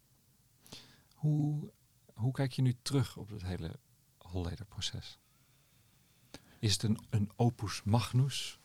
Hoe, 1.14 1.70
hoe 2.14 2.32
kijk 2.32 2.53
je 2.53 2.62
nu 2.62 2.74
terug 2.82 3.16
op 3.16 3.30
het 3.30 3.42
hele 3.42 3.70
Holleder-proces? 4.18 5.18
Is 6.59 6.72
het 6.72 6.82
een, 6.82 6.99
een 7.11 7.30
opus 7.36 7.82
magnus? 7.82 8.59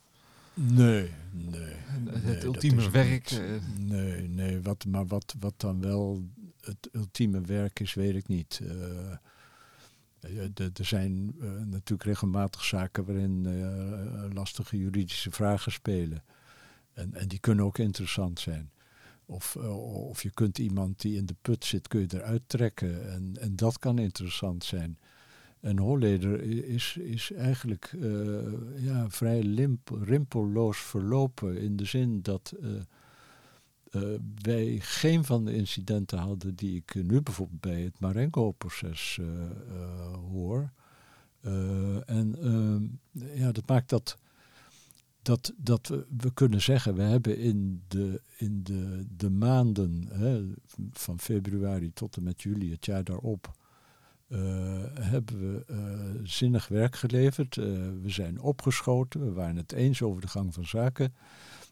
Nee, 0.53 1.11
nee. 1.31 1.61
het 1.61 2.23
nee, 2.23 2.43
ultieme 2.43 2.89
werk? 2.89 3.31
niet. 3.31 3.39
eh, 3.39 3.67
Nee, 3.77 4.27
nee 4.27 4.61
wat, 4.61 4.85
maar 4.85 5.07
wat, 5.07 5.35
wat 5.39 5.53
dan 5.57 5.81
wel 5.81 6.29
het 6.61 6.89
ultieme 6.91 7.41
werk 7.41 7.79
is, 7.79 7.93
weet 7.93 8.15
ik 8.15 8.27
niet. 8.27 8.61
Eh, 10.19 10.41
er 10.57 10.85
zijn 10.85 11.35
eh, 11.41 11.49
natuurlijk 11.49 12.03
regelmatig 12.03 12.63
zaken 12.63 13.05
waarin 13.05 13.45
eh, 13.45 14.33
lastige 14.33 14.77
juridische 14.77 15.31
vragen 15.31 15.71
spelen. 15.71 16.23
En, 16.99 17.27
die 17.27 17.39
kunnen 17.39 17.65
ook 17.65 17.77
interessant 17.77 18.39
zijn. 18.39 18.71
Of, 19.25 19.55
eh, 19.55 20.07
of 20.07 20.23
je 20.23 20.31
kunt 20.31 20.57
iemand 20.57 21.01
die 21.01 21.17
in 21.17 21.25
de 21.25 21.35
put 21.41 21.65
zit, 21.65 21.87
kun 21.87 21.99
je 21.99 22.07
eruit 22.13 22.41
trekken. 22.47 23.11
En, 23.11 23.37
en 23.39 23.55
dat 23.55 23.79
kan 23.79 23.97
interessant 23.99 24.63
zijn. 24.63 24.97
En 25.59 25.77
Holleder 25.77 26.41
is, 26.65 26.97
is 26.97 27.31
eigenlijk 27.31 27.95
eh, 28.01 28.83
ja, 28.83 29.09
vrij 29.09 29.43
limp, 29.43 29.89
rimpelloos 30.03 30.77
verlopen 30.77 31.57
in 31.57 31.75
de 31.75 31.85
zin 31.85 32.21
dat 32.21 32.53
eh, 32.61 34.01
wij 34.41 34.77
geen 34.81 35.25
van 35.25 35.45
de 35.45 35.53
incidenten 35.53 36.17
hadden 36.17 36.55
die 36.55 36.75
ik 36.75 36.95
nu 37.03 37.21
bijvoorbeeld 37.21 37.61
bij 37.61 37.81
het 37.81 37.99
Marengo-proces 37.99 39.19
hoor. 40.31 40.71
En 42.05 42.35
ehm, 42.41 42.83
ja, 43.39 43.51
dat 43.51 43.67
maakt 43.67 43.89
dat, 43.89 44.17
dat, 45.29 45.53
dat 45.57 45.87
we, 45.87 46.05
we 46.17 46.33
kunnen 46.33 46.61
zeggen, 46.61 46.95
we 46.95 47.01
hebben 47.01 47.37
in 47.37 47.81
de, 47.87 48.21
in 48.37 48.63
de, 48.63 49.05
de 49.17 49.29
maanden 49.29 50.07
hè, 50.11 50.43
van 50.91 51.19
februari 51.19 51.91
tot 51.93 52.17
en 52.17 52.23
met 52.23 52.41
juli, 52.41 52.71
het 52.71 52.85
jaar 52.85 53.03
daarop, 53.03 53.51
eh, 54.27 54.39
hebben 54.93 55.39
we 55.39 55.63
eh, 55.67 55.77
zinnig 56.23 56.67
werk 56.67 56.95
geleverd. 56.95 57.57
Eh, 57.57 57.65
we 58.01 58.09
zijn 58.09 58.39
opgeschoten, 58.39 59.25
we 59.25 59.31
waren 59.31 59.55
het 59.55 59.71
eens 59.71 60.01
over 60.01 60.21
de 60.21 60.27
gang 60.27 60.53
van 60.53 60.65
zaken. 60.65 61.13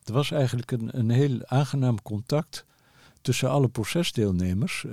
Er 0.03 0.13
was 0.13 0.31
eigenlijk 0.31 0.71
een, 0.71 0.97
een 0.97 1.09
heel 1.09 1.45
aangenaam 1.45 2.01
contact 2.01 2.65
tussen 3.21 3.49
alle 3.49 3.67
procesdeelnemers. 3.67 4.85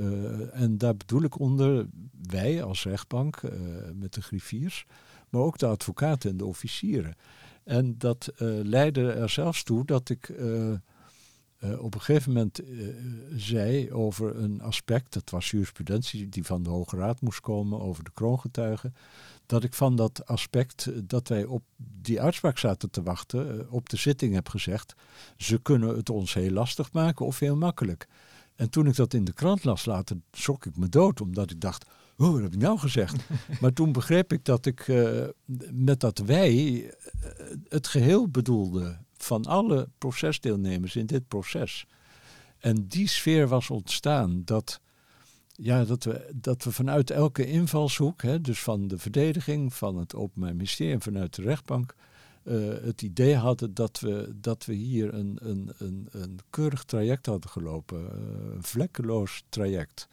en 0.52 0.78
daar 0.78 0.96
bedoel 0.96 1.22
ik 1.22 1.38
onder 1.38 1.86
wij 2.28 2.62
als 2.62 2.84
rechtbank 2.84 3.40
met 3.94 4.14
de 4.14 4.22
griffiers, 4.22 4.86
maar 5.28 5.40
ook 5.40 5.58
de 5.58 5.66
advocaten 5.66 6.30
en 6.30 6.36
de 6.36 6.44
officieren. 6.44 7.16
En 7.64 7.98
dat 7.98 8.26
eh, 8.26 8.48
leidde 8.62 9.12
er 9.12 9.30
zelfs 9.30 9.62
toe 9.62 9.84
dat 9.84 10.08
ik 10.08 10.28
eh, 10.28 10.72
eh, 10.72 10.78
op 11.78 11.94
een 11.94 12.00
gegeven 12.00 12.32
moment 12.32 12.60
zei 13.36 13.92
over 13.92 14.36
een 14.36 14.60
aspect, 14.60 15.12
dat 15.12 15.30
was 15.30 15.50
jurisprudentie 15.50 16.28
die 16.28 16.44
van 16.44 16.62
de 16.62 16.70
Hoge 16.70 16.96
Raad 16.96 17.20
moest 17.20 17.40
komen 17.40 17.80
over 17.80 18.04
de 18.04 18.10
kroongetuigen, 18.14 18.94
dat 19.46 19.64
ik 19.64 19.74
van 19.74 19.96
dat 19.96 20.26
aspect 20.26 21.08
dat 21.08 21.28
wij 21.28 21.44
op 21.44 21.62
die 21.76 22.20
uitspraak 22.20 22.58
zaten 22.58 22.90
te 22.90 23.02
wachten, 23.02 23.70
op 23.70 23.88
de 23.88 23.96
zitting 23.96 24.34
heb 24.34 24.48
gezegd, 24.48 24.94
ze 25.36 25.58
kunnen 25.62 25.96
het 25.96 26.10
ons 26.10 26.34
heel 26.34 26.50
lastig 26.50 26.92
maken 26.92 27.26
of 27.26 27.38
heel 27.38 27.56
makkelijk. 27.56 28.08
En 28.54 28.70
toen 28.70 28.86
ik 28.86 28.96
dat 28.96 29.14
in 29.14 29.24
de 29.24 29.32
krant 29.32 29.64
las 29.64 29.84
later, 29.84 30.16
schrok 30.32 30.66
ik 30.66 30.76
me 30.76 30.88
dood, 30.88 31.20
omdat 31.20 31.50
ik 31.50 31.60
dacht, 31.60 31.86
oh, 32.16 32.32
wat 32.32 32.42
heb 32.42 32.52
ik 32.52 32.60
nou 32.60 32.78
gezegd? 32.78 33.16
maar 33.60 33.72
toen 33.72 33.92
begreep 33.92 34.32
ik 34.32 34.44
dat 34.44 34.66
ik 34.66 34.88
eh, 34.88 35.24
met 35.72 36.00
dat 36.00 36.18
wij 36.18 36.84
eh, 36.84 37.30
het 37.68 37.86
geheel 37.86 38.28
bedoelde 38.28 38.98
van 39.16 39.44
alle 39.44 39.88
procesdeelnemers 39.98 40.96
in 40.96 41.06
dit 41.06 41.28
proces. 41.28 41.86
En 42.58 42.88
die 42.88 43.08
sfeer 43.08 43.48
was 43.48 43.70
ontstaan 43.70 44.42
dat, 44.44 44.80
ja, 45.52 45.84
dat, 45.84 46.04
we, 46.04 46.30
dat 46.34 46.64
we 46.64 46.72
vanuit 46.72 47.10
elke 47.10 47.46
invalshoek, 47.46 48.22
hè, 48.22 48.40
dus 48.40 48.62
van 48.62 48.88
de 48.88 48.98
verdediging, 48.98 49.74
van 49.74 49.96
het 49.96 50.14
Openbaar 50.14 50.56
Ministerie 50.56 50.92
en 50.92 51.00
vanuit 51.00 51.34
de 51.34 51.42
rechtbank, 51.42 51.94
eh, 52.42 52.54
het 52.82 53.02
idee 53.02 53.36
hadden 53.36 53.74
dat 53.74 54.00
we, 54.00 54.32
dat 54.40 54.64
we 54.64 54.74
hier 54.74 55.14
een, 55.14 55.38
een, 55.42 55.72
een, 55.78 56.08
een 56.10 56.38
keurig 56.50 56.84
traject 56.84 57.26
hadden 57.26 57.50
gelopen, 57.50 57.98
een 58.54 58.62
vlekkeloos 58.62 59.44
traject. 59.48 60.08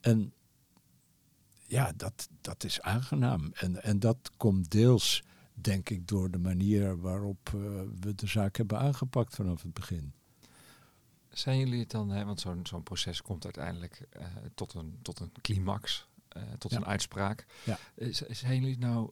En 0.00 0.32
ja, 1.66 1.92
dat, 1.96 2.28
dat 2.40 2.64
is 2.64 2.80
aangenaam. 2.80 3.50
En, 3.54 3.82
en 3.82 3.98
dat 4.00 4.30
komt 4.36 4.70
deels, 4.70 5.22
denk 5.54 5.90
ik, 5.90 6.08
door 6.08 6.30
de 6.30 6.38
manier 6.38 7.00
waarop 7.00 7.48
eh, 7.48 7.52
we 8.00 8.14
de 8.14 8.26
zaak 8.26 8.56
hebben 8.56 8.78
aangepakt 8.78 9.34
vanaf 9.34 9.62
het 9.62 9.72
begin. 9.72 10.12
Zijn 11.28 11.58
jullie 11.58 11.80
het 11.80 11.90
dan, 11.90 12.08
hè, 12.10 12.24
want 12.24 12.40
zo'n 12.40 12.66
zo'n 12.66 12.82
proces 12.82 13.22
komt 13.22 13.44
uiteindelijk 13.44 14.06
eh, 14.10 14.26
tot, 14.54 14.74
een, 14.74 14.98
tot 15.02 15.20
een 15.20 15.32
climax, 15.42 16.08
eh, 16.28 16.42
tot 16.58 16.70
Ja. 16.70 16.76
een 16.76 16.86
uitspraak. 16.86 17.46
Ja. 17.64 17.78
Zijn 18.30 18.54
jullie 18.54 18.70
het 18.70 18.80
nou 18.80 19.10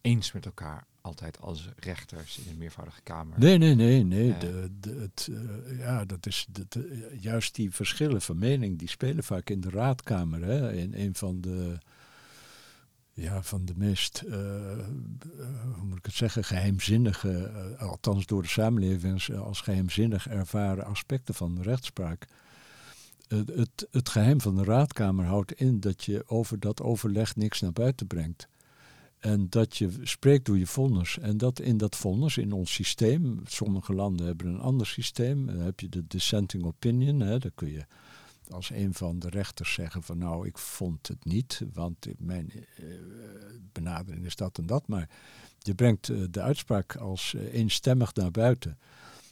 eens 0.00 0.32
met 0.32 0.46
elkaar 0.46 0.86
altijd 1.02 1.40
als 1.40 1.68
rechters 1.76 2.38
in 2.38 2.50
een 2.50 2.58
meervoudige 2.58 3.00
kamer? 3.02 3.38
Nee, 3.38 3.58
nee, 3.58 3.74
nee, 3.74 4.04
nee. 4.04 4.26
Ja. 4.26 4.38
De, 4.38 4.70
de, 4.80 4.94
het, 4.94 5.28
eh, 5.32 5.78
ja, 5.78 6.04
dat 6.04 6.26
is 6.26 6.46
juist 7.20 7.54
die 7.54 7.70
verschillen 7.70 8.22
van 8.22 8.38
mening, 8.38 8.78
die 8.78 8.88
spelen 8.88 9.24
vaak 9.24 9.50
in 9.50 9.60
de 9.60 9.70
raadkamer. 9.70 10.42
Hè? 10.44 10.72
In 10.72 10.94
een 10.94 11.14
van 11.14 11.40
de, 11.40 11.78
ja, 13.12 13.42
van 13.42 13.64
de 13.64 13.72
meest, 13.76 14.22
eh, 14.28 14.72
eh, 14.72 14.78
hoe 15.74 15.84
moet 15.84 15.98
ik 15.98 16.04
het 16.06 16.14
zeggen, 16.14 16.44
geheimzinnige, 16.44 17.44
eh, 17.78 17.82
althans 17.88 18.26
door 18.26 18.42
de 18.42 18.48
samenleving 18.48 19.12
als- 19.12 19.32
als 19.32 19.60
geheimzinnig 19.60 20.28
ervaren 20.28 20.84
aspecten 20.84 21.34
van 21.34 21.54
de 21.54 21.62
rechtspraak. 21.62 22.26
Het, 23.28 23.48
het, 23.48 23.86
het 23.90 24.08
geheim 24.08 24.40
van 24.40 24.56
de 24.56 24.64
raadkamer 24.64 25.24
houdt 25.24 25.52
in 25.52 25.80
dat 25.80 26.04
je 26.04 26.22
over 26.26 26.60
dat 26.60 26.82
overleg 26.82 27.36
niks 27.36 27.60
naar 27.60 27.72
buiten 27.72 28.06
brengt. 28.06 28.48
En 29.22 29.46
dat 29.48 29.76
je 29.76 29.90
spreekt 30.02 30.46
door 30.46 30.58
je 30.58 30.66
vonnis. 30.66 31.18
En 31.18 31.36
dat 31.36 31.60
in 31.60 31.76
dat 31.76 31.96
vonnis, 31.96 32.36
in 32.36 32.52
ons 32.52 32.72
systeem, 32.72 33.40
sommige 33.46 33.94
landen 33.94 34.26
hebben 34.26 34.46
een 34.46 34.60
ander 34.60 34.86
systeem. 34.86 35.46
Dan 35.46 35.58
heb 35.58 35.80
je 35.80 35.88
de 35.88 36.06
dissenting 36.06 36.64
opinion. 36.64 37.20
Hè, 37.20 37.38
dan 37.38 37.50
kun 37.54 37.70
je 37.70 37.84
als 38.48 38.70
een 38.70 38.94
van 38.94 39.18
de 39.18 39.28
rechters 39.28 39.72
zeggen 39.72 40.02
van 40.02 40.18
nou, 40.18 40.46
ik 40.46 40.58
vond 40.58 41.08
het 41.08 41.24
niet, 41.24 41.62
want 41.72 42.06
mijn 42.18 42.52
eh, 42.52 42.84
benadering 43.72 44.24
is 44.26 44.36
dat 44.36 44.58
en 44.58 44.66
dat. 44.66 44.88
Maar 44.88 45.08
je 45.58 45.74
brengt 45.74 46.08
eh, 46.08 46.22
de 46.30 46.40
uitspraak 46.40 46.96
als 46.96 47.34
eh, 47.34 47.54
eenstemmig 47.54 48.14
naar 48.14 48.30
buiten. 48.30 48.78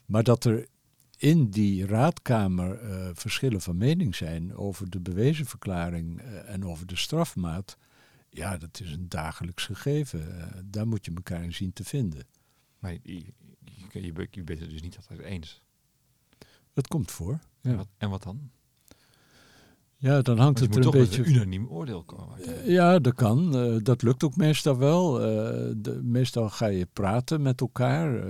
Maar 0.06 0.22
dat 0.22 0.44
er 0.44 0.66
in 1.16 1.50
die 1.50 1.86
raadkamer 1.86 2.78
verschillen 3.14 3.60
van 3.60 3.76
mening 3.76 4.14
zijn 4.14 4.56
over 4.56 4.90
de 4.90 5.00
bewezenverklaring 5.00 6.20
eh, 6.20 6.52
en 6.52 6.64
over 6.64 6.86
de 6.86 6.96
strafmaat. 6.96 7.76
Ja, 8.30 8.56
dat 8.56 8.80
is 8.80 8.92
een 8.92 9.08
dagelijks 9.08 9.64
gegeven. 9.64 10.40
Eh, 10.40 10.60
daar 10.64 10.88
moet 10.88 11.04
je 11.04 11.12
elkaar 11.14 11.42
in 11.44 11.54
zien 11.54 11.72
te 11.72 11.84
vinden. 11.84 12.22
Maar 12.78 12.92
je, 12.92 13.00
je, 13.02 13.24
je, 13.92 14.02
je 14.30 14.42
bent- 14.42 14.60
het 14.60 14.70
dus 14.70 14.82
niet 14.82 14.96
altijd 14.96 15.18
eens. 15.18 15.62
Het 16.72 16.86
komt 16.86 17.10
voor. 17.10 17.38
En, 17.62 17.70
Ja, 17.70 17.76
wat, 17.76 17.88
en 17.98 18.10
wat 18.10 18.22
dan? 18.22 18.50
ja 19.96 20.22
dan 20.22 20.38
hangt 20.38 20.58
het 20.60 20.76
er 20.76 20.84
een 20.84 20.90
beetje... 20.90 21.22
een 21.24 21.30
unaniem 21.30 21.68
oordeel 21.68 22.02
komen. 22.04 22.42
Eh. 22.42 22.66
Ja, 22.68 22.98
dat 22.98 23.14
kan. 23.14 23.56
Eh, 23.56 23.76
dat 23.82 24.02
lukt 24.02 24.22
ook 24.24 24.36
meestal 24.36 24.78
wel. 24.78 25.12
De, 25.82 26.00
meestal 26.02 26.48
ga 26.50 26.66
je 26.66 26.86
praten 26.92 27.42
met 27.42 27.60
elkaar. 27.60 28.24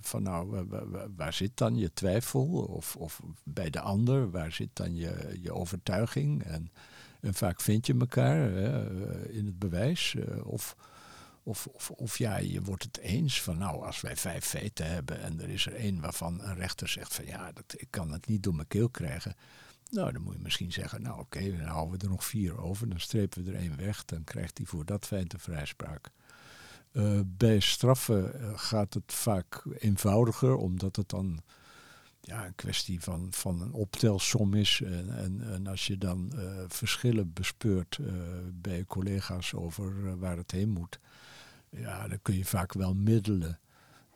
van 0.00 0.22
nou, 0.22 0.46
wa- 0.50 0.66
wa- 0.66 0.86
wa- 0.88 1.08
waar, 1.16 1.32
zit 1.32 1.56
dan 1.56 1.76
je 1.76 1.92
twijfel? 1.92 2.46
Of, 2.46 2.96
of 2.96 3.20
bij 3.44 3.70
de 3.70 3.80
ander, 3.80 4.30
waar 4.30 4.52
zit 4.52 4.68
dan 4.72 4.94
je, 4.96 5.38
je 5.40 5.52
overtuiging? 5.52 6.42
En, 6.42 6.70
en 7.24 7.34
vaak 7.34 7.60
vind 7.60 7.86
je 7.86 7.94
elkaar 7.98 8.56
eh, 8.56 9.36
in 9.36 9.46
het 9.46 9.58
bewijs. 9.58 10.14
eh, 10.14 10.46
of, 10.46 10.76
of, 11.42 11.66
of, 11.66 11.90
of 11.90 12.18
ja, 12.18 12.36
je 12.36 12.62
wordt 12.62 12.82
het 12.82 12.98
eens 12.98 13.42
van 13.42 13.58
nou, 13.58 13.84
als 13.84 14.00
wij 14.00 14.16
vijf 14.16 14.44
feiten 14.44 14.86
hebben 14.86 15.20
en 15.20 15.40
er 15.40 15.48
is 15.48 15.66
er 15.66 15.74
één 15.74 16.00
waarvan 16.00 16.40
een 16.42 16.54
rechter 16.54 16.88
zegt 16.88 17.14
van 17.14 17.26
ja, 17.26 17.52
dat, 17.52 17.74
ik 17.76 17.86
kan 17.90 18.12
het 18.12 18.26
niet 18.26 18.42
door 18.42 18.54
mijn 18.54 18.68
keel 18.68 18.88
krijgen. 18.88 19.34
Nou, 19.90 20.12
dan 20.12 20.22
moet 20.22 20.34
je 20.34 20.42
misschien 20.42 20.72
zeggen, 20.72 21.02
nou 21.02 21.20
oké, 21.20 21.56
dan 21.56 21.66
houden 21.66 21.98
we 21.98 22.04
er 22.04 22.10
nog 22.10 22.24
vier 22.24 22.60
over. 22.60 22.88
Dan 22.88 23.00
strepen 23.00 23.44
we 23.44 23.50
er 23.50 23.58
één 23.58 23.76
weg, 23.76 24.04
dan 24.04 24.24
krijgt 24.24 24.58
hij 24.58 24.66
voor 24.66 24.84
dat 24.84 25.06
feit 25.06 25.32
een 25.32 25.40
vrijspraak. 25.40 26.10
Eh, 26.92 27.20
bij 27.24 27.60
straffen 27.60 28.32
gaat 28.58 28.94
het 28.94 29.12
vaak 29.12 29.64
eenvoudiger, 29.78 30.56
omdat 30.56 30.96
het 30.96 31.08
dan 31.08 31.42
ja, 32.26 32.46
een 32.46 32.54
kwestie 32.54 33.00
van, 33.00 33.26
van 33.30 33.60
een 33.60 33.72
optelsom 33.72 34.54
is. 34.54 34.80
En, 34.84 35.16
en, 35.16 35.52
en 35.52 35.66
als 35.66 35.86
je 35.86 35.98
dan 35.98 36.32
eh, 36.36 36.44
verschillen 36.68 37.32
bespeurt 37.32 37.98
eh, 38.00 38.12
bij 38.52 38.76
je 38.76 38.86
collega's 38.86 39.54
over 39.54 40.06
eh, 40.06 40.12
waar 40.14 40.36
het 40.36 40.50
heen 40.50 40.68
moet, 40.68 40.98
ja, 41.70 42.08
dan 42.08 42.18
kun 42.22 42.36
je 42.36 42.44
vaak 42.44 42.72
wel 42.72 42.94
middelen. 42.94 43.58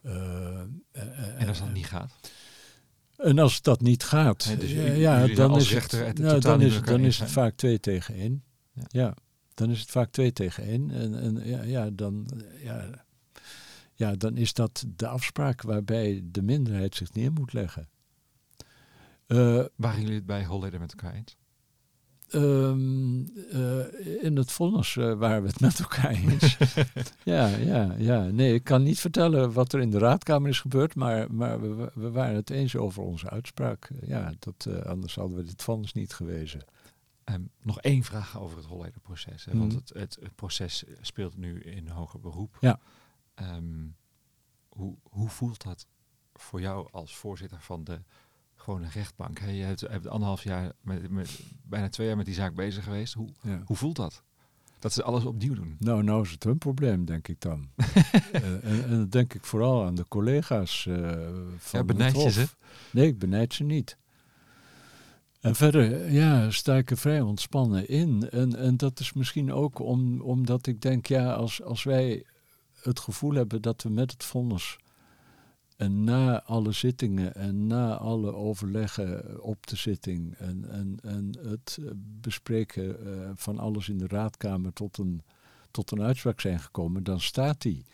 En 0.03 1.49
als 1.49 1.59
dat 1.59 1.73
niet 1.73 1.87
gaat? 1.87 2.13
en 3.17 3.39
als 3.39 3.63
dat 3.63 3.81
niet 3.81 4.05
gaat, 4.05 4.47
Nee, 4.47 4.57
dus 4.57 4.73
ja, 4.97 5.27
dan, 5.27 5.57
is 5.57 5.71
het, 5.71 6.19
nou, 6.19 6.41
dan, 6.41 6.61
is, 6.61 6.83
dan 6.83 7.03
het 7.03 7.31
vaak 7.31 7.57
twee 7.57 7.81
tegen 7.81 8.15
één. 8.15 8.43
Ja. 8.73 8.85
Ja. 8.89 9.15
dan 9.55 9.71
is 9.71 9.81
het 9.81 9.91
vaak 9.91 10.11
twee 10.11 10.33
tegen 10.33 10.65
één. 10.65 10.91
En, 10.91 11.15
en 11.15 11.47
ja, 11.47 11.63
ja, 11.63 11.91
dan, 11.91 12.31
ja, 12.63 13.05
ja, 13.95 14.15
dan 14.15 14.37
is 14.37 14.53
dat 14.53 14.85
de 14.97 15.09
afspraak 15.09 15.63
waarbij 15.63 16.23
de 16.25 16.43
minderheid 16.43 16.95
zich 16.95 17.13
neer 17.13 17.33
moet 17.33 17.53
leggen. 17.53 17.89
Eh, 19.29 19.65
Waren 19.77 20.01
jullie 20.01 20.15
het 20.15 20.27
bij 20.27 20.45
Holleder 20.45 20.81
met 20.81 20.91
elkaar 20.91 21.15
eens? 21.15 21.37
Ehm, 22.29 23.27
eh, 23.51 24.25
in 24.25 24.37
het 24.37 24.53
vonnis 24.53 24.95
uh, 24.95 25.15
waren 25.15 25.43
we 25.43 25.49
het 25.49 25.61
met 25.61 25.79
elkaar 25.79 26.11
eens. 26.25 26.57
ja, 27.25 27.47
ja, 27.47 27.95
ja. 27.99 28.25
Nee, 28.25 28.55
ik 28.55 28.65
kan 28.65 28.83
niet 28.83 29.01
vertellen 29.01 29.53
wat 29.53 29.73
er 29.73 29.81
in 29.81 29.91
de 29.91 29.99
raadkamer 29.99 30.51
is 30.51 30.61
gebeurd, 30.61 30.95
maar, 30.95 31.35
maar 31.35 31.61
we, 31.61 31.91
we 31.95 32.11
waren 32.11 32.35
het 32.35 32.51
eens 32.51 32.77
over 32.77 33.03
onze 33.03 33.31
uitspraak. 33.31 33.91
Ja, 34.01 34.33
dat, 34.39 34.67
uh, 34.69 34.79
anders 34.83 35.15
hadden 35.15 35.37
we 35.37 35.43
dit 35.43 35.63
vonnis 35.63 35.93
niet 35.93 36.13
gewezen. 36.13 36.65
Um, 37.25 37.51
nog 37.63 37.81
één 37.81 38.03
vraag 38.03 38.41
over 38.41 38.57
het 38.57 38.67
Holleder-proces. 38.67 39.47
Mm. 39.47 39.59
Want 39.59 39.73
het, 39.73 39.89
het, 39.95 40.19
het, 40.21 40.35
proces 40.35 40.85
speelt 41.01 41.37
nu 41.37 41.61
in 41.61 41.89
hoger 41.89 42.21
beroep. 42.21 42.57
Ja. 42.61 42.81
Um, 43.35 43.97
hoe, 44.69 44.97
hoe 45.03 45.29
voelt 45.29 45.63
dat 45.63 45.87
voor 46.35 46.61
jou 46.61 46.89
als 46.91 47.17
voorzitter 47.17 47.61
van 47.61 47.85
de 47.85 48.01
gewoon 48.69 48.83
een 48.83 48.93
rechtbank. 48.93 49.39
Je 49.39 49.45
hebt, 49.45 49.81
hebt 49.81 50.09
anderhalf 50.09 50.43
jaar, 50.43 50.73
met, 50.81 51.11
met, 51.11 51.41
bijna 51.63 51.89
twee 51.89 52.07
jaar 52.07 52.17
met 52.17 52.27
die 52.27 52.35
zaak 52.35 52.55
bezig 52.55 52.85
geweest. 52.85 53.15
Hoe, 53.15 53.29
hoe 53.65 53.77
voelt 53.77 53.97
dat? 53.97 54.23
Dat 54.79 54.93
ze 54.93 55.03
alles 55.03 55.25
opnieuw 55.25 55.55
doen? 55.55 55.77
Nou, 55.79 56.03
nou 56.03 56.23
is 56.23 56.31
het 56.31 56.45
hun 56.45 56.59
probleem, 56.59 57.05
denk 57.05 57.29
ik 57.29 57.41
dan. 57.41 57.69
uh, 57.77 57.97
en, 58.43 58.85
en 58.85 58.91
dan 58.91 59.09
denk 59.09 59.35
ik 59.35 59.45
vooral 59.45 59.85
aan 59.85 59.95
de 59.95 60.05
collega's 60.09 60.85
uh, 60.85 61.11
van 61.59 61.81
ja, 61.81 61.85
benijd 61.85 62.23
je 62.23 62.31
ze? 62.31 62.49
Nee, 62.91 63.07
ik 63.07 63.19
benijd 63.19 63.55
ze 63.55 63.65
niet. 63.65 63.97
En 65.41 65.55
verder, 65.55 66.13
ja, 66.13 66.51
sta 66.51 66.77
ik 66.77 66.91
er 66.91 66.99
vrij 66.99 67.21
ontspannen 67.21 67.89
in. 67.89 68.31
En, 68.31 68.57
en 68.57 68.77
dat 68.77 69.01
is 69.01 69.13
misschien 69.13 69.53
ook 69.53 69.79
om, 69.79 70.21
omdat 70.21 70.67
ik 70.67 70.81
denk, 70.81 71.07
ja, 71.07 71.33
als, 71.33 71.63
als 71.63 71.83
wij 71.83 72.25
het 72.83 73.01
gevoel 73.01 73.35
hebben 73.35 73.63
dat 73.63 73.83
we 73.83 73.89
met 73.89 74.13
het 74.13 74.25
vonnis 74.25 74.79
en 75.79 76.05
na 76.05 76.43
alle 76.43 76.73
zittingen 76.73 77.35
en 77.35 77.67
na 77.67 77.97
alle 77.97 78.35
overleggen 78.35 79.43
op 79.43 79.67
de 79.67 79.77
zitting 79.77 80.35
en, 80.35 80.71
en, 80.71 80.99
en 81.03 81.39
het 81.49 81.79
bespreken 82.21 83.07
uh, 83.07 83.31
van 83.35 83.59
alles 83.59 83.89
in 83.89 83.99
de 83.99 84.07
raadkamer 84.07 84.73
tot 84.73 84.99
een, 84.99 85.23
tot 85.71 85.91
een 85.91 86.03
uitspraak 86.03 86.41
zijn 86.41 86.61
gekomen, 86.61 87.03
dan 87.03 87.21
staat 87.21 87.63
die. 87.63 87.85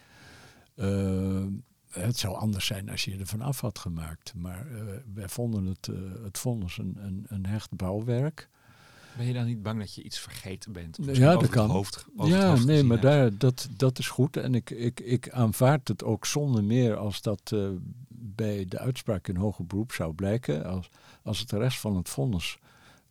Uh, 0.74 1.46
het 1.90 2.16
zou 2.18 2.36
anders 2.36 2.66
zijn 2.66 2.90
als 2.90 3.04
je 3.04 3.12
er 3.12 3.20
ervan 3.20 3.40
af 3.40 3.60
had 3.60 3.78
gemaakt. 3.78 4.34
Maar 4.34 4.66
uh, 4.70 4.82
wij 5.14 5.28
vonden 5.28 5.64
het, 5.64 5.88
het 6.22 6.38
vonnis 6.38 6.78
een, 6.78 7.26
een 7.28 7.46
hecht 7.46 7.76
bouwwerk. 7.76 8.48
Ben 9.16 9.26
je 9.26 9.32
dan 9.32 9.46
niet 9.46 9.62
bang 9.62 9.78
dat 9.78 9.94
je 9.94 10.02
iets 10.02 10.18
vergeten 10.18 10.72
bent? 10.72 10.98
Of 10.98 11.16
ja, 11.16 11.36
dat 11.36 11.48
kan. 11.48 11.70
Hoofd, 11.70 12.06
ja, 12.16 12.54
nee, 12.54 12.82
maar 12.82 13.00
daar, 13.00 13.38
dat, 13.38 13.68
dat 13.76 13.98
is 13.98 14.08
goed. 14.08 14.36
En 14.36 14.54
ik, 14.54 14.70
ik, 14.70 15.00
ik 15.00 15.30
aanvaard 15.30 15.88
het 15.88 16.04
ook 16.04 16.26
zonder 16.26 16.64
meer 16.64 16.96
als 16.96 17.22
dat 17.22 17.50
uh, 17.54 17.68
bij 18.08 18.64
de 18.68 18.78
uitspraak 18.78 19.28
in 19.28 19.36
hoger 19.36 19.66
beroep 19.66 19.92
zou 19.92 20.14
blijken. 20.14 20.64
Als, 20.64 20.90
als 21.22 21.38
het 21.38 21.48
de 21.48 21.58
rest 21.58 21.80
van 21.80 21.96
het 21.96 22.08
vonnis 22.08 22.58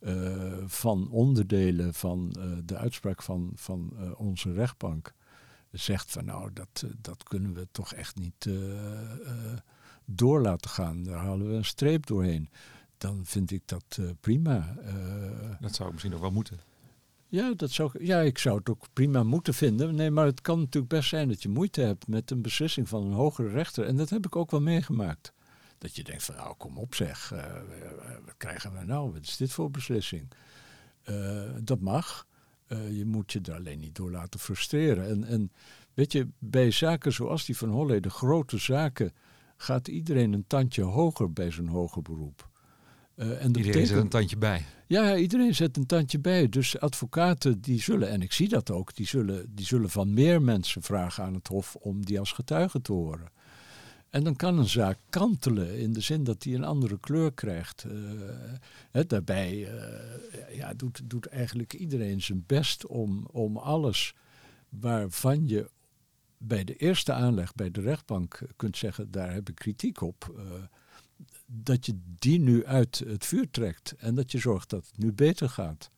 uh, 0.00 0.52
van 0.66 1.10
onderdelen 1.10 1.94
van 1.94 2.36
uh, 2.38 2.44
de 2.64 2.76
uitspraak 2.76 3.22
van, 3.22 3.52
van 3.54 3.92
onze 4.16 4.52
rechtbank 4.52 5.12
zegt 5.70 6.10
van 6.10 6.24
nou, 6.24 6.50
dat, 6.52 6.84
dat 7.00 7.22
kunnen 7.22 7.54
we 7.54 7.68
toch 7.70 7.92
echt 7.92 8.16
niet 8.16 8.48
door 10.04 10.40
laten 10.40 10.70
gaan. 10.70 11.02
Daar 11.02 11.18
halen 11.18 11.48
we 11.48 11.54
een 11.54 11.64
streep 11.64 12.06
doorheen 12.06 12.48
dan 13.04 13.20
vind 13.24 13.50
ik 13.50 13.62
dat 13.64 13.96
uh, 14.00 14.10
prima. 14.20 14.76
Uh, 14.84 15.60
dat 15.60 15.74
zou 15.74 15.92
misschien 15.92 16.14
ook 16.14 16.20
wel 16.20 16.30
moeten. 16.30 16.60
Ja, 17.28 17.52
dat 17.56 17.70
zou, 17.70 18.04
ja, 18.04 18.20
ik 18.20 18.38
zou 18.38 18.58
het 18.58 18.70
ook 18.70 18.86
prima 18.92 19.22
moeten 19.22 19.54
vinden. 19.54 19.94
Nee, 19.94 20.10
maar 20.10 20.26
het 20.26 20.40
kan 20.40 20.58
natuurlijk 20.58 20.92
best 20.92 21.08
zijn 21.08 21.28
dat 21.28 21.42
je 21.42 21.48
moeite 21.48 21.80
hebt 21.80 22.06
met 22.06 22.30
een 22.30 22.42
beslissing 22.42 22.88
van 22.88 23.04
een 23.04 23.12
hogere 23.12 23.48
rechter. 23.48 23.86
En 23.86 23.96
dat 23.96 24.10
heb 24.10 24.26
ik 24.26 24.36
ook 24.36 24.50
wel 24.50 24.60
meegemaakt. 24.60 25.32
Dat 25.78 25.96
je 25.96 26.04
denkt 26.04 26.22
van, 26.22 26.34
nou 26.34 26.54
kom 26.56 26.78
op 26.78 26.94
zeg, 26.94 27.32
uh, 27.32 27.44
wat 28.24 28.34
krijgen 28.36 28.72
we 28.72 28.84
nou? 28.84 29.12
Wat 29.12 29.22
is 29.22 29.36
dit 29.36 29.52
voor 29.52 29.70
beslissing? 29.70 30.28
dat 31.62 31.80
mag. 31.80 32.26
je 32.68 33.04
moet 33.06 33.32
je 33.32 33.40
er 33.40 33.54
alleen 33.54 33.78
niet 33.78 33.94
door 33.94 34.10
laten 34.10 34.40
frustreren. 34.40 35.08
En, 35.08 35.24
en 35.24 35.52
weet 35.94 36.12
je, 36.12 36.28
bij 36.38 36.70
zaken 36.70 37.12
zoals 37.12 37.44
die 37.44 37.56
van 37.56 37.68
Holley, 37.68 38.00
de 38.00 38.10
grote 38.10 38.58
zaken, 38.58 39.12
gaat 39.56 39.88
iedereen 39.88 40.32
een 40.32 40.46
tandje 40.46 40.82
hoger 40.82 41.32
bij 41.32 41.50
zijn 41.50 41.68
hoger 41.68 42.02
beroep. 42.02 42.52
Uh, 43.16 43.26
en 43.26 43.46
iedereen 43.46 43.52
betekent, 43.52 43.88
zet 43.88 43.98
een 43.98 44.08
tandje 44.08 44.36
bij. 44.36 44.64
Ja, 44.86 45.16
iedereen 45.16 45.54
zet 45.54 45.76
een 45.76 45.86
tandje 45.86 46.18
bij. 46.18 46.48
Dus 46.48 46.78
advocaten 46.78 47.60
die 47.60 47.82
zullen, 47.82 48.08
en 48.08 48.22
ik 48.22 48.32
zie 48.32 48.48
dat 48.48 48.70
ook, 48.70 48.94
die 48.94 49.06
zullen, 49.06 49.54
die 49.54 49.66
zullen 49.66 49.90
van 49.90 50.14
meer 50.14 50.42
mensen 50.42 50.82
vragen 50.82 51.24
aan 51.24 51.34
het 51.34 51.48
Hof 51.48 51.74
om 51.74 52.04
die 52.04 52.18
als 52.18 52.32
getuige 52.32 52.80
te 52.80 52.92
horen. 52.92 53.32
En 54.10 54.24
dan 54.24 54.36
kan 54.36 54.58
een 54.58 54.68
zaak 54.68 54.98
kantelen 55.10 55.78
in 55.78 55.92
de 55.92 56.00
zin 56.00 56.24
dat 56.24 56.42
die 56.42 56.54
een 56.54 56.64
andere 56.64 57.00
kleur 57.00 57.32
krijgt. 57.32 57.84
Uh, 57.84 57.92
hè, 58.90 59.06
daarbij 59.06 59.56
uh, 59.56 60.56
ja, 60.56 60.74
doet, 60.74 61.00
doet 61.04 61.26
eigenlijk 61.26 61.72
iedereen 61.72 62.22
zijn 62.22 62.44
best 62.46 62.86
om, 62.86 63.26
om 63.32 63.56
alles 63.56 64.14
waarvan 64.68 65.48
je 65.48 65.70
bij 66.38 66.64
de 66.64 66.76
eerste 66.76 67.12
aanleg 67.12 67.54
bij 67.54 67.70
de 67.70 67.80
rechtbank 67.80 68.40
kunt 68.56 68.76
zeggen, 68.76 69.10
daar 69.10 69.32
heb 69.32 69.48
ik 69.48 69.54
kritiek 69.54 70.00
op 70.00 70.34
dat 71.46 71.86
je 71.86 72.00
die 72.04 72.40
nu 72.40 72.66
uit 72.66 73.02
het 73.06 73.26
vuur 73.26 73.50
trekt 73.50 73.94
en 73.98 74.14
dat 74.14 74.32
je 74.32 74.38
zorgt 74.38 74.70
dat 74.70 74.86
het 74.86 74.98
nu 74.98 75.12
beter 75.12 75.48
gaat. 75.48 75.90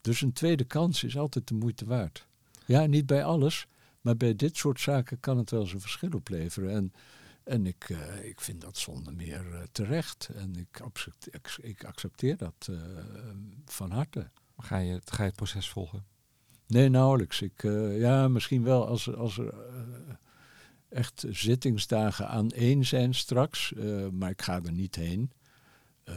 Dus 0.00 0.20
een 0.20 0.32
tweede 0.32 0.64
kans 0.64 1.04
is 1.04 1.16
altijd 1.16 1.48
de 1.48 1.54
moeite 1.54 1.84
waard. 1.84 2.26
Ja, 2.66 2.86
niet 2.86 3.06
bij 3.06 3.24
alles, 3.24 3.66
maar 4.00 4.16
bij 4.16 4.34
dit 4.34 4.56
soort 4.56 4.80
zaken 4.80 5.20
kan 5.20 5.38
het 5.38 5.50
wel 5.50 5.66
zijn 5.66 5.80
verschil 5.80 6.10
opleveren. 6.10 6.70
En, 6.70 6.92
en 7.44 7.66
ik, 7.66 7.88
uh, 7.88 8.24
ik 8.24 8.40
vind 8.40 8.60
dat 8.60 8.78
zonder 8.78 9.14
meer 9.14 9.46
uh, 9.52 9.62
terecht. 9.72 10.28
En 10.34 10.56
ik, 10.56 10.80
accepteer, 10.80 11.40
ik 11.60 11.84
accepteer 11.84 12.36
dat 12.36 12.68
uh, 12.70 12.78
van 13.64 13.90
harte. 13.90 14.30
Ga 14.58 14.78
je, 14.78 15.00
ga 15.04 15.22
je 15.22 15.28
het 15.28 15.36
proces 15.36 15.68
volgen? 15.68 16.04
Nee, 16.66 16.88
nauwelijks. 16.88 17.42
Ik, 17.42 17.62
ja, 17.98 18.28
misschien 18.28 18.62
wel 18.62 18.86
als, 18.86 19.14
als 19.14 19.38
er 19.38 19.54
echt 20.94 21.24
zittingsdagen 21.30 22.28
aan 22.28 22.50
één 22.50 22.84
zijn 22.84 23.14
straks, 23.14 23.72
uh, 23.76 24.08
maar 24.08 24.30
ik 24.30 24.42
ga 24.42 24.60
er 24.62 24.72
niet 24.72 24.94
heen. 24.94 25.30
Uh, 26.04 26.14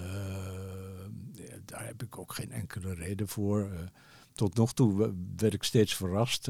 daar 1.65 1.85
heb 1.85 2.03
ik 2.03 2.17
ook 2.19 2.33
geen 2.33 2.51
enkele 2.51 2.93
reden 2.93 3.27
voor. 3.27 3.69
Uh, 3.71 3.79
tot 4.33 4.55
nog 4.55 4.73
toe 4.73 5.13
werd 5.37 5.53
ik 5.53 5.63
steeds 5.63 5.95
verrast, 5.95 6.49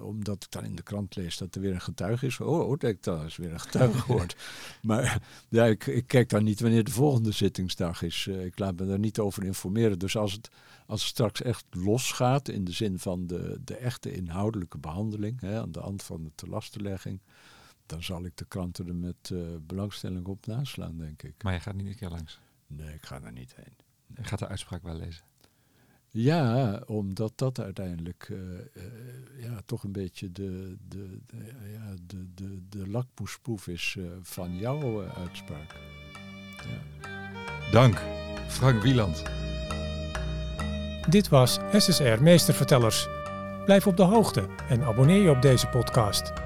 omdat 0.00 0.44
ik 0.44 0.50
dan 0.50 0.64
in 0.64 0.76
de 0.76 0.82
krant 0.82 1.16
lees 1.16 1.36
dat 1.36 1.54
er 1.54 1.60
weer 1.60 1.74
een 1.74 1.80
getuige 1.80 2.26
is. 2.26 2.40
Oh, 2.40 2.68
oh 2.68 2.78
denk 2.78 3.02
dat 3.02 3.24
is 3.24 3.36
weer 3.36 3.52
een 3.52 3.60
getuige 3.60 3.98
gehoord. 3.98 4.36
maar 4.82 5.22
ja, 5.48 5.64
ik, 5.64 5.86
ik, 5.86 6.06
kijk 6.06 6.28
dan 6.28 6.44
niet 6.44 6.60
wanneer 6.60 6.84
de 6.84 6.90
volgende 6.90 7.32
zittingsdag 7.32 8.02
is. 8.02 8.26
ik 8.26 8.58
laat 8.58 8.76
me 8.76 8.86
daar 8.86 8.98
niet 8.98 9.18
over 9.18 9.44
informeren. 9.44 9.98
Dus 9.98 10.16
als 10.16 10.32
het, 10.32 10.50
als 10.86 11.00
het 11.00 11.10
straks 11.10 11.42
echt 11.42 11.64
losgaat, 11.70 12.48
in 12.48 12.64
de 12.64 12.72
zin 12.72 12.98
van 12.98 13.26
de, 13.26 13.60
de 13.64 13.76
echte 13.76 14.12
inhoudelijke 14.12 14.78
behandeling, 14.78 15.40
hè, 15.40 15.60
aan 15.60 15.72
de 15.72 15.80
hand 15.80 16.02
van 16.02 16.22
de 16.22 16.30
telastenlegging, 16.34 17.20
dan 17.86 18.02
zal 18.02 18.24
ik 18.24 18.36
de 18.36 18.44
kranten 18.44 18.88
er 18.88 18.94
met 18.94 19.30
uh, 19.32 19.56
belangstelling 19.60 20.26
op 20.26 20.46
naslaan, 20.46 20.98
denk 20.98 21.22
ik. 21.22 21.42
Maar 21.42 21.52
je 21.52 21.60
gaat 21.60 21.74
niet 21.74 21.86
een 21.86 21.96
keer 21.96 22.08
langs? 22.08 22.40
Nee, 22.66 22.94
ik 22.94 23.06
ga 23.06 23.22
er 23.22 23.32
niet 23.32 23.54
heen. 23.56 23.74
Je 24.16 24.24
gaat 24.24 24.38
de 24.38 24.48
uitspraak 24.48 24.82
wel 24.82 24.94
lezen? 24.94 25.24
Ja, 26.08 26.82
omdat 26.86 27.32
dat 27.38 27.60
uiteindelijk 27.60 28.28
uh, 28.28 28.38
uh, 28.38 28.82
ja, 29.38 29.60
toch 29.66 29.84
een 29.84 29.92
beetje 29.92 30.32
de, 30.32 30.76
de, 30.88 31.18
de, 31.26 31.36
ja, 31.72 31.94
de, 32.06 32.34
de, 32.34 32.68
de 32.68 32.88
lakmoesproef 32.88 33.66
is 33.66 33.98
van 34.22 34.56
jouw 34.56 35.08
uitspraak. 35.08 35.74
Ja. 36.56 37.70
Dank, 37.70 38.02
Frank 38.48 38.82
Wieland. 38.82 39.22
Dit 41.08 41.28
was 41.28 41.58
SSR 41.72 42.22
Meestervertellers. 42.22 43.08
Blijf 43.64 43.86
op 43.86 43.96
de 43.96 44.02
hoogte 44.02 44.48
en 44.68 44.82
abonneer 44.82 45.22
je 45.22 45.30
op 45.30 45.42
deze 45.42 45.66
podcast. 45.66 46.45